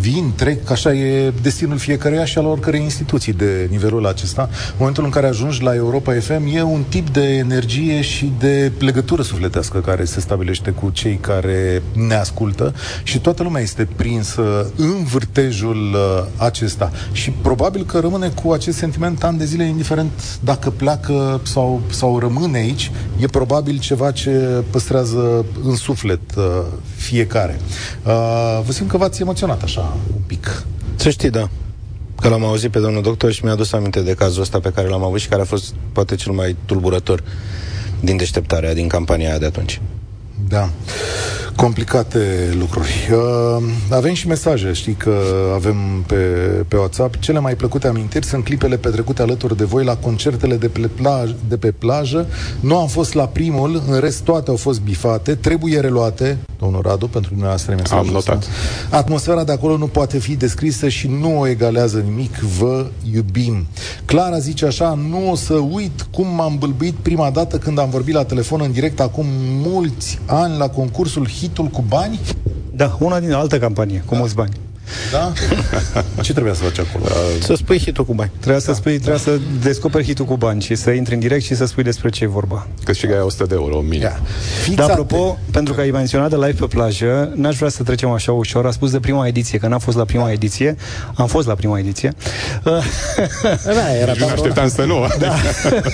vin, 0.00 0.32
trec, 0.36 0.70
așa 0.70 0.92
e 0.92 1.32
destinul 1.42 1.78
fiecăruia 1.78 2.24
și 2.24 2.38
al 2.38 2.46
oricărei 2.46 2.80
instituții 2.82 3.32
de 3.32 3.66
nivelul 3.70 4.06
acesta. 4.06 4.48
În 4.50 4.74
momentul 4.78 5.04
în 5.04 5.10
care 5.10 5.26
ajungi 5.26 5.62
la 5.62 5.74
Europa 5.74 6.12
FM, 6.12 6.42
e 6.54 6.62
un 6.62 6.82
tip 6.88 7.08
de 7.08 7.36
energie 7.36 8.00
și 8.00 8.32
de 8.38 8.72
legătură 8.78 9.22
sufletească 9.22 9.78
care 9.78 10.04
se 10.04 10.20
stabilește 10.20 10.70
cu 10.70 10.90
cei 10.90 11.18
care 11.20 11.82
ne 12.08 12.14
ascultă 12.14 12.74
și 13.02 13.18
toată 13.20 13.42
lumea 13.42 13.62
este 13.62 13.88
prinsă 13.96 14.72
în 14.76 15.04
vârtejul 15.04 15.92
uh, 15.94 16.26
acesta. 16.36 16.90
Și 17.12 17.30
probabil 17.30 17.84
că 17.84 17.98
rămâne 17.98 18.28
cu 18.28 18.52
acest 18.52 18.76
sentiment 18.76 19.24
ani 19.24 19.38
de 19.38 19.44
zile, 19.44 19.64
indiferent 19.64 20.38
dacă 20.40 20.70
pleacă 20.70 21.40
sau, 21.42 21.80
sau 21.90 22.18
rămâne 22.18 22.58
aici, 22.58 22.90
e 23.26 23.28
probabil 23.28 23.78
ceva 23.78 24.10
ce 24.10 24.64
păstrează 24.70 25.44
în 25.64 25.76
suflet 25.76 26.20
uh, 26.36 26.44
fiecare. 26.96 27.60
Uh, 28.04 28.60
vă 28.64 28.72
simt 28.72 28.90
că 28.90 28.96
v-ați 28.96 29.20
emoționat 29.20 29.62
așa 29.62 29.96
un 30.14 30.22
pic. 30.26 30.64
Să 30.94 31.10
știi, 31.10 31.30
da. 31.30 31.48
Că 32.20 32.28
l-am 32.28 32.44
auzit 32.44 32.70
pe 32.70 32.78
domnul 32.78 33.02
doctor 33.02 33.32
și 33.32 33.44
mi-a 33.44 33.52
adus 33.52 33.72
aminte 33.72 34.00
de 34.00 34.14
cazul 34.14 34.42
ăsta 34.42 34.60
pe 34.60 34.72
care 34.74 34.88
l-am 34.88 35.02
avut 35.02 35.20
și 35.20 35.28
care 35.28 35.42
a 35.42 35.44
fost 35.44 35.74
poate 35.92 36.14
cel 36.14 36.32
mai 36.32 36.56
tulburător 36.64 37.22
din 38.00 38.16
deșteptarea 38.16 38.74
din 38.74 38.88
campania 38.88 39.28
aia 39.28 39.38
de 39.38 39.46
atunci. 39.46 39.80
Da. 40.48 40.70
Complicate 41.56 42.54
lucruri. 42.58 43.08
Uh, 43.12 43.64
avem 43.90 44.14
și 44.14 44.26
mesaje, 44.26 44.72
știi 44.72 44.92
că 44.92 45.14
avem 45.54 45.76
pe, 46.06 46.14
pe 46.68 46.76
WhatsApp. 46.76 47.16
Cele 47.20 47.38
mai 47.38 47.54
plăcute 47.54 47.86
amintiri 47.86 48.26
sunt 48.26 48.44
clipele 48.44 48.76
petrecute 48.76 49.22
alături 49.22 49.56
de 49.56 49.64
voi 49.64 49.84
la 49.84 49.96
concertele 49.96 50.56
de 50.56 50.68
pe, 50.68 50.80
plaj, 50.80 51.30
de 51.48 51.56
pe 51.56 51.70
plajă. 51.70 52.26
Nu 52.60 52.78
am 52.78 52.86
fost 52.86 53.14
la 53.14 53.26
primul, 53.26 53.82
în 53.88 54.00
rest 54.00 54.20
toate 54.22 54.50
au 54.50 54.56
fost 54.56 54.80
bifate, 54.80 55.34
trebuie 55.34 55.80
reluate, 55.80 56.38
domnul 56.58 56.82
Radu, 56.84 57.08
pentru 57.08 57.30
dumneavoastră 57.30 57.72
e 57.72 57.74
mesajul 57.74 58.06
Am 58.06 58.12
notat. 58.12 58.36
ăsta. 58.36 58.50
Atmosfera 58.96 59.44
de 59.44 59.52
acolo 59.52 59.76
nu 59.76 59.86
poate 59.86 60.18
fi 60.18 60.36
descrisă 60.36 60.88
și 60.88 61.08
nu 61.20 61.40
o 61.40 61.46
egalează 61.46 61.98
nimic. 61.98 62.36
Vă 62.38 62.86
iubim. 63.12 63.66
Clara 64.04 64.38
zice 64.38 64.66
așa, 64.66 64.98
nu 65.08 65.30
o 65.30 65.34
să 65.34 65.54
uit 65.54 66.06
cum 66.10 66.26
m-am 66.34 66.56
bâlbuit 66.58 66.94
prima 66.94 67.30
dată 67.30 67.58
când 67.58 67.78
am 67.78 67.90
vorbit 67.90 68.14
la 68.14 68.24
telefon 68.24 68.60
în 68.64 68.72
direct 68.72 69.00
acum 69.00 69.26
mulți 69.64 70.18
ani 70.26 70.35
la 70.44 70.68
concursul 70.68 71.28
Hitul 71.28 71.66
cu 71.66 71.84
bani. 71.88 72.20
Da, 72.74 72.96
una 73.00 73.20
din 73.20 73.32
altă 73.32 73.58
campanie, 73.58 74.02
cu 74.06 74.14
mulți 74.14 74.34
bani. 74.34 74.52
Da? 75.12 75.32
Ce 76.22 76.32
trebuia 76.32 76.54
să 76.54 76.62
faci 76.62 76.78
acolo? 76.78 77.04
Să 77.40 77.54
spui 77.54 77.78
hitul 77.78 78.04
cu 78.04 78.14
bani. 78.14 78.30
Trebuia 78.38 78.58
să 78.60 78.72
spui, 78.72 78.92
trebuia 78.92 79.16
să 79.16 79.38
descoperi 79.62 80.04
hitul 80.04 80.24
cu 80.24 80.36
bani 80.36 80.62
și 80.62 80.74
să 80.74 80.90
intri 80.90 81.14
în 81.14 81.20
direct 81.20 81.44
și 81.44 81.54
să 81.54 81.64
spui 81.64 81.82
despre 81.82 82.08
ce 82.08 82.24
e 82.24 82.26
vorba. 82.26 82.66
Câștigai 82.84 83.18
100 83.20 83.44
de 83.44 83.54
euro 83.54 83.80
minim. 83.80 84.00
Ia. 84.00 84.20
Fiți 84.62 84.76
Dar 84.76 84.90
atenți. 84.90 85.02
apropo, 85.02 85.38
pentru 85.50 85.74
că 85.74 85.80
ai 85.80 85.90
menționat 85.90 86.30
de 86.30 86.36
live 86.36 86.52
pe 86.52 86.66
plajă, 86.66 87.32
n-aș 87.34 87.56
vrea 87.56 87.68
să 87.68 87.82
trecem 87.82 88.10
așa 88.10 88.32
ușor. 88.32 88.66
A 88.66 88.70
spus 88.70 88.90
de 88.90 89.00
prima 89.00 89.26
ediție, 89.26 89.58
că 89.58 89.68
n-am 89.68 89.78
fost 89.78 89.96
la 89.96 90.04
prima 90.04 90.30
ediție. 90.30 90.76
Am 91.14 91.26
fost 91.26 91.46
la 91.46 91.54
prima 91.54 91.78
ediție. 91.78 92.12
Da, 93.64 93.96
era 94.00 94.12
Nici 94.12 94.20
nu 94.20 94.26
ne 94.26 94.32
așteptam 94.32 94.68
să 94.68 94.84
nu. 94.84 95.06
Da. 95.18 95.34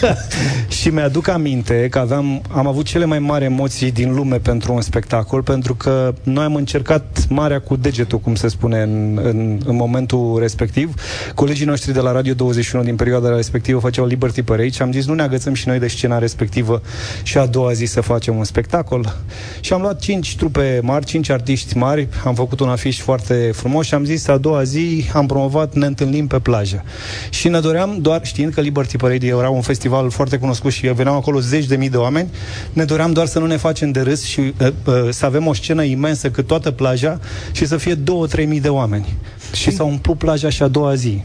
și 0.78 0.88
mi-aduc 0.88 1.28
aminte 1.28 1.86
că 1.90 1.98
aveam, 1.98 2.42
am 2.48 2.66
avut 2.66 2.84
cele 2.84 3.04
mai 3.04 3.18
mari 3.18 3.44
emoții 3.44 3.90
din 3.90 4.14
lume 4.14 4.36
pentru 4.38 4.72
un 4.72 4.80
spectacol, 4.80 5.42
pentru 5.42 5.74
că 5.74 6.14
noi 6.22 6.44
am 6.44 6.54
încercat 6.54 7.24
marea 7.28 7.60
cu 7.60 7.76
degetul, 7.76 8.18
cum 8.18 8.34
se 8.34 8.48
spune 8.48 8.81
în, 8.82 9.20
în, 9.22 9.60
în 9.64 9.76
momentul 9.76 10.38
respectiv. 10.40 10.94
Colegii 11.34 11.66
noștri 11.66 11.92
de 11.92 12.00
la 12.00 12.12
Radio 12.12 12.34
21 12.34 12.84
din 12.84 12.96
perioada 12.96 13.34
respectivă 13.34 13.80
făceau 13.80 14.06
Liberty 14.06 14.42
Parade 14.42 14.68
și 14.68 14.82
am 14.82 14.92
zis 14.92 15.06
nu 15.06 15.14
ne 15.14 15.22
agățăm 15.22 15.54
și 15.54 15.68
noi 15.68 15.78
de 15.78 15.88
scena 15.88 16.18
respectivă 16.18 16.82
și 17.22 17.38
a 17.38 17.46
doua 17.46 17.72
zi 17.72 17.84
să 17.84 18.00
facem 18.00 18.36
un 18.36 18.44
spectacol. 18.44 19.16
Și 19.60 19.72
am 19.72 19.80
luat 19.80 20.00
cinci 20.00 20.36
trupe 20.36 20.80
mari, 20.82 21.04
cinci 21.04 21.28
artiști 21.28 21.76
mari, 21.76 22.08
am 22.24 22.34
făcut 22.34 22.60
un 22.60 22.68
afiș 22.68 23.00
foarte 23.00 23.50
frumos 23.54 23.86
și 23.86 23.94
am 23.94 24.04
zis 24.04 24.28
a 24.28 24.36
doua 24.36 24.62
zi 24.62 25.04
am 25.12 25.26
promovat 25.26 25.74
Ne 25.74 25.86
întâlnim 25.86 26.26
pe 26.26 26.38
plajă. 26.38 26.84
Și 27.30 27.48
ne 27.48 27.60
doream 27.60 27.98
doar, 28.00 28.20
știind 28.24 28.52
că 28.52 28.60
Liberty 28.60 28.96
Parade 28.96 29.26
era 29.26 29.48
un 29.48 29.60
festival 29.60 30.10
foarte 30.10 30.38
cunoscut 30.38 30.72
și 30.72 30.86
veneau 30.86 31.16
acolo 31.16 31.40
zeci 31.40 31.66
de 31.66 31.76
mii 31.76 31.90
de 31.90 31.96
oameni, 31.96 32.28
ne 32.72 32.84
doream 32.84 33.12
doar 33.12 33.26
să 33.26 33.38
nu 33.38 33.46
ne 33.46 33.56
facem 33.56 33.90
de 33.90 34.00
râs 34.00 34.24
și 34.24 34.40
uh, 34.40 34.68
uh, 34.84 34.94
să 35.10 35.26
avem 35.26 35.46
o 35.46 35.54
scenă 35.54 35.82
imensă 35.82 36.30
cât 36.30 36.46
toată 36.46 36.70
plaja 36.70 37.20
și 37.52 37.66
să 37.66 37.76
fie 37.76 37.94
două, 37.94 38.26
trei 38.26 38.46
mii 38.46 38.60
de 38.60 38.68
oameni. 38.72 39.06
Și 39.52 39.70
s-a 39.70 39.84
umplut 39.84 40.18
plaja 40.18 40.48
și 40.50 40.62
a 40.62 40.68
doua 40.68 40.94
zi. 40.94 41.22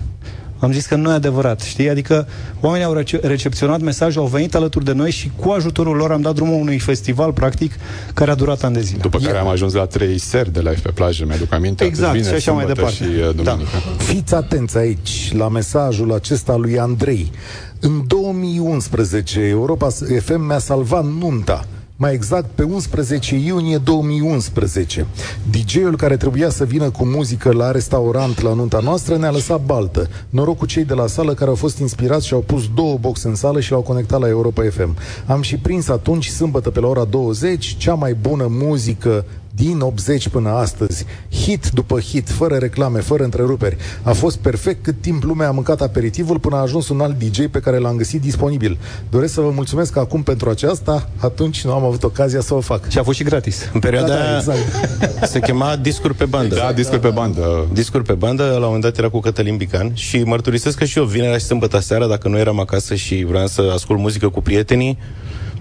Am 0.60 0.72
zis 0.72 0.86
că 0.86 0.96
nu 0.96 1.10
e 1.10 1.14
adevărat, 1.14 1.62
știi? 1.62 1.90
Adică 1.90 2.28
oamenii 2.62 2.86
au 2.86 2.94
rece- 2.94 3.20
recepționat 3.24 3.82
mesajul, 3.82 4.22
au 4.22 4.28
venit 4.28 4.56
alături 4.56 4.86
de 4.86 4.92
noi 4.92 5.12
și 5.12 5.32
cu 5.36 5.50
ajutorul 5.50 5.96
lor 5.96 6.12
am 6.12 6.22
dat 6.22 6.36
drumul 6.36 6.62
unui 6.62 6.80
festival, 6.80 7.32
practic, 7.32 7.72
care 8.14 8.32
a 8.32 8.36
durat 8.36 8.64
ani 8.64 8.74
de 8.74 8.82
zile. 8.82 9.00
După 9.02 9.18
care 9.20 9.38
am 9.38 9.48
ajuns 9.48 9.74
la 9.74 9.86
trei 9.86 10.18
seri 10.18 10.54
de 10.54 10.60
live 10.60 10.80
pe 10.84 10.90
plajă, 10.90 11.26
mi-aduc 11.26 11.54
aminte. 11.54 11.84
atât 11.84 11.96
Exact, 11.96 12.14
vineri, 12.14 12.30
și 12.32 12.36
așa 12.50 12.52
mai 12.52 12.66
sâmbătă 12.66 12.92
departe. 12.92 13.14
Și 13.16 13.28
uh, 13.28 13.36
duminică. 13.36 13.70
Fiți 13.98 14.34
atenți 14.36 14.78
aici 14.78 15.32
la 15.38 15.50
mesajul 15.50 16.14
acesta 16.14 16.56
lui 16.56 16.80
Andrei. 16.80 17.32
În 17.80 18.08
2011, 18.08 19.40
Europa 19.40 19.88
FM 20.20 20.42
mi-a 20.46 20.60
salvat 20.60 21.06
nunta. 21.06 21.66
Mai 22.00 22.14
exact, 22.14 22.50
pe 22.56 22.64
11 22.64 23.36
iunie 23.36 23.78
2011. 23.78 25.06
DJ-ul 25.52 25.96
care 25.96 26.18
trebuia 26.18 26.50
să 26.50 26.66
vină 26.66 26.90
cu 26.90 27.06
muzică 27.06 27.52
la 27.52 27.72
restaurant 27.72 28.42
la 28.42 28.54
nunta 28.54 28.80
noastră 28.80 29.18
ne-a 29.18 29.32
lăsat 29.32 29.62
baltă. 29.66 30.10
Noroc 30.30 30.58
cu 30.58 30.66
cei 30.66 30.86
de 30.86 30.94
la 30.94 31.08
sală 31.08 31.34
care 31.34 31.50
au 31.50 31.56
fost 31.56 31.80
inspirați 31.80 32.28
și 32.28 32.34
au 32.34 32.40
pus 32.40 32.70
două 32.76 32.98
boxe 32.98 33.28
în 33.28 33.36
sală 33.36 33.60
și 33.60 33.72
l-au 33.72 33.82
conectat 33.82 34.20
la 34.20 34.28
Europa 34.28 34.64
FM. 34.64 34.98
Am 35.26 35.42
și 35.42 35.58
prins 35.58 35.88
atunci, 35.88 36.28
sâmbătă 36.28 36.70
pe 36.70 36.80
la 36.80 36.88
ora 36.88 37.04
20, 37.04 37.76
cea 37.78 37.94
mai 37.94 38.14
bună 38.14 38.48
muzică 38.50 39.26
din 39.58 39.80
80 39.80 40.28
până 40.28 40.50
astăzi, 40.50 41.06
hit 41.32 41.70
după 41.70 42.00
hit, 42.00 42.30
fără 42.30 42.56
reclame, 42.56 43.00
fără 43.00 43.24
întreruperi. 43.24 43.78
A 44.02 44.12
fost 44.12 44.38
perfect 44.38 44.84
cât 44.84 45.02
timp 45.02 45.24
lumea 45.24 45.48
a 45.48 45.52
mâncat 45.52 45.82
aperitivul 45.82 46.40
până 46.40 46.56
a 46.56 46.60
ajuns 46.60 46.90
un 46.90 47.00
alt 47.02 47.20
DJ 47.20 47.46
pe 47.52 47.60
care 47.60 47.78
l-am 47.78 47.96
găsit 47.96 48.22
disponibil. 48.22 48.78
Doresc 49.10 49.34
să 49.34 49.42
vă 49.42 49.50
mulțumesc 49.50 49.98
acum 49.98 50.24
pentru 50.24 50.50
aceasta, 50.50 51.10
atunci 51.18 51.64
nu 51.64 51.74
am 51.74 51.84
avut 51.84 52.04
ocazia 52.04 52.42
să 52.42 52.54
o 52.54 52.60
fac. 52.60 52.90
Și 52.90 52.98
a 52.98 53.04
fost 53.04 53.18
și 53.18 53.24
gratis. 53.24 53.70
În 53.74 53.80
perioada 53.80 54.08
Da, 54.08 54.14
da, 54.14 54.24
aia 54.24 54.38
exact. 54.38 54.60
se 55.32 55.40
chema 55.40 55.76
discuri 55.76 56.14
pe 56.14 56.26
bandă. 56.26 56.56
Da, 56.56 56.72
discuri 56.74 57.00
pe 57.00 57.10
bandă. 57.10 57.68
Discuri 57.74 58.04
pe 58.04 58.14
bandă, 58.14 58.44
la 58.44 58.56
un 58.56 58.64
moment 58.64 58.82
dat 58.82 58.98
era 58.98 59.10
cu 59.10 59.20
Cătălin 59.20 59.58
Bican 59.58 59.92
și 59.94 60.24
mărturisesc 60.24 60.78
că 60.78 60.86
și 60.86 60.98
eu 60.98 61.04
vinerea 61.04 61.38
și 61.38 61.46
sâmbătă 61.46 61.80
seara, 61.80 62.08
dacă 62.08 62.28
nu 62.28 62.38
eram 62.38 62.60
acasă 62.60 62.96
și 62.96 63.26
vreau 63.28 63.48
să 63.48 63.72
ascult 63.74 64.00
muzică 64.00 64.30
cu 64.30 64.42
prietenii, 64.42 64.98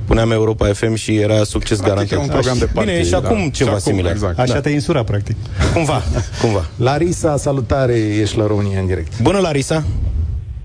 puneam 0.07 0.31
Europa 0.31 0.67
FM 0.67 0.95
și 0.95 1.17
era 1.17 1.39
succes 1.45 1.79
Practic, 1.79 2.09
garantat. 2.09 2.19
e 2.19 2.23
un 2.23 2.29
program 2.37 2.59
de 2.59 2.69
party, 2.75 2.89
Bine, 2.89 3.01
e 3.01 3.05
și 3.05 3.11
da. 3.11 3.17
acum 3.17 3.39
Și 3.39 3.51
ceva 3.51 3.71
acum, 3.71 3.81
similar. 3.91 4.13
exact. 4.13 4.39
Așa 4.39 4.61
te 4.61 4.71
insura, 4.71 5.03
practic. 5.03 5.37
Cumva, 5.75 5.99
cumva. 6.43 6.63
Larisa, 6.89 7.37
salutare, 7.37 7.97
ești 8.23 8.37
la 8.39 8.47
România 8.47 8.81
în 8.81 8.87
direct. 8.87 9.21
Bună, 9.23 9.39
Larisa! 9.39 9.79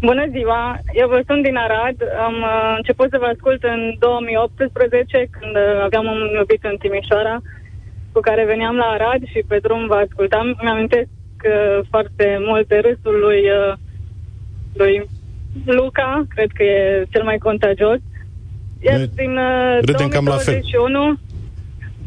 Bună 0.10 0.25
ziua! 0.36 0.63
Eu 1.01 1.08
vă 1.08 1.19
sunt 1.27 1.41
din 1.47 1.56
Arad. 1.65 1.97
Am 2.27 2.36
uh, 2.51 2.73
început 2.80 3.08
să 3.10 3.17
vă 3.23 3.27
ascult 3.34 3.62
în 3.63 3.82
2018, 3.99 5.27
când 5.36 5.54
uh, 5.56 5.84
aveam 5.88 6.06
un 6.13 6.19
iubit 6.39 6.63
în 6.71 6.75
Timișoara, 6.84 7.36
cu 8.13 8.19
care 8.27 8.51
veneam 8.54 8.75
la 8.75 8.88
Arad 8.95 9.21
și 9.32 9.39
pe 9.47 9.58
drum 9.65 9.82
vă 9.91 9.97
ascultam. 10.06 10.45
Mi-amintesc 10.63 11.10
uh, 11.45 11.77
foarte 11.91 12.25
mult 12.49 12.65
de 12.67 12.77
râsul 12.88 13.15
lui, 13.25 13.41
uh, 13.60 13.73
lui 14.82 14.93
Luca, 15.65 16.12
cred 16.34 16.49
că 16.58 16.63
e 16.63 17.06
cel 17.13 17.23
mai 17.23 17.38
contagios. 17.47 17.99
Iar 18.88 18.98
Noi 18.98 19.10
din 19.15 19.34
uh, 19.38 19.80
râdem 19.89 20.08
cam 20.08 20.26
la 20.26 20.38
fel. 20.46 20.62
2021, 20.74 21.17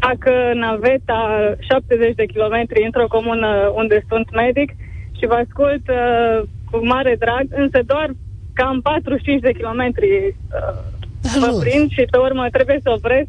dacă 0.06 0.32
naveta 0.54 1.20
70 1.58 2.14
de 2.14 2.26
kilometri 2.32 2.84
într-o 2.84 3.06
comună 3.16 3.48
unde 3.74 4.04
sunt 4.08 4.28
medic 4.42 4.70
și 5.18 5.26
vă 5.26 5.36
ascult 5.44 5.84
uh, 5.88 6.36
cu 6.70 6.76
mare 6.86 7.16
drag, 7.18 7.46
însă 7.62 7.78
doar 7.86 8.08
cam 8.52 8.80
45 8.80 9.40
de 9.40 9.52
kilometri 9.52 10.10
uh, 10.26 10.94
vă 11.40 11.46
Ajuns. 11.46 11.62
prind 11.64 11.90
și 11.90 12.04
pe 12.10 12.18
urmă 12.26 12.44
trebuie 12.52 12.78
să 12.82 12.90
opresc, 12.90 13.28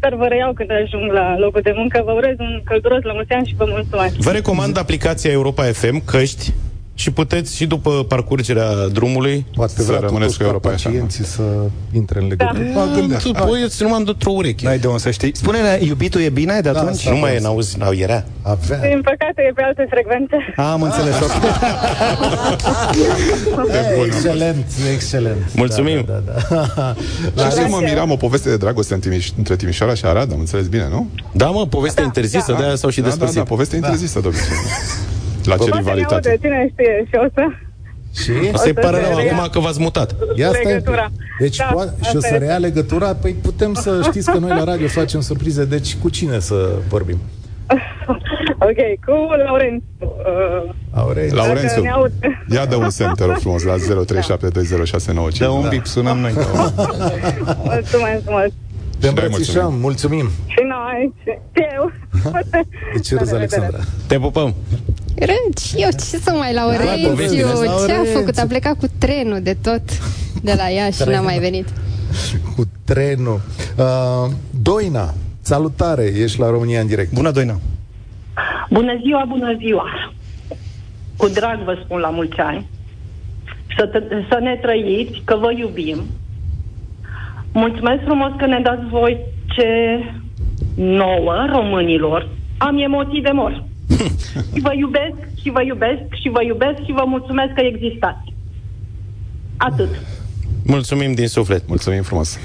dar 0.00 0.14
vă 0.14 0.26
reiau 0.26 0.52
când 0.52 0.70
ajung 0.70 1.12
la 1.12 1.38
locul 1.38 1.60
de 1.60 1.72
muncă. 1.76 2.02
Vă 2.04 2.12
urez 2.12 2.36
un 2.38 2.60
călduros 2.64 3.02
la 3.02 3.12
mulți 3.12 3.32
ani 3.32 3.46
și 3.46 3.54
vă 3.54 3.66
mulțumesc. 3.68 4.14
Vă 4.16 4.30
recomand 4.30 4.78
aplicația 4.78 5.30
Europa 5.30 5.62
FM, 5.62 6.04
căști, 6.04 6.52
și 6.94 7.10
puteți 7.10 7.56
și 7.56 7.66
după 7.66 8.04
parcurgerea 8.08 8.86
drumului 8.92 9.46
Poate 9.54 9.72
Să 9.76 9.82
vrea 9.82 9.98
rămâneți 10.00 10.18
totuși 10.20 10.36
cu 10.36 10.42
ca 10.42 10.48
Europa 10.48 10.68
FM. 10.68 10.74
pacienții 10.84 11.24
să 11.24 11.42
intre 11.92 12.20
în 12.20 12.26
legătură. 12.28 12.58
Da. 12.74 12.88
gândea. 12.94 13.18
Tu, 13.18 13.30
băi, 13.30 13.60
eu 13.60 13.66
ți 13.66 13.82
numai 13.82 14.04
într-o 14.06 14.30
ureche. 14.30 14.66
N-ai 14.66 14.78
de 14.78 14.86
unde 14.86 14.98
să 14.98 15.10
știi. 15.10 15.36
Spune-ne, 15.36 15.78
iubitul 15.84 16.20
e 16.20 16.28
bine 16.28 16.60
de 16.60 16.70
Da, 16.70 16.78
atunci? 16.80 16.94
asta- 16.96 17.10
Nu 17.10 17.16
mai 17.16 17.34
e, 17.34 17.38
n-auzi, 17.40 17.78
n-au, 17.78 17.92
era. 17.94 18.24
Avea. 18.42 18.78
Din 18.78 19.00
păcate 19.02 19.42
e 19.48 19.52
pe 19.54 19.62
alte 19.62 19.86
frecvențe. 19.90 20.36
Am 20.56 20.82
înțeles. 20.82 21.14
ok. 21.20 21.30
E, 23.72 24.04
excelent, 24.04 24.66
excelent. 24.92 25.36
Mulțumim. 25.54 26.04
Da, 26.06 26.22
da, 26.26 26.66
da. 26.76 26.94
da. 27.42 27.48
Și 27.48 27.68
mă 27.68 27.80
miram 27.82 28.10
o 28.10 28.16
poveste 28.16 28.48
de 28.48 28.56
dragoste 28.56 28.94
în 28.94 29.00
Timiș- 29.00 29.36
între 29.36 29.56
Timișoara 29.56 29.94
și 29.94 30.04
Arad, 30.04 30.32
am 30.32 30.38
înțeles 30.38 30.66
bine, 30.66 30.88
nu? 30.90 31.08
Da, 31.32 31.46
mă, 31.46 31.66
povestea 31.66 32.04
interzisă, 32.04 32.54
de 32.58 32.64
aia 32.64 32.74
s-au 32.74 32.90
și 32.90 32.96
da, 33.00 33.02
da, 33.02 33.08
despărțit. 33.08 33.36
da, 33.38 33.42
poveste 33.42 33.76
interzisă 33.76 34.20
de 34.20 34.26
obicei. 34.26 34.44
La 35.44 35.52
ce 35.56 35.58
Poate 35.58 35.72
ne 35.72 35.78
rivalitate. 35.78 36.28
aude, 36.28 36.38
cine 36.42 36.68
știe 36.72 37.04
și 37.08 37.14
o 37.24 37.26
să... 37.34 37.42
Și? 38.22 38.30
Asta 38.52 38.68
e 38.68 38.72
O 38.72 38.80
să 38.80 38.86
pare 38.86 38.96
se 39.02 39.08
rău 39.08 39.16
rea- 39.18 39.34
acum 39.34 39.48
că 39.52 39.58
v-ați 39.58 39.80
mutat. 39.80 40.14
Ia 40.34 40.48
stai 40.48 40.60
un 40.64 40.66
pic. 40.66 40.66
Legătura. 40.68 41.10
Deci, 41.38 41.56
Da, 41.56 41.64
poate, 41.64 41.90
și 42.00 42.10
o 42.14 42.16
asta 42.16 42.18
să 42.28 42.34
este. 42.34 42.38
rea 42.46 42.56
legătura? 42.56 43.14
Păi 43.14 43.32
putem 43.42 43.74
să 43.74 44.00
știți 44.02 44.30
că 44.30 44.38
noi 44.38 44.48
la 44.50 44.64
radio 44.64 44.86
facem 44.86 45.20
surprize, 45.20 45.64
deci 45.64 45.96
cu 46.02 46.08
cine 46.08 46.38
să 46.38 46.68
vorbim? 46.88 47.18
Ok, 48.68 49.04
cu 49.06 49.12
Laurențiu. 49.46 49.84
Uh, 50.00 50.70
Aurel. 50.90 51.34
Laurențiu, 51.34 51.66
Dacă 51.68 51.80
ne 51.80 51.90
aud. 51.90 52.12
ia 52.48 52.66
dă 52.66 52.76
un 52.76 52.90
semn, 52.90 53.12
te 53.14 53.24
rog 53.24 53.36
frumos, 53.38 53.62
la 53.62 53.74
03720695. 55.34 55.38
Dă 55.38 55.48
un 55.48 55.68
bip, 55.68 55.86
sunăm 55.86 56.18
noi. 56.18 56.32
mulțumesc 57.64 58.22
mult. 58.28 58.52
Te 59.00 59.06
Și 59.08 59.14
noi 59.14 59.24
îmbrățișăm, 59.24 59.74
mulțumim. 59.80 60.28
Și 60.46 60.58
noi, 60.68 61.12
și 61.22 61.38
eu. 61.76 61.92
Deci, 62.94 63.14
râzi, 63.18 63.34
Alexandra. 63.34 63.78
Te 64.06 64.18
pupăm. 64.18 64.54
Rând 65.30 65.58
și 65.58 65.74
eu, 65.76 65.88
ce 65.90 66.16
să 66.26 66.30
mai 66.30 66.40
Hai, 66.40 66.54
Laurențiu? 66.54 67.08
povestile. 67.08 67.42
Ce 67.42 67.48
a 67.48 67.52
Laurențiu. 67.62 68.12
făcut? 68.18 68.36
A 68.38 68.44
plecat 68.48 68.78
cu 68.78 68.86
trenul 68.98 69.40
de 69.42 69.56
tot 69.62 69.82
de 70.42 70.54
la 70.56 70.70
ea 70.70 70.90
și 70.90 71.02
n-a 71.06 71.20
mai 71.20 71.38
venit. 71.38 71.68
Cu 72.56 72.62
trenul. 72.84 73.40
Uh, 73.78 74.30
Doina, 74.62 75.14
salutare, 75.40 76.04
ești 76.04 76.38
la 76.40 76.50
România 76.50 76.80
în 76.80 76.86
direct. 76.86 77.12
Bună, 77.12 77.30
Doina. 77.30 77.58
Bună 78.70 78.98
ziua, 79.04 79.24
bună 79.28 79.56
ziua! 79.58 79.84
Cu 81.16 81.28
drag 81.28 81.58
vă 81.64 81.78
spun 81.84 81.98
la 82.00 82.08
mulți 82.08 82.36
ani. 82.38 82.66
Să, 83.76 83.86
te, 83.86 83.98
să 84.30 84.38
ne 84.40 84.58
trăiți, 84.62 85.22
că 85.24 85.36
vă 85.40 85.52
iubim. 85.56 85.98
Mulțumesc 87.52 88.02
frumos 88.04 88.30
că 88.38 88.46
ne 88.46 88.60
dați 88.62 88.86
voi 88.90 89.18
ce 89.54 89.66
nouă, 90.74 91.46
românilor, 91.52 92.28
am 92.58 92.78
emoții 92.78 93.22
de 93.22 93.30
mor. 93.32 93.64
Și 94.54 94.60
vă 94.60 94.72
iubesc, 94.78 95.16
și 95.42 95.50
vă 95.50 95.62
iubesc, 95.62 96.02
și 96.22 96.28
vă 96.28 96.42
iubesc, 96.44 96.84
și 96.84 96.92
vă 96.92 97.04
mulțumesc 97.06 97.52
că 97.52 97.60
existați. 97.60 98.34
Atât. 99.56 99.88
Mulțumim 100.64 101.12
din 101.12 101.28
suflet. 101.28 101.68
Mulțumim 101.68 102.02
frumos. 102.02 102.38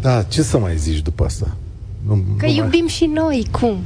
Da, 0.00 0.22
ce 0.22 0.42
să 0.42 0.58
mai 0.58 0.76
zici 0.76 0.98
după 1.00 1.24
asta? 1.24 1.56
Nu, 2.06 2.24
Că 2.38 2.46
nu 2.46 2.52
iubim 2.52 2.86
și 2.86 3.04
noi, 3.04 3.46
cum? 3.50 3.76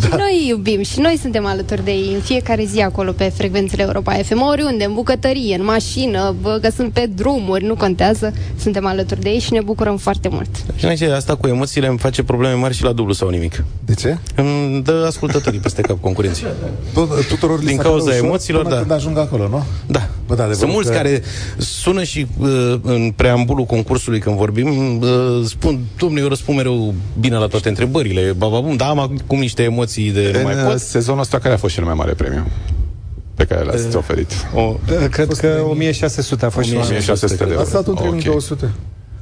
Da. 0.00 0.06
Și 0.06 0.12
noi 0.16 0.44
iubim 0.48 0.82
și 0.82 1.00
noi 1.00 1.18
suntem 1.20 1.46
alături 1.46 1.84
de 1.84 1.90
ei 1.90 2.10
în 2.14 2.20
fiecare 2.20 2.64
zi 2.64 2.80
acolo 2.80 3.12
pe 3.12 3.32
frecvențele 3.36 3.82
Europa 3.82 4.12
FM, 4.12 4.40
oriunde, 4.42 4.84
în 4.84 4.94
bucătărie, 4.94 5.54
în 5.54 5.64
mașină, 5.64 6.34
bă, 6.40 6.58
că 6.62 6.70
sunt 6.76 6.92
pe 6.92 7.08
drumuri, 7.14 7.64
nu 7.64 7.74
contează, 7.74 8.32
suntem 8.60 8.86
alături 8.86 9.20
de 9.20 9.28
ei 9.28 9.38
și 9.38 9.52
ne 9.52 9.60
bucurăm 9.60 9.96
foarte 9.96 10.28
mult. 10.28 10.48
Și 10.76 10.82
înainte, 10.84 11.04
asta 11.06 11.36
cu 11.36 11.46
emoțiile 11.48 11.86
îmi 11.86 11.98
face 11.98 12.22
probleme 12.22 12.54
mari 12.54 12.74
și 12.74 12.82
la 12.82 12.92
dublu 12.92 13.12
sau 13.12 13.28
nimic. 13.28 13.64
De 13.84 13.94
ce? 13.94 14.18
Îmi 14.34 14.82
dă 14.82 15.04
ascultătorii 15.06 15.58
peste 15.58 15.82
cap 15.82 16.00
concurenții. 16.00 16.46
Tot, 16.94 17.26
tuturor 17.28 17.58
li 17.60 17.66
Din 17.66 17.76
se 17.76 17.82
cauza 17.82 18.04
pare 18.04 18.14
ușor 18.16 18.26
emoțiilor, 18.26 18.62
până 18.62 18.74
da. 18.74 18.80
când 18.80 18.92
ajung 18.92 19.18
acolo, 19.18 19.48
nu? 19.48 19.64
Da. 19.86 20.08
Bă, 20.26 20.34
da, 20.34 20.42
adevărul 20.44 20.54
Sunt 20.54 20.70
mulți 20.72 20.90
că- 20.90 20.96
care 20.96 21.22
sună 21.58 22.02
și 22.02 22.26
uh, 22.38 22.48
în 22.82 23.12
preambulul 23.16 23.64
concursului 23.64 24.18
când 24.20 24.36
vorbim, 24.36 24.98
uh, 25.00 25.08
spun, 25.44 25.78
domnule, 25.98 26.20
eu 26.22 26.28
răspund 26.28 26.56
mereu 26.56 26.94
bine 27.20 27.36
la 27.36 27.46
toate 27.46 27.68
întrebările, 27.68 28.32
bababum, 28.36 28.76
dar 28.76 28.88
am 28.88 28.98
acum 28.98 29.38
niște 29.38 29.62
emoții 29.62 29.84
de 29.94 30.30
nu 30.34 30.42
mai 30.42 30.54
În 30.54 30.64
pot. 30.64 30.74
uh, 30.74 30.78
sezonul 30.80 31.20
ăsta, 31.20 31.38
care 31.38 31.54
a 31.54 31.56
fost 31.56 31.74
cel 31.74 31.84
mai 31.84 31.94
mare 31.94 32.12
premiu 32.12 32.46
pe 33.34 33.44
care 33.44 33.64
l-ați 33.64 33.96
oferit? 33.96 34.32
O, 34.54 34.76
Cred 35.10 35.32
că 35.32 35.64
1600 35.70 36.44
a 36.44 36.48
fost 36.48 36.66
și 36.68 36.74
la 36.74 36.80
1600 36.80 37.44
de 37.44 37.50
A 37.50 37.52
euro. 37.52 37.64
stat 37.64 37.86
un 37.86 37.92
Ok. 37.92 37.98
3200. 38.00 38.70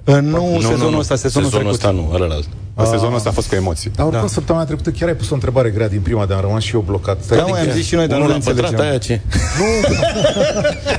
Uh, 0.05 0.19
Nu, 0.21 0.59
sezonul 0.61 0.99
ăsta, 0.99 1.17
sezonul, 1.17 1.49
sezonul 1.51 1.51
trecut. 1.51 1.71
ăsta 1.73 1.91
nu, 1.91 2.11
ălălalt. 2.15 2.49
A, 2.77 2.85
Sezonul 2.85 3.15
ăsta 3.17 3.29
a 3.29 3.33
fost 3.33 3.49
cu 3.49 3.55
emoții. 3.55 3.91
Dar 3.97 4.07
oricum, 4.07 4.29
săptămâna 4.29 4.65
trecută 4.65 4.91
chiar 4.91 5.09
ai 5.09 5.15
pus 5.15 5.31
o 5.31 5.35
întrebare 5.35 5.71
grea 5.71 5.89
din 5.89 6.01
prima, 6.01 6.25
dar 6.25 6.37
am 6.37 6.43
rămas 6.45 6.63
și 6.63 6.75
eu 6.75 6.81
blocat. 6.87 7.19
Stai, 7.23 7.37
Da, 7.39 7.45
mai 7.45 7.61
am 7.61 7.71
zis 7.71 7.87
și 7.87 7.95
noi, 7.95 8.07
dar 8.07 8.19
nu 8.19 8.25
Unul 8.25 8.37
le 8.37 8.43
la 8.45 8.51
pătrat, 8.53 8.71
înțelegem. 8.71 8.91
aia 8.91 8.99
ce? 8.99 9.21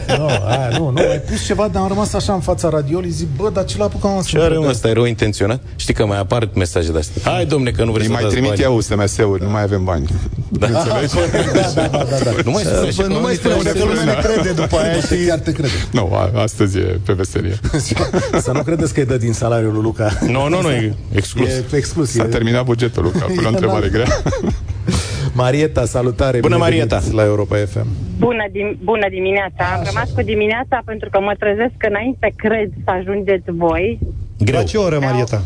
nu, 0.18 0.26
aia, 0.48 0.70
nu, 0.78 0.90
nu, 0.90 0.98
ai 1.10 1.20
pus 1.30 1.46
ceva, 1.46 1.68
dar 1.68 1.82
am 1.82 1.88
rămas 1.88 2.14
așa 2.14 2.34
în 2.34 2.40
fața 2.40 2.70
radiolii, 2.70 3.10
zic, 3.12 3.28
bă, 3.38 3.50
dar 3.54 3.66
ce 3.66 3.78
l-a 3.78 3.84
apucat 3.84 4.14
mă 4.14 4.22
să 4.22 4.28
Ce 4.30 4.38
are 4.38 4.48
mă, 4.48 4.54
întrebe? 4.54 4.72
ăsta 4.72 4.88
e 4.88 4.92
rău 4.94 5.06
intenționat? 5.06 5.60
Știi 5.76 5.94
că 5.94 6.06
mai 6.06 6.20
apar 6.20 6.50
mesaje 6.54 6.92
de 6.92 6.98
astea. 6.98 7.32
Hai, 7.32 7.46
domne, 7.46 7.72
că 7.72 7.84
nu 7.84 7.92
vreți 7.92 8.08
Îi 8.08 8.14
să 8.14 8.14
mai 8.14 8.22
dați 8.22 8.34
trimit 8.34 8.50
bani. 8.62 8.62
eu 8.62 8.80
SMS-uri, 8.80 9.44
nu 9.44 9.50
mai 9.50 9.62
avem 9.62 9.84
bani. 9.84 10.10
Da. 10.50 10.68
Da, 10.76 11.62
da, 11.76 11.88
da, 11.92 12.04
da, 12.10 12.18
da. 12.24 12.32
Nu 12.46 12.52
mai 12.52 12.64
spune 12.64 12.88
așa, 12.88 13.02
Bă, 13.02 13.08
nu 13.08 13.14
că 13.14 13.20
mai 13.20 13.24
unii 13.24 13.36
spune 13.38 13.54
trebuie 13.54 13.74
că 13.74 13.78
să 13.80 13.86
lumea 13.86 14.04
ne 14.04 14.12
spună. 14.22 14.34
crede 14.34 14.52
după 14.62 14.78
aia 14.78 14.94
Și 14.94 15.08
și... 15.22 15.26
chiar 15.28 15.40
te 15.40 15.52
crede. 15.52 15.74
Nu, 15.92 16.10
a, 16.14 16.42
astăzi 16.42 16.78
e 16.78 17.00
pe 17.06 17.14
veselie. 17.14 17.60
Să 18.46 18.52
nu 18.54 18.62
credeți 18.64 18.94
că 18.94 19.00
e 19.00 19.04
dă 19.04 19.18
din 19.18 19.34
salariul 19.34 19.74
lui 19.74 19.82
Luca. 19.82 20.18
Nu, 20.28 20.48
nu, 20.50 20.62
nu, 20.62 20.70
e 20.72 20.96
exclus. 21.12 21.50
E 21.74 21.78
exclus. 21.78 22.10
S-a 22.12 22.24
e- 22.24 22.28
terminat 22.28 22.66
bugetul, 22.66 23.04
Luca, 23.04 23.26
până 23.36 23.48
o 23.48 23.50
întrebare 23.50 23.88
grea. 23.90 24.08
Marieta, 25.42 25.86
salutare. 25.86 26.40
Bună, 26.40 26.56
bine 26.56 26.68
venit 26.70 26.90
Marieta. 26.92 27.16
La 27.16 27.24
Europa 27.24 27.56
FM. 27.56 27.88
Bună, 28.18 28.44
dim- 28.56 28.78
bună 28.84 29.08
dimineața! 29.10 29.64
Am 29.76 29.82
rămas 29.86 30.10
cu 30.16 30.22
dimineața 30.22 30.82
pentru 30.86 31.10
că 31.10 31.20
mă 31.20 31.34
trezesc 31.40 31.78
înainte, 31.90 32.34
cred, 32.36 32.70
să 32.84 32.90
ajungeți 33.00 33.50
voi 33.64 34.00
Greu. 34.40 34.60
La 34.60 34.64
ce 34.66 34.78
oră, 34.78 35.00
Marieta? 35.00 35.42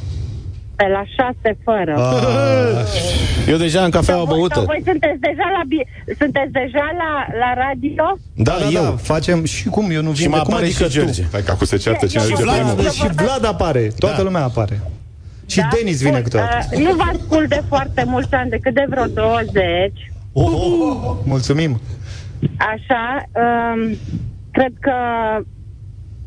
pe 0.75 0.85
la 0.87 1.03
șase 1.17 1.57
fără. 1.63 1.93
Eu 3.47 3.57
deja 3.57 3.83
am 3.83 3.89
cafeaua 3.89 4.19
Sau 4.25 4.27
voi, 4.29 4.37
băută. 4.37 4.53
sau 4.55 4.63
voi 4.65 4.81
sunteți 4.85 5.19
deja 5.19 5.47
la, 5.57 5.61
bi- 5.71 6.15
sunteți 6.17 6.51
deja 6.51 6.85
la, 7.01 7.11
la 7.41 7.49
radio? 7.65 8.03
Da, 8.33 8.55
Da, 8.59 8.65
eu. 8.77 8.83
da, 8.83 8.95
facem 9.01 9.45
și 9.45 9.67
cum, 9.69 9.91
eu 9.91 10.01
nu 10.01 10.13
Și 10.13 10.21
vin 10.21 10.29
mă 10.29 10.35
de 10.35 10.41
cum 10.43 10.53
apare 10.53 10.65
adică 10.65 10.83
și 10.83 10.89
George. 10.89 11.23
Hai 11.31 11.41
că 11.43 11.51
acum 11.51 11.65
se 11.65 11.77
ceartă 11.77 12.05
cine 12.05 12.21
Eu- 12.21 12.27
ajunge 12.33 12.43
eu- 12.51 12.57
primul. 12.57 12.75
Vlad, 12.81 12.91
și 12.93 13.07
Vlad 13.23 13.45
apare, 13.45 13.91
toată 13.97 14.15
Da. 14.17 14.23
lumea 14.23 14.43
apare. 14.43 14.81
Și 15.49 15.59
Da? 15.59 15.67
Denis 15.75 15.99
vine 16.01 16.11
Bun, 16.11 16.21
câteodată. 16.23 16.67
uh, 16.71 16.79
nu 16.79 16.93
vă 16.95 17.03
ascult 17.13 17.49
de 17.49 17.61
foarte 17.67 18.03
mulți 18.05 18.33
ani, 18.33 18.49
decât 18.49 18.73
de 18.73 18.85
vreo 18.89 19.05
20. 19.05 20.11
Oh, 20.33 21.17
mulțumim. 21.25 21.79
Așa, 22.57 23.23
um, 23.43 23.95
cred 24.51 24.73
că 24.79 24.93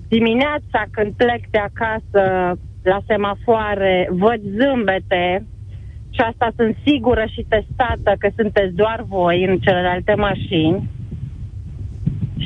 dimineața 0.08 0.80
când 0.90 1.12
plec 1.16 1.42
de 1.50 1.58
acasă 1.58 2.22
la 2.82 2.98
semafoare, 3.06 4.08
văd 4.10 4.40
zâmbete 4.58 5.46
și 6.10 6.20
asta 6.20 6.52
sunt 6.56 6.76
sigură 6.86 7.24
și 7.34 7.46
testată 7.48 8.14
că 8.18 8.28
sunteți 8.36 8.74
doar 8.74 9.04
voi 9.08 9.44
în 9.44 9.58
celelalte 9.58 10.14
mașini 10.14 10.88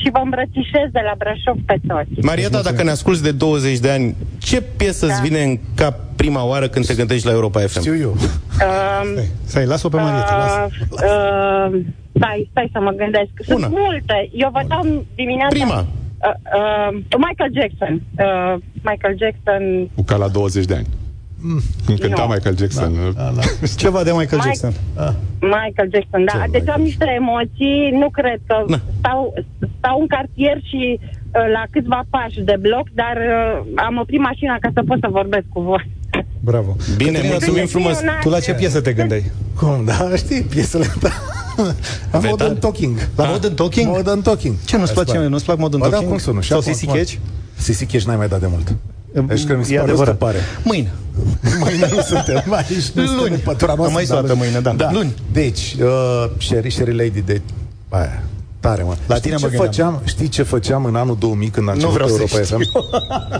și 0.02 0.10
vă 0.12 0.20
îmbrățișez 0.24 0.88
de 0.92 1.00
la 1.08 1.14
Brașov 1.18 1.56
pe 1.66 1.76
toți. 1.88 2.20
Marieta, 2.26 2.62
dacă 2.62 2.82
ne 2.82 2.90
asculti 2.90 3.22
de 3.22 3.32
20 3.32 3.78
de 3.78 3.90
ani, 3.90 4.14
ce 4.38 4.60
piesă 4.62 5.06
îți 5.06 5.14
Da. 5.16 5.22
vine 5.22 5.42
în 5.42 5.58
cap 5.74 5.94
prima 6.16 6.44
oară 6.44 6.68
când 6.68 6.86
te 6.86 6.94
gândești 6.94 7.26
la 7.26 7.32
Europa 7.32 7.60
FM? 7.60 7.80
Știu 7.80 7.96
eu. 7.96 8.10
Um, 8.10 9.22
Stai, 9.44 9.66
las-o 9.66 9.88
pe 9.88 9.96
Marieta, 9.96 10.36
lasă. 10.36 10.68
uh, 10.90 11.74
uh, 11.74 11.84
stai, 12.14 12.48
stai 12.50 12.68
să 12.72 12.80
mă 12.80 12.90
gândesc. 12.90 13.30
Sunt 13.44 13.58
Una. 13.58 13.68
multe. 13.68 14.28
Eu 14.32 14.50
vă 14.52 14.62
dau 14.68 15.04
dimineața... 15.14 15.54
Prima. 15.54 15.78
Uh, 15.78 16.32
uh, 16.58 16.98
Michael 17.28 17.50
Jackson. 17.54 18.02
Uh, 18.18 18.54
Michael 18.82 19.16
Jackson. 19.18 19.88
Cu 19.94 20.02
ca 20.02 20.16
la 20.16 20.28
20 20.28 20.64
de 20.64 20.74
ani. 20.74 20.86
Când 21.86 21.98
cânta 21.98 22.24
Nu. 22.26 22.32
Michael 22.34 22.56
Jackson. 22.56 22.92
Ceva 23.82 24.02
de 24.02 24.10
Michael 24.10 24.40
Mike- 24.42 24.44
Jackson. 24.44 24.72
Michael 25.40 25.88
Jackson, 25.92 26.24
da. 26.24 26.42
Ce 26.44 26.50
Deci 26.50 26.68
am 26.68 26.80
niște 26.82 27.06
emoții, 27.16 27.90
nu 27.92 28.08
cred 28.10 28.40
că 28.46 28.64
Na. 28.68 28.80
stau, 28.98 29.34
stau 29.86 30.00
în 30.04 30.08
cartier 30.16 30.56
și 30.70 30.82
uh, 31.00 31.46
la 31.56 31.62
câțiva 31.72 32.00
pași 32.14 32.40
de 32.50 32.56
bloc, 32.66 32.86
dar 33.02 33.16
uh, 33.16 33.82
am 33.86 33.94
oprit 34.02 34.20
mașina 34.30 34.54
ca 34.64 34.70
să 34.76 34.80
pot 34.88 34.98
să 35.04 35.08
vorbesc 35.18 35.46
cu 35.54 35.60
voi. 35.70 35.84
Bravo. 36.50 36.76
Bine, 36.96 37.10
Cătălina, 37.10 37.32
mulțumim 37.36 37.62
tu- 37.66 37.74
frumos. 37.74 37.96
Tu 38.22 38.28
la 38.28 38.40
ce 38.46 38.52
piesă 38.60 38.78
te 38.86 38.92
gândeai? 38.98 39.24
Cum, 39.58 39.84
da, 39.90 39.98
știi, 40.22 40.42
piesele 40.54 40.86
da. 41.04 41.10
Am 42.12 42.20
Vetat. 42.20 42.30
Modern 42.30 42.58
Talking. 42.58 42.96
La 43.16 43.24
Modern 43.24 43.54
Talking? 43.54 43.86
Modern 43.96 44.20
Talking. 44.22 44.54
Ce 44.64 44.76
nu-ți 44.76 44.92
place 44.92 45.18
mie? 45.18 45.26
Nu-ți 45.26 45.44
plac 45.44 45.58
Modern 45.58 45.80
Ba 45.82 45.88
da, 45.88 45.90
Talking? 45.90 46.10
cum 46.12 46.20
să 46.20 46.30
nu? 46.30 46.40
Și 46.40 46.48
Sau 46.48 46.58
acum- 46.58 46.72
Sissy 46.72 46.86
Catch? 46.86 47.12
Sissy 47.56 47.86
Catch 47.86 48.04
n-ai 48.06 48.16
mai 48.16 48.28
dat 48.28 48.40
de 48.40 48.46
mult. 48.50 48.74
Deci 49.28 49.44
că 49.44 49.56
mi 49.56 49.64
se 49.64 49.72
E 49.74 49.76
pare 49.78 49.88
adevărat. 49.90 50.16
pare. 50.16 50.38
Mâine. 50.64 50.90
Mâine 51.64 51.88
nu 51.94 52.00
suntem 52.00 52.42
aici, 52.58 52.68
nu 52.68 52.80
suntem 52.80 53.16
Luni. 53.18 53.34
în 53.34 53.40
pătura 53.44 53.74
noastră. 53.74 53.94
Mai 53.94 54.04
dar 54.04 54.16
soartă 54.16 54.34
mâine, 54.34 54.60
da. 54.60 54.90
Luni. 54.92 55.14
Deci, 55.32 55.76
uh, 55.80 56.30
Sherry, 56.38 56.70
Sherry 56.70 56.94
Lady, 56.96 57.20
de... 57.20 57.40
Aia, 57.88 58.22
tare, 58.68 58.82
mă. 58.82 58.94
La 59.06 59.14
știi 59.14 59.20
tine 59.30 59.34
ce 59.40 59.44
mă 59.44 59.50
gândeam. 59.50 59.66
făceam, 59.92 60.00
Știi 60.04 60.28
ce 60.28 60.42
făceam 60.42 60.84
în 60.84 60.94
anul 60.96 61.16
2000 61.18 61.48
când 61.48 61.68
a 61.68 61.72
Nu 61.72 61.76
început 61.76 61.94
vreau 61.94 62.08
să 62.08 62.14
Europa 62.18 62.42
știu. 62.44 62.56
FM? 62.58 62.70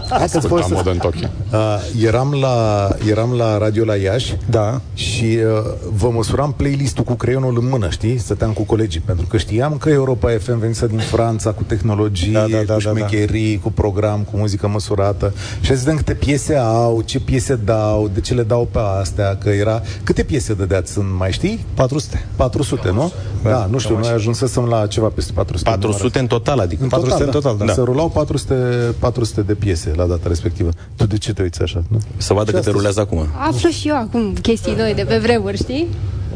Hai 0.09 0.19
să-ți 0.19 0.35
Asculta 0.37 0.47
povestesc. 0.47 0.75
Modern 0.75 0.97
Talking. 0.97 1.29
Uh, 1.53 2.03
eram, 2.05 2.37
la, 2.41 2.87
eram 3.09 3.31
la 3.33 3.57
radio 3.57 3.83
la 3.85 3.95
Iași 3.95 4.37
Da. 4.49 4.81
și 4.93 5.23
uh, 5.23 5.73
vă 5.93 6.09
măsuram 6.09 6.53
playlistul 6.57 7.03
cu 7.03 7.13
creionul 7.13 7.57
în 7.61 7.67
mână, 7.69 7.89
știi? 7.89 8.17
Stăteam 8.17 8.51
cu 8.51 8.63
colegii, 8.63 8.99
pentru 8.99 9.25
că 9.25 9.37
știam 9.37 9.77
că 9.77 9.89
Europa 9.89 10.29
FM 10.39 10.59
venise 10.59 10.87
din 10.87 10.97
Franța 10.99 11.51
cu 11.51 11.63
tehnologie, 11.63 12.31
Da, 12.31 12.39
da, 12.39 12.47
da, 12.47 12.57
cu 12.57 12.65
da, 12.65 12.73
da. 12.73 12.79
șmecherii, 12.79 13.59
cu 13.59 13.71
program, 13.71 14.19
cu 14.31 14.37
muzică 14.37 14.67
măsurată. 14.67 15.33
Și 15.61 15.67
să 15.71 15.75
vedem 15.77 15.95
câte 15.95 16.13
piese 16.13 16.55
au, 16.55 17.01
ce 17.05 17.19
piese 17.19 17.55
dau, 17.65 18.09
de 18.13 18.19
ce 18.21 18.33
le 18.33 18.43
dau 18.43 18.67
pe 18.71 18.79
astea, 18.99 19.37
că 19.43 19.49
era... 19.49 19.81
Câte 20.03 20.23
piese 20.23 20.53
dădeați 20.53 20.97
în, 20.97 21.15
mai 21.17 21.31
știi? 21.31 21.65
400. 21.73 22.25
400, 22.35 22.91
nu? 22.91 23.11
Da, 23.43 23.67
nu 23.71 23.77
știu, 23.77 23.97
noi 23.97 24.09
ajunsesem 24.09 24.63
la 24.63 24.87
ceva 24.87 25.07
peste 25.17 25.31
400. 25.33 25.69
400 25.69 26.19
în 26.19 26.27
total, 26.27 26.59
adică. 26.59 26.83
În 26.83 26.89
400 26.89 27.23
în 27.23 27.29
total, 27.29 27.57
da. 27.57 27.73
Se 27.73 27.81
rulau 27.81 28.09
400, 28.09 28.53
400 28.99 29.41
de 29.41 29.53
piese 29.53 29.91
la 29.95 30.05
data 30.05 30.27
respectivă. 30.27 30.69
Tu 30.95 31.05
de 31.05 31.17
ce 31.17 31.33
te 31.33 31.41
uiți 31.41 31.61
așa? 31.61 31.83
Nu? 31.87 31.97
Să 32.17 32.33
vadă 32.33 32.45
Și 32.45 32.51
cât 32.51 32.61
te 32.63 32.69
astăzi- 32.69 32.75
rulează 32.75 32.99
acum. 32.99 33.27
Aflu 33.49 33.69
și 33.69 33.87
eu 33.87 33.95
acum 33.95 34.33
chestii 34.41 34.75
noi 34.77 34.93
de 34.93 35.03
pe 35.03 35.17
vremuri, 35.17 35.57
știi? 35.57 35.87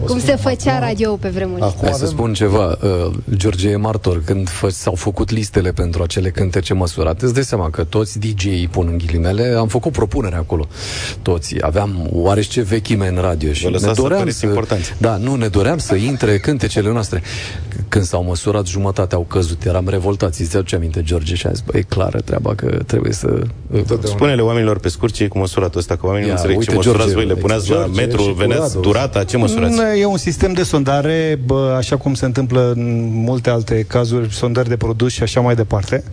Cum 0.06 0.20
se 0.20 0.36
făcea 0.36 0.80
radio 0.80 1.16
pe 1.16 1.30
vremuri. 1.30 1.62
Acum 1.62 1.80
Hai 1.82 1.90
să 1.90 1.96
avem... 1.96 2.08
spun 2.08 2.34
ceva, 2.34 2.78
uh, 2.82 3.14
George 3.36 3.70
e 3.70 3.76
martor, 3.76 4.24
când 4.26 4.50
fă, 4.50 4.70
s-au 4.70 4.96
făcut 4.96 5.30
listele 5.32 5.72
pentru 5.72 6.04
acele 6.04 6.30
cântece 6.30 6.74
măsurate, 6.74 7.26
îți 7.26 7.34
dai 7.34 7.44
seama 7.44 7.70
că 7.70 7.84
toți 7.84 8.20
DJ-ii 8.20 8.68
pun 8.68 8.88
în 8.92 8.98
ghilimele, 8.98 9.56
am 9.58 9.68
făcut 9.68 9.92
propunere 9.92 10.36
acolo, 10.36 10.68
toți, 11.22 11.56
aveam 11.62 12.10
oarește 12.12 12.62
vechime 12.62 13.08
în 13.08 13.18
radio 13.22 13.52
și 13.54 13.62
Vă 13.62 13.68
ne 13.68 13.74
lăsați 13.74 13.96
să 13.96 14.02
doream 14.02 14.20
păreți 14.20 14.38
să, 14.38 14.46
importanți. 14.46 14.94
da, 14.98 15.18
nu, 15.18 15.36
ne 15.36 15.48
doream 15.48 15.78
să 15.78 15.96
intre 15.96 16.38
cântecele 16.38 16.92
noastre. 16.92 17.22
Când 17.88 18.04
s-au 18.04 18.24
măsurat, 18.24 18.66
jumătate 18.66 19.16
au 19.16 19.22
căzut, 19.22 19.64
eram 19.66 19.88
revoltați, 19.88 20.42
îți 20.42 20.64
ce 20.64 20.76
aminte, 20.76 21.02
George, 21.04 21.36
și 21.36 21.48
am 21.48 21.54
zis, 21.54 21.64
bă, 21.66 21.78
e 21.78 21.82
clară 21.82 22.20
treaba 22.20 22.56
că 22.56 22.66
trebuie 22.86 23.14
să... 23.14 23.42
Spune-le 24.04 24.42
oamenilor 24.42 24.80
pe 24.80 24.90
scurt 24.90 25.14
ce 25.14 25.24
e 25.24 25.28
cu 25.28 25.38
măsuratul 25.38 25.80
ăsta, 25.80 25.96
că 25.96 26.06
oamenii 26.06 26.28
Ia, 26.28 26.34
nu 26.34 26.40
înțeleg 26.40 26.58
uite, 26.58 26.72
ce 26.72 26.78
măsurați 26.78 27.04
George, 27.04 27.26
voi, 27.26 27.36
le 27.36 27.42
puneați 27.42 27.70
la 27.70 27.76
George 27.76 28.02
metru, 28.02 28.22
și 28.22 28.30
veneți 28.30 28.60
Corrado. 28.60 28.80
durata, 28.80 29.24
ce 29.24 29.38
măsurați? 29.38 29.76
Nu, 29.92 29.98
E 29.98 30.06
un 30.06 30.18
sistem 30.18 30.54
de 30.54 30.64
sondare, 30.64 31.40
bă, 31.46 31.76
așa 31.78 31.98
cum 31.98 32.14
se 32.14 32.26
întâmplă 32.26 32.72
în 32.76 33.10
multe 33.14 33.50
alte 33.50 33.86
cazuri, 33.88 34.34
sondări 34.34 34.70
de 34.70 34.78
produs 34.78 35.12
și 35.12 35.24
așa 35.24 35.40
mai 35.42 35.56
departe. 35.56 36.04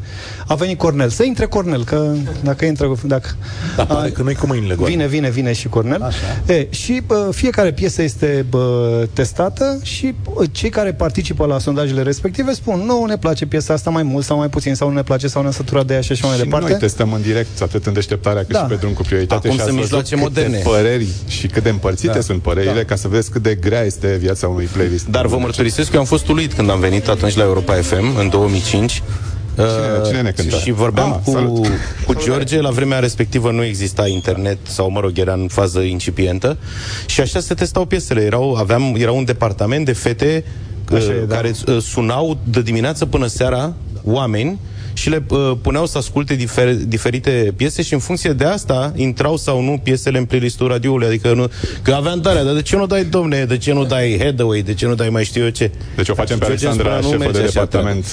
A 0.46 0.54
venit 0.54 0.78
Cornel. 0.78 1.08
Să 1.08 1.22
intre 1.22 1.46
Cornel, 1.46 1.84
că 1.84 2.12
dacă 2.42 2.64
intră... 2.64 2.92
Dacă, 3.04 3.28
Da, 3.76 3.84
pare 3.86 4.10
că 4.10 4.22
noi 4.22 4.34
cu 4.34 4.46
mâinile 4.46 4.74
goale. 4.74 4.90
Vine, 4.90 5.06
vine, 5.06 5.30
vine 5.30 5.52
și 5.52 5.68
Cornel. 5.68 6.02
Așa. 6.02 6.52
E, 6.52 6.66
și 6.70 7.02
bă, 7.06 7.28
fiecare 7.32 7.72
piesă 7.72 8.02
este 8.02 8.46
bă, 8.50 9.06
testată 9.12 9.78
și 9.82 10.14
bă, 10.34 10.44
cei 10.52 10.70
care 10.70 10.92
participă 10.92 11.46
la 11.46 11.58
sondajele 11.58 12.02
respective 12.02 12.52
spun 12.52 12.82
nu 12.86 13.04
ne 13.04 13.16
place 13.16 13.46
piesa 13.46 13.74
asta 13.74 13.90
mai 13.90 14.02
mult 14.02 14.24
sau 14.24 14.36
mai 14.36 14.48
puțin 14.48 14.74
sau 14.74 14.88
nu 14.88 14.94
ne 14.94 15.02
place 15.02 15.26
sau 15.28 15.40
ne-am 15.40 15.52
săturat 15.54 15.86
de 15.86 15.94
ea 15.94 16.00
și 16.00 16.12
așa 16.12 16.26
mai 16.26 16.36
și 16.36 16.42
departe. 16.42 16.68
noi 16.70 16.78
testăm 16.78 17.12
în 17.12 17.22
direct, 17.22 17.62
atât 17.62 17.86
în 17.86 17.92
deșteptarea 17.92 18.40
cât 18.42 18.52
Da. 18.52 18.58
și 18.58 18.64
pe 18.66 18.74
drum 18.74 18.92
cu 18.92 19.02
prioritate. 19.02 19.46
Acum 19.46 19.50
și 19.58 19.64
ați 19.64 19.68
sunt 19.70 19.80
văzut 19.80 19.96
mijloace 19.98 20.24
câte 20.24 20.40
moderne. 20.42 20.58
păreri 20.70 21.06
și 21.28 21.46
cât 21.46 21.62
de 21.62 21.68
împărțite 21.68 22.12
Da. 22.12 22.20
sunt 22.20 22.42
părerile, 22.42 22.72
Da. 22.72 22.84
ca 22.84 22.96
să 22.96 23.08
vedeți 23.08 23.30
cât 23.30 23.42
de 23.42 23.56
grea 23.60 23.82
este 23.82 24.16
viața 24.20 24.48
unui 24.48 24.64
playlist. 24.72 25.06
Dar 25.06 25.26
vă 25.26 25.36
mărturisesc 25.38 25.88
că 25.88 25.94
eu 25.94 26.00
am 26.00 26.06
fost 26.06 26.28
uluit 26.28 26.52
când 26.52 26.70
am 26.70 26.80
venit 26.80 27.08
atunci 27.08 27.34
la 27.36 27.42
Europa 27.42 27.72
FM, 27.74 28.16
în 28.18 28.28
2005. 28.28 29.02
Cine- 29.56 30.06
cine 30.06 30.20
ne 30.22 30.30
cânta? 30.30 30.56
Și 30.56 30.70
vorbeam 30.70 31.12
Ah, 31.12 31.18
cu, 31.24 31.30
salut. 31.30 31.66
cu 32.06 32.14
George, 32.24 32.60
la 32.60 32.70
vremea 32.70 32.98
respectivă 32.98 33.50
nu 33.50 33.64
exista 33.64 34.06
internet 34.06 34.58
sau, 34.62 34.90
mă 34.90 35.00
rog, 35.00 35.18
era 35.18 35.32
în 35.32 35.46
fază 35.50 35.80
incipientă 35.80 36.56
și 37.06 37.20
așa 37.20 37.40
se 37.40 37.54
testau 37.54 37.84
piesele. 37.84 38.20
Erau, 38.22 38.54
aveam, 38.54 38.94
era 38.98 39.12
un 39.12 39.24
departament 39.24 39.84
de 39.84 39.92
fete 39.92 40.44
Așa 40.92 40.96
uh, 41.04 41.14
e, 41.22 41.24
da. 41.26 41.34
care 41.34 41.52
uh, 41.66 41.76
sunau 41.82 42.38
de 42.44 42.62
dimineață 42.62 43.06
până 43.06 43.26
seara 43.26 43.74
oameni 44.04 44.58
și 45.08 45.14
le 45.14 45.24
uh, 45.28 45.52
puneau 45.62 45.86
să 45.86 45.98
asculte 45.98 46.36
difer- 46.36 46.86
diferite 46.86 47.52
piese 47.56 47.82
și 47.82 47.92
în 47.92 47.98
funcție 47.98 48.32
de 48.32 48.44
asta 48.44 48.92
intrau 48.96 49.36
sau 49.36 49.62
nu 49.62 49.80
piesele 49.82 50.18
în 50.18 50.24
playlistul 50.24 50.68
radioului. 50.68 51.06
Adică 51.06 51.32
nu, 51.34 51.46
că 51.82 51.92
aveam 51.92 52.20
darea, 52.20 52.44
dar 52.44 52.54
de 52.54 52.62
ce 52.62 52.76
nu 52.76 52.86
dai, 52.86 53.04
domne, 53.04 53.44
de 53.44 53.56
ce 53.56 53.72
nu 53.72 53.84
dai 53.84 54.16
Headaway, 54.18 54.60
de 54.62 54.74
ce 54.74 54.86
nu 54.86 54.94
dai 54.94 55.08
mai 55.08 55.24
știu 55.24 55.42
eu 55.44 55.48
ce? 55.50 55.70
Deci 55.96 56.08
o 56.08 56.14
facem 56.14 56.38
pe 56.38 56.44
Și 56.44 56.50
George 56.50 56.66
Alexandra, 56.66 57.00
spunea, 57.00 57.16
nu 57.16 57.22
șefă 57.24 57.32
de 57.32 57.38
merge 57.38 57.58
așa, 57.58 57.64
departament. 57.66 58.04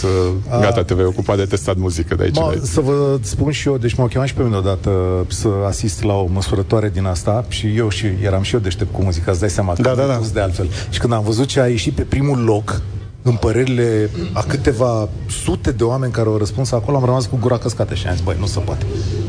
uh, 0.49 0.59
Gata, 0.61 0.83
te 0.83 0.93
vei 0.93 1.05
ocupa 1.05 1.35
de 1.35 1.45
testat 1.45 1.75
muzică 1.77 2.15
de 2.15 2.23
aici. 2.23 2.35
Ma, 2.35 2.51
de- 2.53 2.65
să 2.65 2.81
vă 2.81 3.17
spun 3.21 3.51
și 3.51 3.67
eu, 3.67 3.77
deci 3.77 3.93
m-au 3.93 4.07
chemat 4.07 4.27
și 4.27 4.33
pe 4.33 4.43
mine 4.43 4.55
odată 4.55 4.91
să 5.27 5.47
asist 5.67 6.03
la 6.03 6.13
o 6.13 6.27
măsurătoare 6.33 6.89
din 6.93 7.05
asta 7.05 7.45
și 7.49 7.67
eu 7.75 7.89
și 7.89 8.05
eram 8.23 8.41
și 8.41 8.53
eu 8.53 8.59
deștept 8.59 8.93
cu 8.93 9.01
muzica, 9.03 9.31
îți 9.31 9.39
dai 9.39 9.49
seama 9.49 9.73
că 9.73 9.81
Da, 9.81 9.89
am 9.89 9.95
da, 9.95 10.05
da. 10.05 10.13
pus 10.13 10.31
de 10.31 10.39
altfel. 10.39 10.67
Și 10.89 10.99
când 10.99 11.13
am 11.13 11.23
văzut 11.23 11.45
ce 11.47 11.59
a 11.59 11.67
ieșit 11.67 11.93
pe 11.93 12.01
primul 12.01 12.43
loc, 12.43 12.81
în 13.27 13.35
părerile 13.35 14.09
a 14.33 14.43
câteva 14.47 15.09
sute 15.43 15.71
de 15.71 15.83
oameni 15.83 16.11
care 16.11 16.27
au 16.27 16.37
răspuns 16.37 16.71
acolo, 16.71 16.97
am 16.97 17.05
rămas 17.05 17.25
cu 17.25 17.37
gura 17.41 17.57
căscată 17.57 17.93
și 17.93 18.07
am 18.07 18.13
zis, 18.13 18.23
băi, 18.23 18.35
nu 18.39 18.45
se 18.45 18.59
poate. 18.59 18.85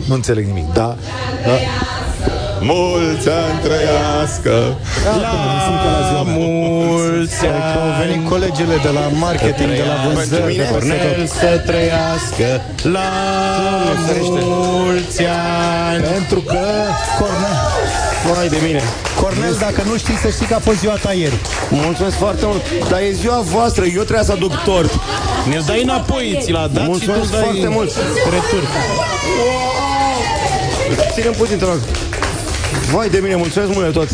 Nu 0.09 0.15
înțeleg 0.15 0.47
nimic. 0.47 0.73
Da, 0.73 0.97
da. 1.47 1.57
Mulți 2.61 3.29
ani 3.29 3.59
trăiască! 3.63 4.77
La 5.21 6.23
mulți 6.27 7.39
Cred 7.39 7.51
că 7.51 7.79
au 7.85 8.07
venit 8.07 8.29
colegele 8.29 8.77
de 8.83 8.89
la 8.89 9.07
marketing, 9.27 9.71
de 9.71 9.85
la 9.91 9.97
vânzări, 10.05 10.57
de 10.57 10.63
peste 10.63 10.73
tot. 10.73 10.81
Cornel 10.81 11.27
să 11.27 11.63
trăiască 11.67 12.49
la 12.83 13.11
mulți 14.21 15.23
ani. 15.23 16.03
Pentru 16.03 16.41
că 16.41 16.63
Cornel, 17.19 17.59
Vai 18.35 18.49
de 18.49 18.59
mine. 18.65 18.83
Cornel, 19.21 19.57
dacă 19.61 19.83
nu 19.87 19.97
știi, 19.97 20.17
să 20.17 20.29
știi 20.29 20.47
că 20.47 20.55
a 20.55 20.59
fost 20.59 20.79
ziua 20.79 20.95
ta 20.95 21.13
ieri. 21.13 21.35
Mulțumesc 21.71 22.17
foarte 22.17 22.47
mult. 22.47 22.63
Dar 22.89 23.01
e 23.01 23.11
ziua 23.13 23.41
voastră, 23.41 23.85
eu 23.85 24.03
trebuia 24.03 24.23
să 24.25 24.33
aduc 24.33 24.63
tort. 24.65 24.93
Ne-l 25.49 25.63
dai 25.67 25.83
înapoi, 25.83 26.39
ți 26.43 26.51
l-a 26.51 26.69
dat 26.73 26.87
Mulțumesc 26.87 27.21
și 27.23 27.27
tu 27.27 27.33
dai 27.33 27.43
foarte 27.43 27.69
mult. 27.69 27.93
retur. 28.31 28.63
Ținem 31.15 31.33
puțin, 31.33 31.59
te 31.59 31.65
rog. 31.65 31.79
Vai 32.93 33.09
de 33.09 33.19
mine, 33.23 33.35
mulțumesc 33.37 33.73
mult 33.73 33.85
de 33.87 33.93
tot. 33.99 34.09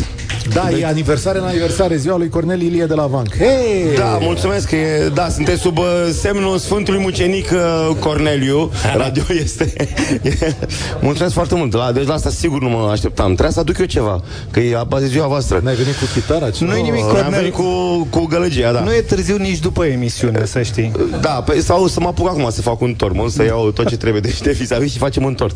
Da, 0.49 0.69
e 0.69 0.85
aniversare 0.85 1.37
în 1.37 1.43
aniversare, 1.43 1.95
ziua 1.95 2.17
lui 2.17 2.29
Cornel 2.29 2.61
Ilie 2.61 2.85
de 2.85 2.93
la 2.93 3.05
Vanc. 3.05 3.35
Hei! 3.37 3.95
Da, 3.97 4.17
mulțumesc 4.21 4.67
că 4.69 4.75
e, 4.75 5.09
da, 5.13 5.29
sunteți 5.29 5.61
sub 5.61 5.77
uh, 5.77 5.85
semnul 6.21 6.57
Sfântului 6.57 6.99
Mucenic 7.01 7.51
uh, 7.51 7.95
Corneliu. 7.99 8.71
Radio 9.03 9.23
este. 9.41 9.73
e, 10.21 10.37
mulțumesc 11.01 11.33
foarte 11.33 11.55
mult. 11.55 11.73
La, 11.73 11.91
deci 11.91 12.07
la 12.07 12.13
asta 12.13 12.29
sigur 12.29 12.61
nu 12.61 12.69
mă 12.69 12.89
așteptam. 12.91 13.25
Trebuia 13.25 13.49
să 13.49 13.59
aduc 13.59 13.77
eu 13.77 13.85
ceva, 13.85 14.23
că 14.51 14.59
e 14.59 14.77
azi 14.89 15.05
ziua 15.05 15.27
voastră. 15.27 15.59
N-ai 15.63 15.75
venit 15.75 15.95
cu 15.95 16.05
chitara? 16.13 16.49
Ce? 16.49 16.63
Nu-i 16.63 16.81
nimic, 16.81 17.03
Am 17.03 17.09
Cornel. 17.09 17.31
venit 17.31 17.53
cu, 17.53 17.63
cu 18.09 18.25
gălăgia, 18.25 18.71
da. 18.71 18.79
Nu 18.79 18.93
e 18.93 19.01
târziu 19.01 19.37
nici 19.37 19.59
după 19.59 19.85
emisiune, 19.85 20.45
să 20.45 20.61
știi. 20.61 20.91
Da, 21.21 21.29
pe, 21.29 21.59
sau 21.61 21.87
să 21.87 21.99
mă 21.99 22.07
apuc 22.07 22.27
acum 22.27 22.49
să 22.49 22.61
fac 22.61 22.81
un 22.81 22.93
tort, 22.93 23.15
mă, 23.15 23.25
să 23.29 23.43
iau 23.43 23.71
tot 23.71 23.87
ce 23.87 23.97
trebuie 23.97 24.21
de, 24.21 24.35
de 24.43 24.51
vis 24.79 24.91
și 24.91 24.97
facem 24.97 25.23
un 25.23 25.33
tort. 25.33 25.55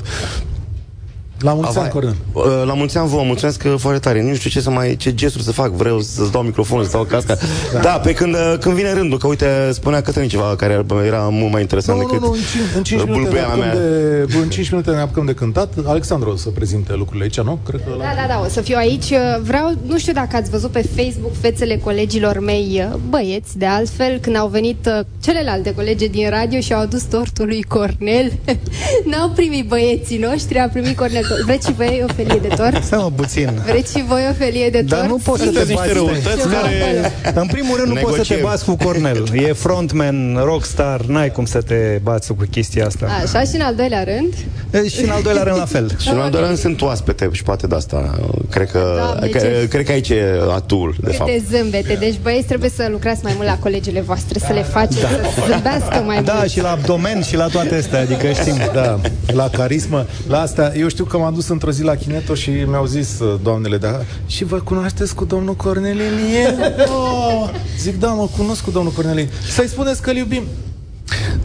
La 1.40 1.54
mulți 1.54 1.68
ani, 1.70 1.78
Avai- 1.78 1.90
Cornel. 1.90 2.16
Uh, 2.34 2.44
La 2.66 2.74
mulți 2.74 2.98
ani 2.98 3.10
vă 3.10 3.22
mulțumesc 3.26 3.64
uh, 3.66 3.74
foarte 3.78 4.00
tare. 4.00 4.22
Nu 4.24 4.34
știu 4.36 4.50
ce 4.50 4.62
să 4.62 4.70
mai 4.70 4.96
ce 4.96 5.14
gesturi 5.14 5.44
să 5.44 5.52
fac. 5.52 5.72
Vreau 5.72 6.00
să-ți 6.00 6.32
dau 6.32 6.42
microfonul, 6.42 6.84
să 6.84 6.90
dau 6.92 7.04
casca. 7.04 7.38
Da, 7.74 7.80
da 7.80 7.90
pe 7.90 8.14
când, 8.14 8.34
uh, 8.34 8.56
când 8.60 8.76
vine 8.76 8.94
rândul, 8.94 9.18
că 9.18 9.28
uite, 9.28 9.70
spunea 9.72 10.02
Cătălin 10.02 10.30
ceva 10.30 10.56
care 10.58 10.86
era 11.06 11.20
mult 11.32 11.52
mai 11.52 11.62
interesant 11.62 11.98
Nu, 12.00 12.04
nu, 12.04 12.10
decât 12.12 12.26
nu, 12.28 12.32
în 12.32 12.40
5, 12.40 12.52
în 12.76 12.84
5 12.84 13.02
minute 13.04 13.12
ne 13.12 13.24
bulbuiala 13.24 13.48
apucăm 13.48 13.68
mea. 13.70 14.26
de, 14.26 14.38
în 14.42 14.50
5 14.50 14.70
minute 14.70 14.92
ne 14.92 15.00
apucăm 15.00 15.26
de 15.26 15.34
cântat. 15.34 15.74
Alexandru 15.86 16.30
o 16.30 16.36
să 16.36 16.50
prezinte 16.50 16.94
lucrurile 16.96 17.24
aici, 17.24 17.40
nu? 17.42 17.60
Cred 17.68 17.82
că 17.84 17.90
la... 17.98 18.04
Da, 18.04 18.12
da, 18.16 18.26
da, 18.34 18.42
o 18.46 18.50
să 18.50 18.62
fiu 18.62 18.76
aici. 18.78 19.14
Vreau, 19.42 19.74
nu 19.88 19.98
știu 19.98 20.14
dacă 20.14 20.36
ați 20.36 20.50
văzut 20.50 20.72
pe 20.72 20.86
Facebook 20.96 21.34
fețele 21.40 21.78
colegilor 21.78 22.40
mei, 22.40 22.84
uh, 22.92 23.00
băieți, 23.10 23.58
de 23.58 23.66
altfel, 23.66 24.18
când 24.22 24.36
au 24.36 24.48
venit 24.48 24.86
uh, 25.00 25.06
celelalte 25.24 25.74
colege 25.74 26.08
din 26.08 26.30
radio 26.30 26.60
și 26.60 26.74
au 26.74 26.82
adus 26.82 27.04
tortul 27.04 27.46
lui 27.46 27.64
Cornel. 27.64 28.32
N-au 29.12 29.30
primit 29.30 29.68
băieții 29.68 30.18
noștri, 30.18 30.58
a 30.58 30.68
primit 30.70 30.98
Cornel. 30.98 31.26
Vreți 31.46 31.68
și 31.68 31.74
voi 31.74 32.04
o 32.10 32.14
felie 32.14 32.40
de 32.42 32.48
tort? 32.48 32.84
Stai 32.84 33.00
mă 33.02 33.12
puțin. 33.16 33.62
Vreți 33.66 33.98
și 33.98 34.04
voi 34.08 34.22
o 34.30 34.34
felie 34.34 34.70
de 34.70 34.78
tort? 34.78 34.90
Dar 35.02 35.06
nu 35.06 35.18
poți 35.24 35.42
să 35.44 35.50
te 35.50 35.56
Sunteți 35.56 35.70
niște 35.70 35.86
bați. 35.88 35.94
răutăți 35.94 36.42
Ceva 36.42 36.56
care... 36.62 37.10
acolo. 37.24 37.42
În 37.42 37.48
primul 37.48 37.76
rând 37.78 37.88
nu 37.88 37.94
poți 38.02 38.16
să 38.16 38.22
te 38.22 38.34
Negociem. 38.34 38.42
bați 38.42 38.66
cu 38.66 38.76
Cornel. 38.76 39.24
E 39.34 39.54
frontman, 39.54 40.40
rockstar, 40.44 41.02
n-ai 41.02 41.32
cum 41.32 41.46
să 41.46 41.62
te 41.62 42.00
bați 42.04 42.28
cu 42.28 42.36
chestia 42.52 42.86
asta. 42.86 43.06
Așa, 43.24 43.40
și 43.50 43.56
în 43.56 43.62
al 43.62 43.76
doilea 43.76 44.04
rând, 44.04 44.34
E, 44.72 44.88
Și 44.88 45.04
în 45.04 45.10
al 45.10 45.22
doilea 45.22 45.44
rând 45.44 45.58
la 45.58 45.66
fel. 45.66 45.92
Și 46.04 46.10
în 46.10 46.20
al 46.20 46.30
doilea 46.30 46.48
rând 46.50 46.60
sunt 46.62 46.82
oaspete 46.82 47.30
și 47.32 47.44
poate 47.44 47.68
de 47.68 47.76
asta. 47.76 48.20
Cred 48.50 48.72
că, 48.72 48.94
Doamne, 48.98 49.28
că, 49.28 49.38
ce- 49.40 49.68
cred 49.70 49.86
că 49.86 49.92
aici 49.92 50.10
e 50.10 50.24
atul, 50.56 50.96
de 51.00 51.12
fapt. 51.12 51.30
câte 51.30 51.44
zâmbete. 51.58 51.94
Deci, 52.00 52.20
băieți, 52.22 52.46
trebuie 52.48 52.70
să 52.70 52.88
lucrați 52.92 53.20
mai 53.24 53.34
mult 53.36 53.48
la 53.48 53.58
colegele 53.58 54.02
voastre, 54.02 54.40
să 54.40 54.54
le 54.54 54.62
faceți 54.62 54.96
să 55.00 55.08
zâmbească 55.52 56.04
mai 56.06 56.24
Da, 56.24 56.34
mult. 56.34 56.50
și 56.50 56.62
la 56.62 56.72
abdomen 56.72 57.22
și 57.22 57.36
la 57.36 57.48
toate 57.48 57.76
astea, 57.76 58.00
adică 58.00 58.28
știm. 58.32 58.56
Da, 58.74 59.00
la 59.34 59.50
carismă, 59.50 60.06
la 60.28 60.40
asta. 60.42 60.72
Eu 60.78 60.88
știu 60.88 61.04
că 61.04 61.17
m-am 61.18 61.34
dus 61.34 61.48
într-o 61.48 61.72
zi 61.72 61.84
la 61.84 61.96
Chineto 61.96 62.34
și 62.34 62.50
mi-au 62.50 62.86
zis 62.86 63.20
uh, 63.20 63.34
doamnele, 63.44 63.78
da, 63.78 64.00
și 64.26 64.44
vă 64.44 64.56
cunoașteți 64.58 65.16
cu 65.16 65.26
domnul 65.26 65.54
Cornel 65.56 65.96
Ilie? 65.96 66.56
Oh, 66.88 67.50
zic, 67.80 68.00
da, 68.00 68.08
mă 68.08 68.28
cunosc 68.38 68.64
cu 68.64 68.72
domnul 68.72 68.92
Cornel 68.92 69.14
Ilie. 69.18 69.30
Să-i 69.50 69.68
spuneți 69.68 70.02
că-l 70.02 70.16
iubim. 70.16 70.44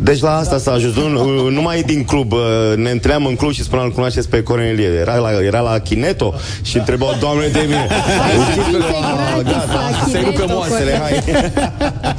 Deci 0.03 0.21
la 0.21 0.37
asta 0.37 0.59
s-a 0.59 0.73
ajuns. 0.73 0.95
Nu, 0.95 1.49
numai 1.49 1.83
din 1.83 2.05
club. 2.05 2.33
uh, 2.33 2.39
Ne 2.77 2.91
întream 2.91 3.27
în 3.27 3.35
club 3.37 3.53
și 3.53 3.63
spuneam, 3.63 3.87
îl 3.87 3.93
cunoașteți 3.93 4.29
pe 4.29 4.43
Cornelie. 4.43 4.87
Era 4.87 5.17
la, 5.17 5.31
era 5.43 5.61
la 5.61 5.79
Chineto 5.79 6.35
și 6.63 6.77
întrebau, 6.77 7.17
doamne 7.21 7.47
de 7.47 7.61
mine. 7.61 7.87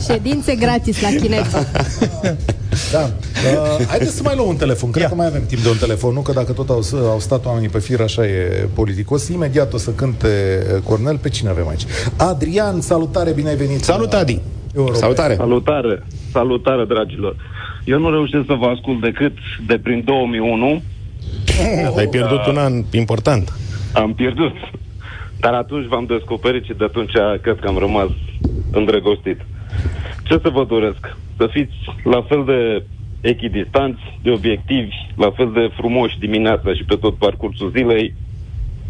Ședințe 0.08 0.56
gratis 0.56 1.02
la 1.02 1.08
Se 1.08 1.16
rupe 1.16 1.22
Chineto, 1.22 1.58
moasele, 2.92 2.92
hai. 2.92 2.92
Ședințe 2.92 2.92
gratis 2.92 2.92
la 2.92 3.00
Chineto. 3.00 3.00
Da. 3.00 3.04
Uh, 3.80 3.86
haideți 3.88 4.16
să 4.16 4.24
mai 4.24 4.36
luăm 4.36 4.48
un 4.48 4.56
telefon. 4.56 4.92
Cred 4.92 5.08
că 5.08 5.16
mai 5.16 5.26
avem 5.26 5.46
timp 5.46 5.62
de 5.62 5.70
un 5.70 5.78
telefon, 5.78 6.14
nu? 6.14 6.22
Că 6.22 6.32
dacă 6.32 6.52
tot 6.52 6.70
au, 6.70 6.82
au 7.10 7.20
stat 7.20 7.46
oamenii 7.46 7.70
pe 7.70 7.80
fir, 7.80 8.02
așa 8.02 8.26
e 8.26 8.68
politicos. 8.74 9.28
Imediat 9.28 9.74
o 9.74 9.78
să 9.78 9.92
cânte 9.92 10.28
uh, 10.74 10.82
Cornel. 10.82 11.18
Pe 11.18 11.30
cine 11.30 11.50
avem 11.50 11.68
aici? 11.68 11.86
Adrian, 12.18 12.82
salutare, 12.82 13.32
bine 13.32 13.50
ai 13.50 13.56
venit. 13.56 13.84
Salut, 13.84 14.14
Adi! 14.14 14.42
Europa. 14.76 14.98
Salutare! 14.98 15.36
Salutare, 15.36 16.04
salutare 16.32 16.86
dragilor. 16.86 17.36
Eu 17.86 18.00
nu 18.00 18.10
reușesc 18.10 18.46
să 18.46 18.54
vă 18.54 18.66
ascult 18.66 19.02
decât 19.02 19.38
de 19.68 19.80
prin 19.84 20.02
2001. 20.06 20.82
Ai 21.98 22.08
pierdut 22.08 22.46
un 22.46 22.58
an 22.58 22.84
important. 22.92 23.54
Am 23.94 24.14
pierdut. 24.14 24.54
Dar 25.40 25.54
atunci 25.54 25.88
v-am 25.88 26.06
descoperit 26.06 26.64
și 26.64 26.74
de 26.78 26.84
atunci 26.84 27.12
cred 27.42 27.60
că 27.60 27.68
am 27.68 27.78
rămas 27.78 28.08
îndrăgostit. 28.72 29.40
Ce 30.24 30.40
să 30.42 30.50
vă 30.50 30.66
doresc? 30.66 31.18
Să 31.38 31.48
fiți 31.52 31.74
la 32.04 32.22
fel 32.22 32.44
de 32.46 32.86
echidistanți, 33.22 34.02
de 34.24 34.32
obiectivi, 34.32 34.96
la 35.16 35.32
fel 35.32 35.52
de 35.54 35.70
frumoși 35.76 36.20
dimineața 36.20 36.74
și 36.74 36.84
pe 36.84 36.96
tot 36.96 37.16
parcursul 37.16 37.72
zilei 37.76 38.16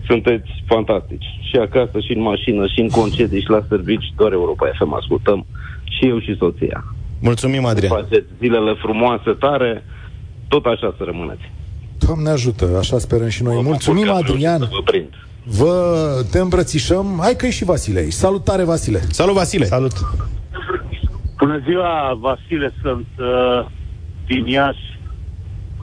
sunteți 0.06 0.50
fantastici. 0.66 1.26
Și 1.50 1.56
acasă, 1.56 2.00
și 2.00 2.14
în 2.14 2.22
mașină, 2.22 2.68
și 2.68 2.80
în 2.80 2.90
concedii, 2.90 3.42
și 3.42 3.50
la 3.50 3.66
servici, 3.70 4.14
doar 4.16 4.32
Europa 4.32 4.66
FM 4.80 4.94
ascultăm. 4.94 5.46
Și 5.84 6.08
eu 6.08 6.20
și 6.20 6.36
soția. 6.38 6.84
Mulțumim, 7.20 7.66
Adrian. 7.66 7.92
Faceți 7.92 8.28
zilele 8.40 8.74
frumoase, 8.74 9.32
tare, 9.40 9.84
tot 10.48 10.66
așa 10.66 10.94
să 10.98 11.04
rămâneți. 11.04 11.52
Doamne 11.98 12.30
ajută, 12.30 12.78
așa 12.78 12.98
sperăm 12.98 13.28
și 13.28 13.44
noi. 13.44 13.62
Mulțumim, 13.64 14.04
Că 14.04 14.10
am 14.10 14.16
reușit 14.16 14.34
Adrian. 14.34 14.60
Să 14.60 14.68
vă 14.72 14.82
prind. 14.82 15.10
Vă 15.44 16.26
te 16.32 16.40
îmbrățișăm. 16.40 17.18
Hai 17.22 17.36
că 17.36 17.46
e 17.46 17.50
și 17.50 17.64
Vasile 17.64 18.00
aici. 18.00 18.12
Salutare, 18.12 18.64
Vasile. 18.64 19.00
Salut, 19.12 19.34
Vasile. 19.34 19.66
Salut. 19.66 19.92
Bună 21.38 21.62
ziua, 21.68 22.18
Vasile, 22.20 22.74
sunt 22.82 23.08
uh, 23.18 23.66
din 24.28 24.46
Iași. 24.46 25.00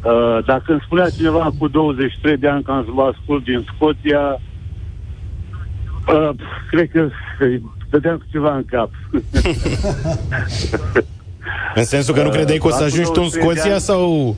Uh, 0.05 0.45
dacă 0.47 0.73
îmi 0.73 0.83
spunea 0.85 1.11
cineva 1.11 1.51
cu 1.59 1.69
23 1.69 2.37
de 2.37 2.49
ani 2.49 2.63
că 2.63 2.71
am 2.71 2.85
să 2.85 2.91
vă 2.95 3.03
ascult 3.03 3.45
din 3.45 3.67
Scoția, 3.75 4.41
uh, 6.09 6.31
cred 6.71 6.91
că 6.91 7.09
îi 7.39 7.63
dădeam 7.91 8.17
cu 8.17 8.25
ceva 8.31 8.55
în 8.57 8.65
cap. 8.65 8.91
În 11.75 11.85
sensul 11.85 12.15
că 12.15 12.23
nu 12.23 12.29
credeai 12.29 12.59
că 12.59 12.67
o 12.67 12.71
să 12.71 12.75
Acum 12.75 12.87
ajungi 12.87 13.11
tu 13.11 13.21
în 13.23 13.29
23 13.31 13.55
de 13.55 13.59
Scoția 13.59 13.75
ani- 13.75 13.81
sau... 13.81 14.37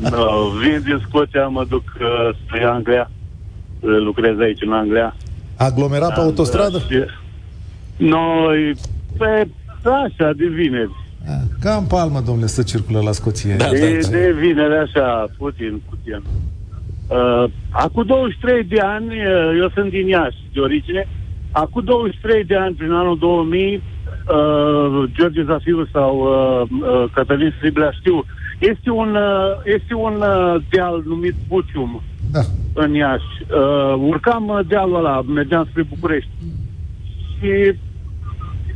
no, 0.10 0.48
vin 0.50 0.82
din 0.84 1.04
Scoția, 1.08 1.46
mă 1.46 1.64
duc 1.68 1.82
uh, 2.00 2.34
spre 2.44 2.64
Anglia. 2.64 3.10
Uh, 3.80 3.90
lucrez 4.04 4.38
aici 4.38 4.62
în 4.62 4.72
Anglia. 4.72 5.16
Aglomerat 5.56 6.14
pe 6.14 6.20
autostradă? 6.20 6.78
Și- 6.78 7.04
Noi, 7.96 8.74
pe 9.18 9.48
așa, 9.88 10.32
de 10.32 10.46
vineri. 10.46 11.00
Ca 11.60 11.74
în 11.74 11.84
palmă, 11.84 12.20
domnule, 12.20 12.46
să 12.46 12.62
circulă 12.62 13.00
la 13.00 13.12
Scoție. 13.12 13.54
Da, 13.54 13.68
de, 13.70 14.08
de 14.10 14.34
vineri, 14.38 14.76
așa, 14.76 15.30
puțin, 15.38 15.82
puțin. 15.88 16.22
Uh, 17.08 17.44
acum 17.70 18.04
23 18.06 18.64
de 18.64 18.80
ani, 18.80 19.06
uh, 19.06 19.58
eu 19.60 19.70
sunt 19.74 19.90
din 19.90 20.08
Iași, 20.08 20.36
de 20.52 20.60
origine, 20.60 21.08
acum 21.50 21.84
23 21.84 22.44
de 22.44 22.56
ani, 22.56 22.74
prin 22.74 22.90
anul 22.90 23.18
2000, 23.18 23.74
uh, 23.76 25.10
George 25.12 25.44
Zafiu 25.44 25.88
sau 25.92 26.18
uh, 26.18 26.68
uh, 26.70 27.04
Cătălin 27.12 27.54
Striblea 27.56 27.90
știu, 27.90 28.24
este 28.58 28.90
un, 28.90 29.14
uh, 29.14 29.74
este 29.74 29.94
un 29.94 30.14
uh, 30.14 30.62
deal 30.70 31.02
numit 31.06 31.34
Bucium 31.48 32.02
da. 32.32 32.40
în 32.72 32.94
Iași. 32.94 33.32
Uh, 33.40 33.94
urcam 34.08 34.48
uh, 34.48 34.60
dealul 34.68 34.96
ăla, 34.96 35.22
mergeam 35.22 35.66
spre 35.70 35.82
București. 35.82 36.30
Și 37.38 37.74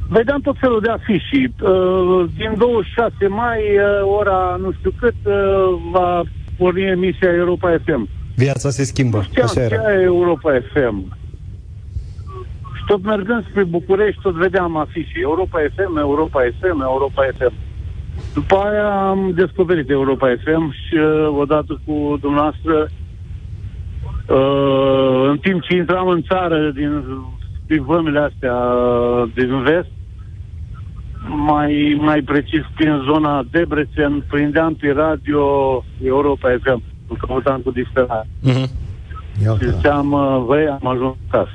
vedeam 0.09 0.41
tot 0.41 0.57
felul 0.59 0.81
de 0.81 0.91
afiși. 0.91 1.51
Uh, 1.61 2.25
din 2.37 2.53
26 2.57 3.27
mai, 3.29 3.59
uh, 3.59 4.17
ora 4.19 4.57
nu 4.61 4.73
știu 4.73 4.93
cât, 4.99 5.15
uh, 5.25 5.35
va 5.91 6.23
porni 6.59 6.83
emisia 6.83 7.33
Europa 7.33 7.77
FM. 7.85 8.09
Viața 8.35 8.71
se 8.71 8.85
schimbă. 8.85 9.23
Știam 9.23 9.47
Așa 9.47 9.67
ce 9.67 9.75
era. 9.75 9.93
e 9.93 10.03
Europa 10.03 10.53
FM. 10.73 11.17
Și 12.77 12.83
tot 12.87 13.05
mergând 13.05 13.47
spre 13.51 13.65
București, 13.65 14.21
tot 14.23 14.35
vedeam 14.35 14.77
afișii. 14.77 15.21
Europa 15.21 15.59
FM, 15.75 15.97
Europa 15.97 16.41
FM, 16.61 16.81
Europa 16.81 17.23
FM. 17.39 17.53
După 18.35 18.57
aia 18.57 19.09
am 19.09 19.33
descoperit 19.35 19.91
Europa 19.91 20.35
FM 20.45 20.73
și 20.73 20.95
uh, 20.97 21.37
odată 21.39 21.81
cu 21.87 22.17
dumneavoastră, 22.21 22.89
uh, 24.29 25.29
în 25.29 25.39
timp 25.39 25.63
ce 25.63 25.77
intram 25.77 26.09
în 26.09 26.23
țară 26.23 26.71
din, 26.71 27.05
din 27.67 27.85
vămile 27.85 28.19
astea 28.19 28.55
uh, 28.55 29.29
din 29.35 29.63
vest, 29.63 29.91
mai, 31.29 31.97
mai 32.01 32.21
precis 32.21 32.63
prin 32.75 33.03
zona 33.11 33.47
Debrecen, 33.51 34.25
prindeam 34.29 34.75
pe 34.75 34.93
radio 34.97 35.43
Europa 36.05 36.57
FM. 36.63 36.83
Îl 37.09 37.17
căutam 37.27 37.61
cu 37.61 37.71
disperare. 37.71 38.29
Și 39.59 39.71
ziceam, 39.75 40.13
uh, 40.13 40.45
băi, 40.47 40.67
am 40.67 40.87
ajuns 40.89 41.15
acasă. 41.29 41.51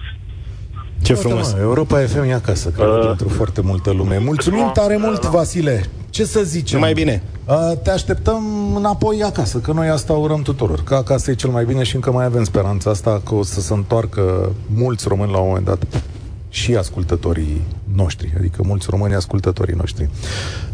Ce 1.02 1.14
frumos. 1.14 1.56
Europa 1.60 1.98
FM 1.98 2.24
e 2.24 2.34
acasă, 2.34 2.70
cred, 2.70 2.88
uh. 2.88 3.06
pentru 3.06 3.30
foarte 3.30 3.62
multă 3.62 3.92
lume. 3.92 4.18
Mulțumim 4.18 4.70
tare 4.74 4.98
mult, 4.98 5.26
Vasile. 5.26 5.84
Ce 6.10 6.24
să 6.24 6.44
zicem? 6.44 6.80
Numai 6.80 6.94
bine. 6.94 7.24
Uh, 7.46 7.78
te 7.84 7.92
așteptăm 7.92 8.44
înapoi 8.76 9.24
acasă, 9.24 9.58
că 9.58 9.72
noi 9.72 9.88
asta 9.88 10.14
urăm 10.14 10.42
tuturor. 10.42 10.84
Că 10.84 10.96
acasă 10.96 11.32
e 11.32 11.34
cel 11.34 11.50
mai 11.50 11.66
bine 11.66 11.84
și 11.84 11.96
încă 11.96 12.12
mai 12.12 12.26
avem 12.26 12.44
speranța 12.44 12.90
asta 12.90 13.22
că 13.26 13.36
o 13.36 13.44
să 13.44 13.62
se 13.62 13.74
întoarcă 13.74 14.52
mulți 14.76 15.08
români 15.08 15.32
la 15.32 15.38
un 15.38 15.48
moment 15.48 15.66
dat 15.66 16.04
și 16.50 16.76
ascultătorii 16.76 17.62
noștri, 17.96 18.34
adică 18.38 18.64
mulți 18.66 18.88
români 18.90 19.16
ascultătorii 19.16 19.76
noștri. 19.76 20.10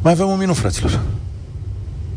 Mai 0.01 0.11
avem 0.11 0.27
un 0.27 0.37
minut, 0.37 0.55
fraților. 0.55 1.01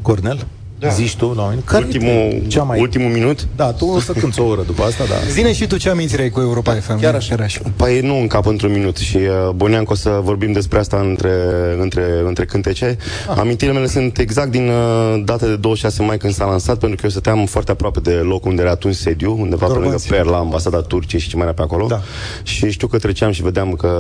Cornel? 0.03 0.47
Da. 0.81 0.89
Zici 0.89 1.17
tu 1.17 1.33
la 1.37 1.43
un 1.43 1.49
minut? 1.49 1.65
Care 1.65 1.85
Ultimul, 1.85 2.43
cea 2.47 2.63
mai... 2.63 2.81
ultimul 2.81 3.11
minut? 3.11 3.47
Da, 3.57 3.73
tu 3.73 3.87
o 3.87 4.01
să 4.01 4.13
cânti 4.13 4.41
o 4.41 4.45
oră 4.45 4.63
după 4.63 4.83
asta, 4.83 5.05
da. 5.05 5.15
Zine 5.33 5.53
și 5.53 5.67
tu 5.67 5.77
ce 5.77 5.91
amintire 5.91 6.23
ai 6.23 6.31
cu 6.31 6.41
Europa 6.41 6.75
FM. 6.75 7.01
Chiar 7.01 7.15
așa. 7.15 7.61
Păi 7.77 8.01
nu 8.01 8.17
în 8.17 8.27
cap 8.27 8.47
într-un 8.47 8.73
minut 8.73 8.97
și 8.97 9.17
uh, 9.17 9.51
băneam 9.55 9.85
că 9.85 9.93
o 9.93 9.95
să 9.95 10.21
vorbim 10.23 10.53
despre 10.53 10.79
asta 10.79 10.97
între, 10.97 11.33
între, 11.81 12.05
între 12.25 12.45
cântece. 12.45 12.97
Ah. 13.29 13.37
Amintirile 13.39 13.77
mele 13.77 13.87
sunt 13.87 14.19
exact 14.19 14.51
din 14.51 14.69
uh, 14.69 15.23
data 15.25 15.47
de 15.47 15.57
26 15.57 16.03
mai 16.03 16.17
când 16.17 16.33
s-a 16.33 16.45
lansat, 16.45 16.79
pentru 16.79 16.97
că 16.97 17.03
eu 17.05 17.11
stăteam 17.11 17.47
foarte 17.47 17.71
aproape 17.71 18.01
de 18.01 18.13
locul 18.13 18.51
unde 18.51 18.63
era 18.63 18.71
atunci 18.71 18.95
sediu, 18.95 19.37
undeva 19.41 19.67
pe 19.67 19.73
lângă 19.73 19.81
Dormanți. 19.81 20.09
Perla, 20.09 20.39
ambasada 20.39 20.81
Turciei 20.81 21.21
și 21.21 21.29
ce 21.29 21.37
mai 21.37 21.45
era 21.45 21.55
pe 21.55 21.63
acolo. 21.63 21.87
Da. 21.87 22.01
Și 22.43 22.71
știu 22.71 22.87
că 22.87 22.99
treceam 22.99 23.31
și 23.31 23.43
vedeam 23.43 23.73
că 23.73 23.91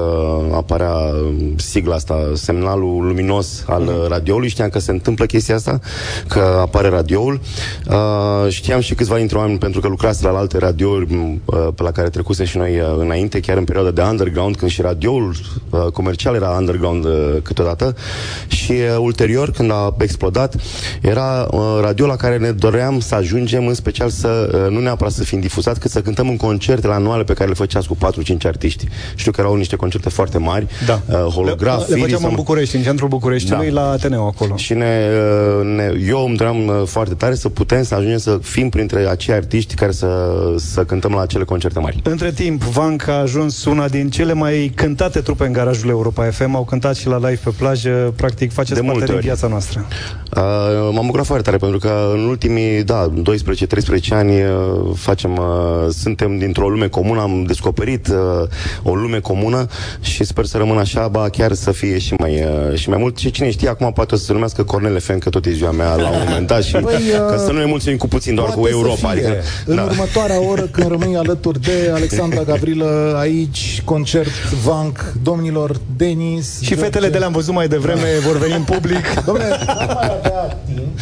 apărea 0.55 0.93
uh, 0.93 1.35
sigla 1.57 1.95
asta, 1.95 2.31
semnalul 2.35 3.07
luminos 3.07 3.65
al 3.67 3.83
mm. 3.83 4.09
radioului. 4.09 4.49
Știam 4.49 4.69
că 4.69 4.79
se 4.79 4.91
întâmplă 4.91 5.27
chestia 5.27 5.55
asta, 5.55 5.81
că 6.29 6.69
apare 6.71 6.89
radioul. 6.89 7.41
Uh, 7.91 8.49
știam 8.53 8.81
și 8.81 8.95
câțiva 8.95 9.17
dintre 9.17 9.39
oameni 9.39 9.59
pentru 9.59 9.81
că 9.81 9.89
lucrase 9.89 10.27
la 10.27 10.39
alte 10.39 10.59
radiouri 10.59 11.13
m, 11.15 11.41
uh, 11.45 11.69
pe 11.75 11.83
la 11.83 11.91
care 11.91 12.09
trecuse 12.09 12.45
și 12.45 12.57
noi 12.57 12.79
uh, 12.81 12.87
înainte, 12.99 13.41
chiar 13.41 13.57
în 13.57 13.65
perioada 13.65 13.91
de 13.91 14.01
underground, 14.03 14.57
când 14.57 14.71
și 14.71 14.81
radioul 14.81 15.35
uh, 15.71 15.81
comercial 15.93 16.35
era 16.35 16.49
underground 16.49 17.05
uh, 17.05 17.13
câteodată. 17.43 17.95
Și 18.49 18.71
uh, 18.73 18.97
ulterior, 18.99 19.51
când 19.51 19.71
a 19.71 19.95
explodat, 19.99 20.55
era 21.01 21.49
uh, 21.51 21.61
radio 21.83 22.07
la 22.07 22.17
care 22.17 22.37
ne 22.39 22.51
doream 22.51 23.01
să 23.01 23.15
ajungem, 23.15 23.67
în 23.67 23.75
special 23.75 24.09
să 24.09 24.51
uh, 24.67 24.73
nu 24.73 24.81
neapărat 24.81 25.13
să 25.13 25.25
fim 25.25 25.41
difuzat, 25.41 25.79
cât 25.79 25.91
să 25.91 26.01
cântăm 26.01 26.29
în 26.29 26.37
concertele 26.37 26.93
anuale 26.93 27.25
pe 27.25 27.33
care 27.33 27.49
le 27.49 27.55
făceați 27.55 27.89
cu 27.89 27.97
4-5 27.97 27.99
artiști. 28.47 28.89
Știu 29.15 29.33
că 29.33 29.41
erau 29.41 29.55
niște 29.55 29.77
concerte 29.77 30.09
foarte 30.09 30.39
mari, 30.39 30.67
Da. 30.87 31.01
uh, 31.09 31.17
holograf, 31.33 31.79
Le, 31.79 31.85
le 31.89 31.95
Philips, 31.95 32.13
făceam 32.13 32.29
în 32.31 32.35
București, 32.37 32.77
în 32.77 32.83
centrul 32.83 33.09
Bucureștiului, 33.09 33.71
Da. 33.71 33.81
la 33.81 33.91
Ateneu 33.91 34.27
acolo. 34.27 34.57
și 34.57 34.75
ne, 34.75 35.09
uh, 35.61 35.65
ne, 35.77 35.93
eu 36.07 36.25
îmi 36.27 36.37
doream 36.37 36.60
uh, 36.69 36.83
foarte 36.87 37.15
tare 37.15 37.35
să 37.35 37.49
putem 37.49 37.83
să 37.83 37.95
ajungem 37.95 38.19
să 38.19 38.39
fim 38.43 38.69
printre 38.69 39.07
acei 39.09 39.35
artiști 39.35 39.75
care 39.75 39.93
să, 39.93 40.09
să 40.57 40.85
cântăm 40.85 41.13
la 41.13 41.21
acele 41.21 41.45
concerte 41.45 41.79
mari. 41.79 42.01
Între 42.03 42.31
timp, 42.33 42.63
Vanc 42.63 43.09
a 43.09 43.13
ajuns 43.13 43.65
una 43.65 43.89
din 43.89 44.11
cele 44.11 44.33
mai 44.33 44.73
cântate 44.75 45.21
trupe 45.21 45.47
în 45.47 45.53
garajul 45.53 45.89
Europa 45.89 46.25
FM. 46.31 46.55
Au 46.55 46.65
cântat 46.65 46.97
și 46.97 47.07
la 47.07 47.17
live 47.17 47.41
pe 47.45 47.51
plajă. 47.59 48.13
Practic, 48.17 48.53
faceți 48.53 48.75
De 48.75 48.81
parte 48.81 48.93
multe 48.93 49.07
din 49.07 49.15
ori. 49.15 49.25
viața 49.25 49.47
noastră. 49.47 49.87
Uh, 50.37 50.43
m-am 50.93 51.05
bucurat 51.05 51.27
foarte 51.27 51.45
tare 51.45 51.57
pentru 51.57 51.79
că 51.79 52.11
în 52.15 52.25
ultimii, 52.25 52.83
da, 52.85 53.13
12-13 53.13 53.13
ani 54.11 54.33
uh, 54.43 54.51
facem, 54.95 55.33
uh, 55.37 55.89
suntem 55.91 56.39
dintr-o 56.39 56.69
lume 56.69 56.87
comună, 56.89 57.21
am 57.21 57.45
descoperit 57.47 58.09
uh, 58.09 58.49
o 58.83 58.95
lume 58.95 59.19
comună 59.19 59.67
și 60.01 60.25
sper 60.25 60.45
să 60.45 60.57
rămână 60.59 60.81
așa, 60.81 61.09
ba 61.09 61.29
chiar 61.29 61.53
să 61.53 61.73
fie 61.73 61.99
și 61.99 62.15
mai, 62.19 62.45
uh, 62.71 62.79
și 62.79 62.89
mai 62.89 62.99
mult. 63.01 63.19
Și 63.19 63.31
cine 63.31 63.51
știe, 63.51 63.69
acum 63.69 63.93
poate 63.93 64.15
o 64.15 64.17
să 64.17 64.25
se 64.25 64.33
numească 64.33 64.63
Cornel 64.63 65.01
FM, 65.01 65.19
că 65.19 65.29
tot 65.31 65.47
e 65.47 65.51
ziua 65.51 65.71
mea 65.71 65.95
la 65.95 66.09
un 66.11 66.25
moment 66.29 66.50
dat 66.55 66.63
și 66.63 66.73
Băi, 66.81 66.95
uh, 66.95 67.27
că 67.31 67.37
să 67.45 67.53
nu 67.53 67.59
ne 67.59 67.65
mulțumim 67.65 67.99
cu 67.99 68.09
puțin, 68.09 68.35
doar 68.35 68.49
cu 68.49 68.55
Poate 68.55 68.71
să 68.71 68.77
Europa. 68.77 69.09
fie. 69.09 69.09
Adică, 69.09 69.35
În 69.67 69.79
următoarea 69.79 70.41
oră, 70.49 70.63
când 70.63 70.89
rămâi 70.89 71.17
alături 71.17 71.61
de 71.61 71.91
Alexandra 71.95 72.43
Gavrilă, 72.43 73.17
aici, 73.19 73.83
concert 73.85 74.31
Vanc, 74.65 75.13
domnilor 75.23 75.81
Denis... 75.97 76.61
Și 76.61 76.75
fetele 76.75 77.09
de 77.09 77.19
le-am 77.19 77.33
văzut 77.33 77.55
mai 77.55 77.69
devreme 77.69 78.09
vor 78.27 78.39
veni 78.39 78.55
în 78.55 78.63
public. 78.63 79.15
Domnule, 79.27 79.49
n-am 79.67 79.77
mai 79.97 80.11
avea 80.23 80.59
timp, 80.67 80.99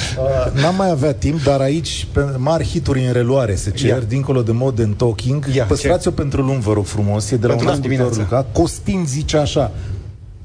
uh, 0.55 0.63
n-am 0.63 0.75
mai 0.77 0.91
avea 0.91 1.15
timp, 1.15 1.43
dar 1.43 1.61
aici 1.61 2.07
pe 2.13 2.21
mari 2.37 2.65
hituri 2.65 3.07
în 3.07 3.13
reluare 3.13 3.55
se 3.55 3.71
cer, 3.71 3.89
Ia. 3.89 3.99
dincolo 4.09 4.43
de 4.43 4.53
Modern 4.53 4.97
Talking. 4.97 5.47
Ia, 5.55 5.65
Păstrați-o 5.65 6.11
pentru 6.11 6.43
luni, 6.43 6.61
vă 6.61 6.73
rog 6.73 6.85
frumos, 6.85 7.31
e 7.31 7.37
de 7.37 7.47
la 7.47 7.53
Pentru 7.55 7.69
un 7.69 7.75
luni 7.75 7.85
ascultător 7.85 8.13
dimineața. 8.13 8.47
Luca. 8.53 8.61
Costin 8.61 9.05
zice 9.07 9.37
așa, 9.37 9.71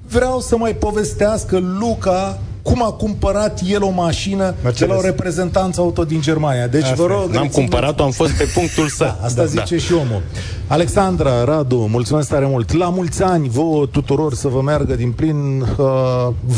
vreau 0.08 0.39
să 0.39 0.58
mai 0.58 0.76
povestească 0.76 1.60
Luca 1.80 2.39
cum 2.64 2.84
a 2.84 2.91
cumpărat 2.91 3.59
el 3.68 3.84
o 3.84 3.89
mașină 3.89 4.43
Mercedes. 4.64 4.80
de 4.80 4.86
la 4.86 4.95
o 4.95 5.01
reprezentanță 5.01 5.82
auto 5.82 6.03
din 6.03 6.22
Germania. 6.22 6.68
Deci 6.68 6.84
Asta 6.84 6.95
vă 6.95 7.03
e. 7.03 7.07
rog... 7.07 7.18
N-am 7.20 7.28
rețineți- 7.32 7.55
cumpărat-o, 7.55 8.03
am 8.03 8.11
fost 8.11 8.32
pe 8.32 8.43
punctul 8.53 8.88
să. 8.88 9.03
Da, 9.03 9.26
asta 9.26 9.45
zice 9.45 9.78
și 9.78 9.93
omul. 9.93 10.22
Alexandra, 10.68 11.43
Radu, 11.43 11.88
mulțumesc 11.91 12.30
tare 12.30 12.45
mult. 12.45 12.74
La 12.74 12.89
mulți 12.89 13.24
ani 13.24 13.49
vouă 13.49 13.86
tuturor 13.86 14.34
să 14.34 14.47
vă 14.47 14.61
meargă 14.61 14.95
din 14.95 15.11
plin 15.11 15.61
uh, 15.61 15.88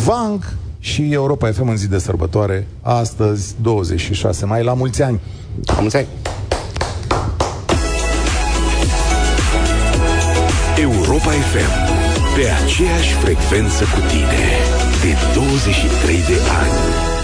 Vanc 0.05 0.43
și 0.79 1.11
Europa 1.13 1.51
FM 1.51 1.67
în 1.69 1.77
zi 1.77 1.87
de 1.87 1.97
sărbătoare, 1.97 2.67
astăzi, 2.81 3.55
26 3.61 4.45
mai. 4.45 4.63
La 4.63 4.73
mulți 4.73 5.01
ani! 5.01 5.19
La 5.65 5.77
mulți 5.79 5.97
ani! 5.97 6.07
Europa 10.79 11.31
FM. 11.31 11.93
Pe 12.35 12.41
aceeași 12.63 13.13
frecvență 13.13 13.83
cu 13.83 13.99
tine. 14.09 14.43
De 15.05 15.15
23 15.33 16.27
de 16.27 16.39
ani. 16.49 17.14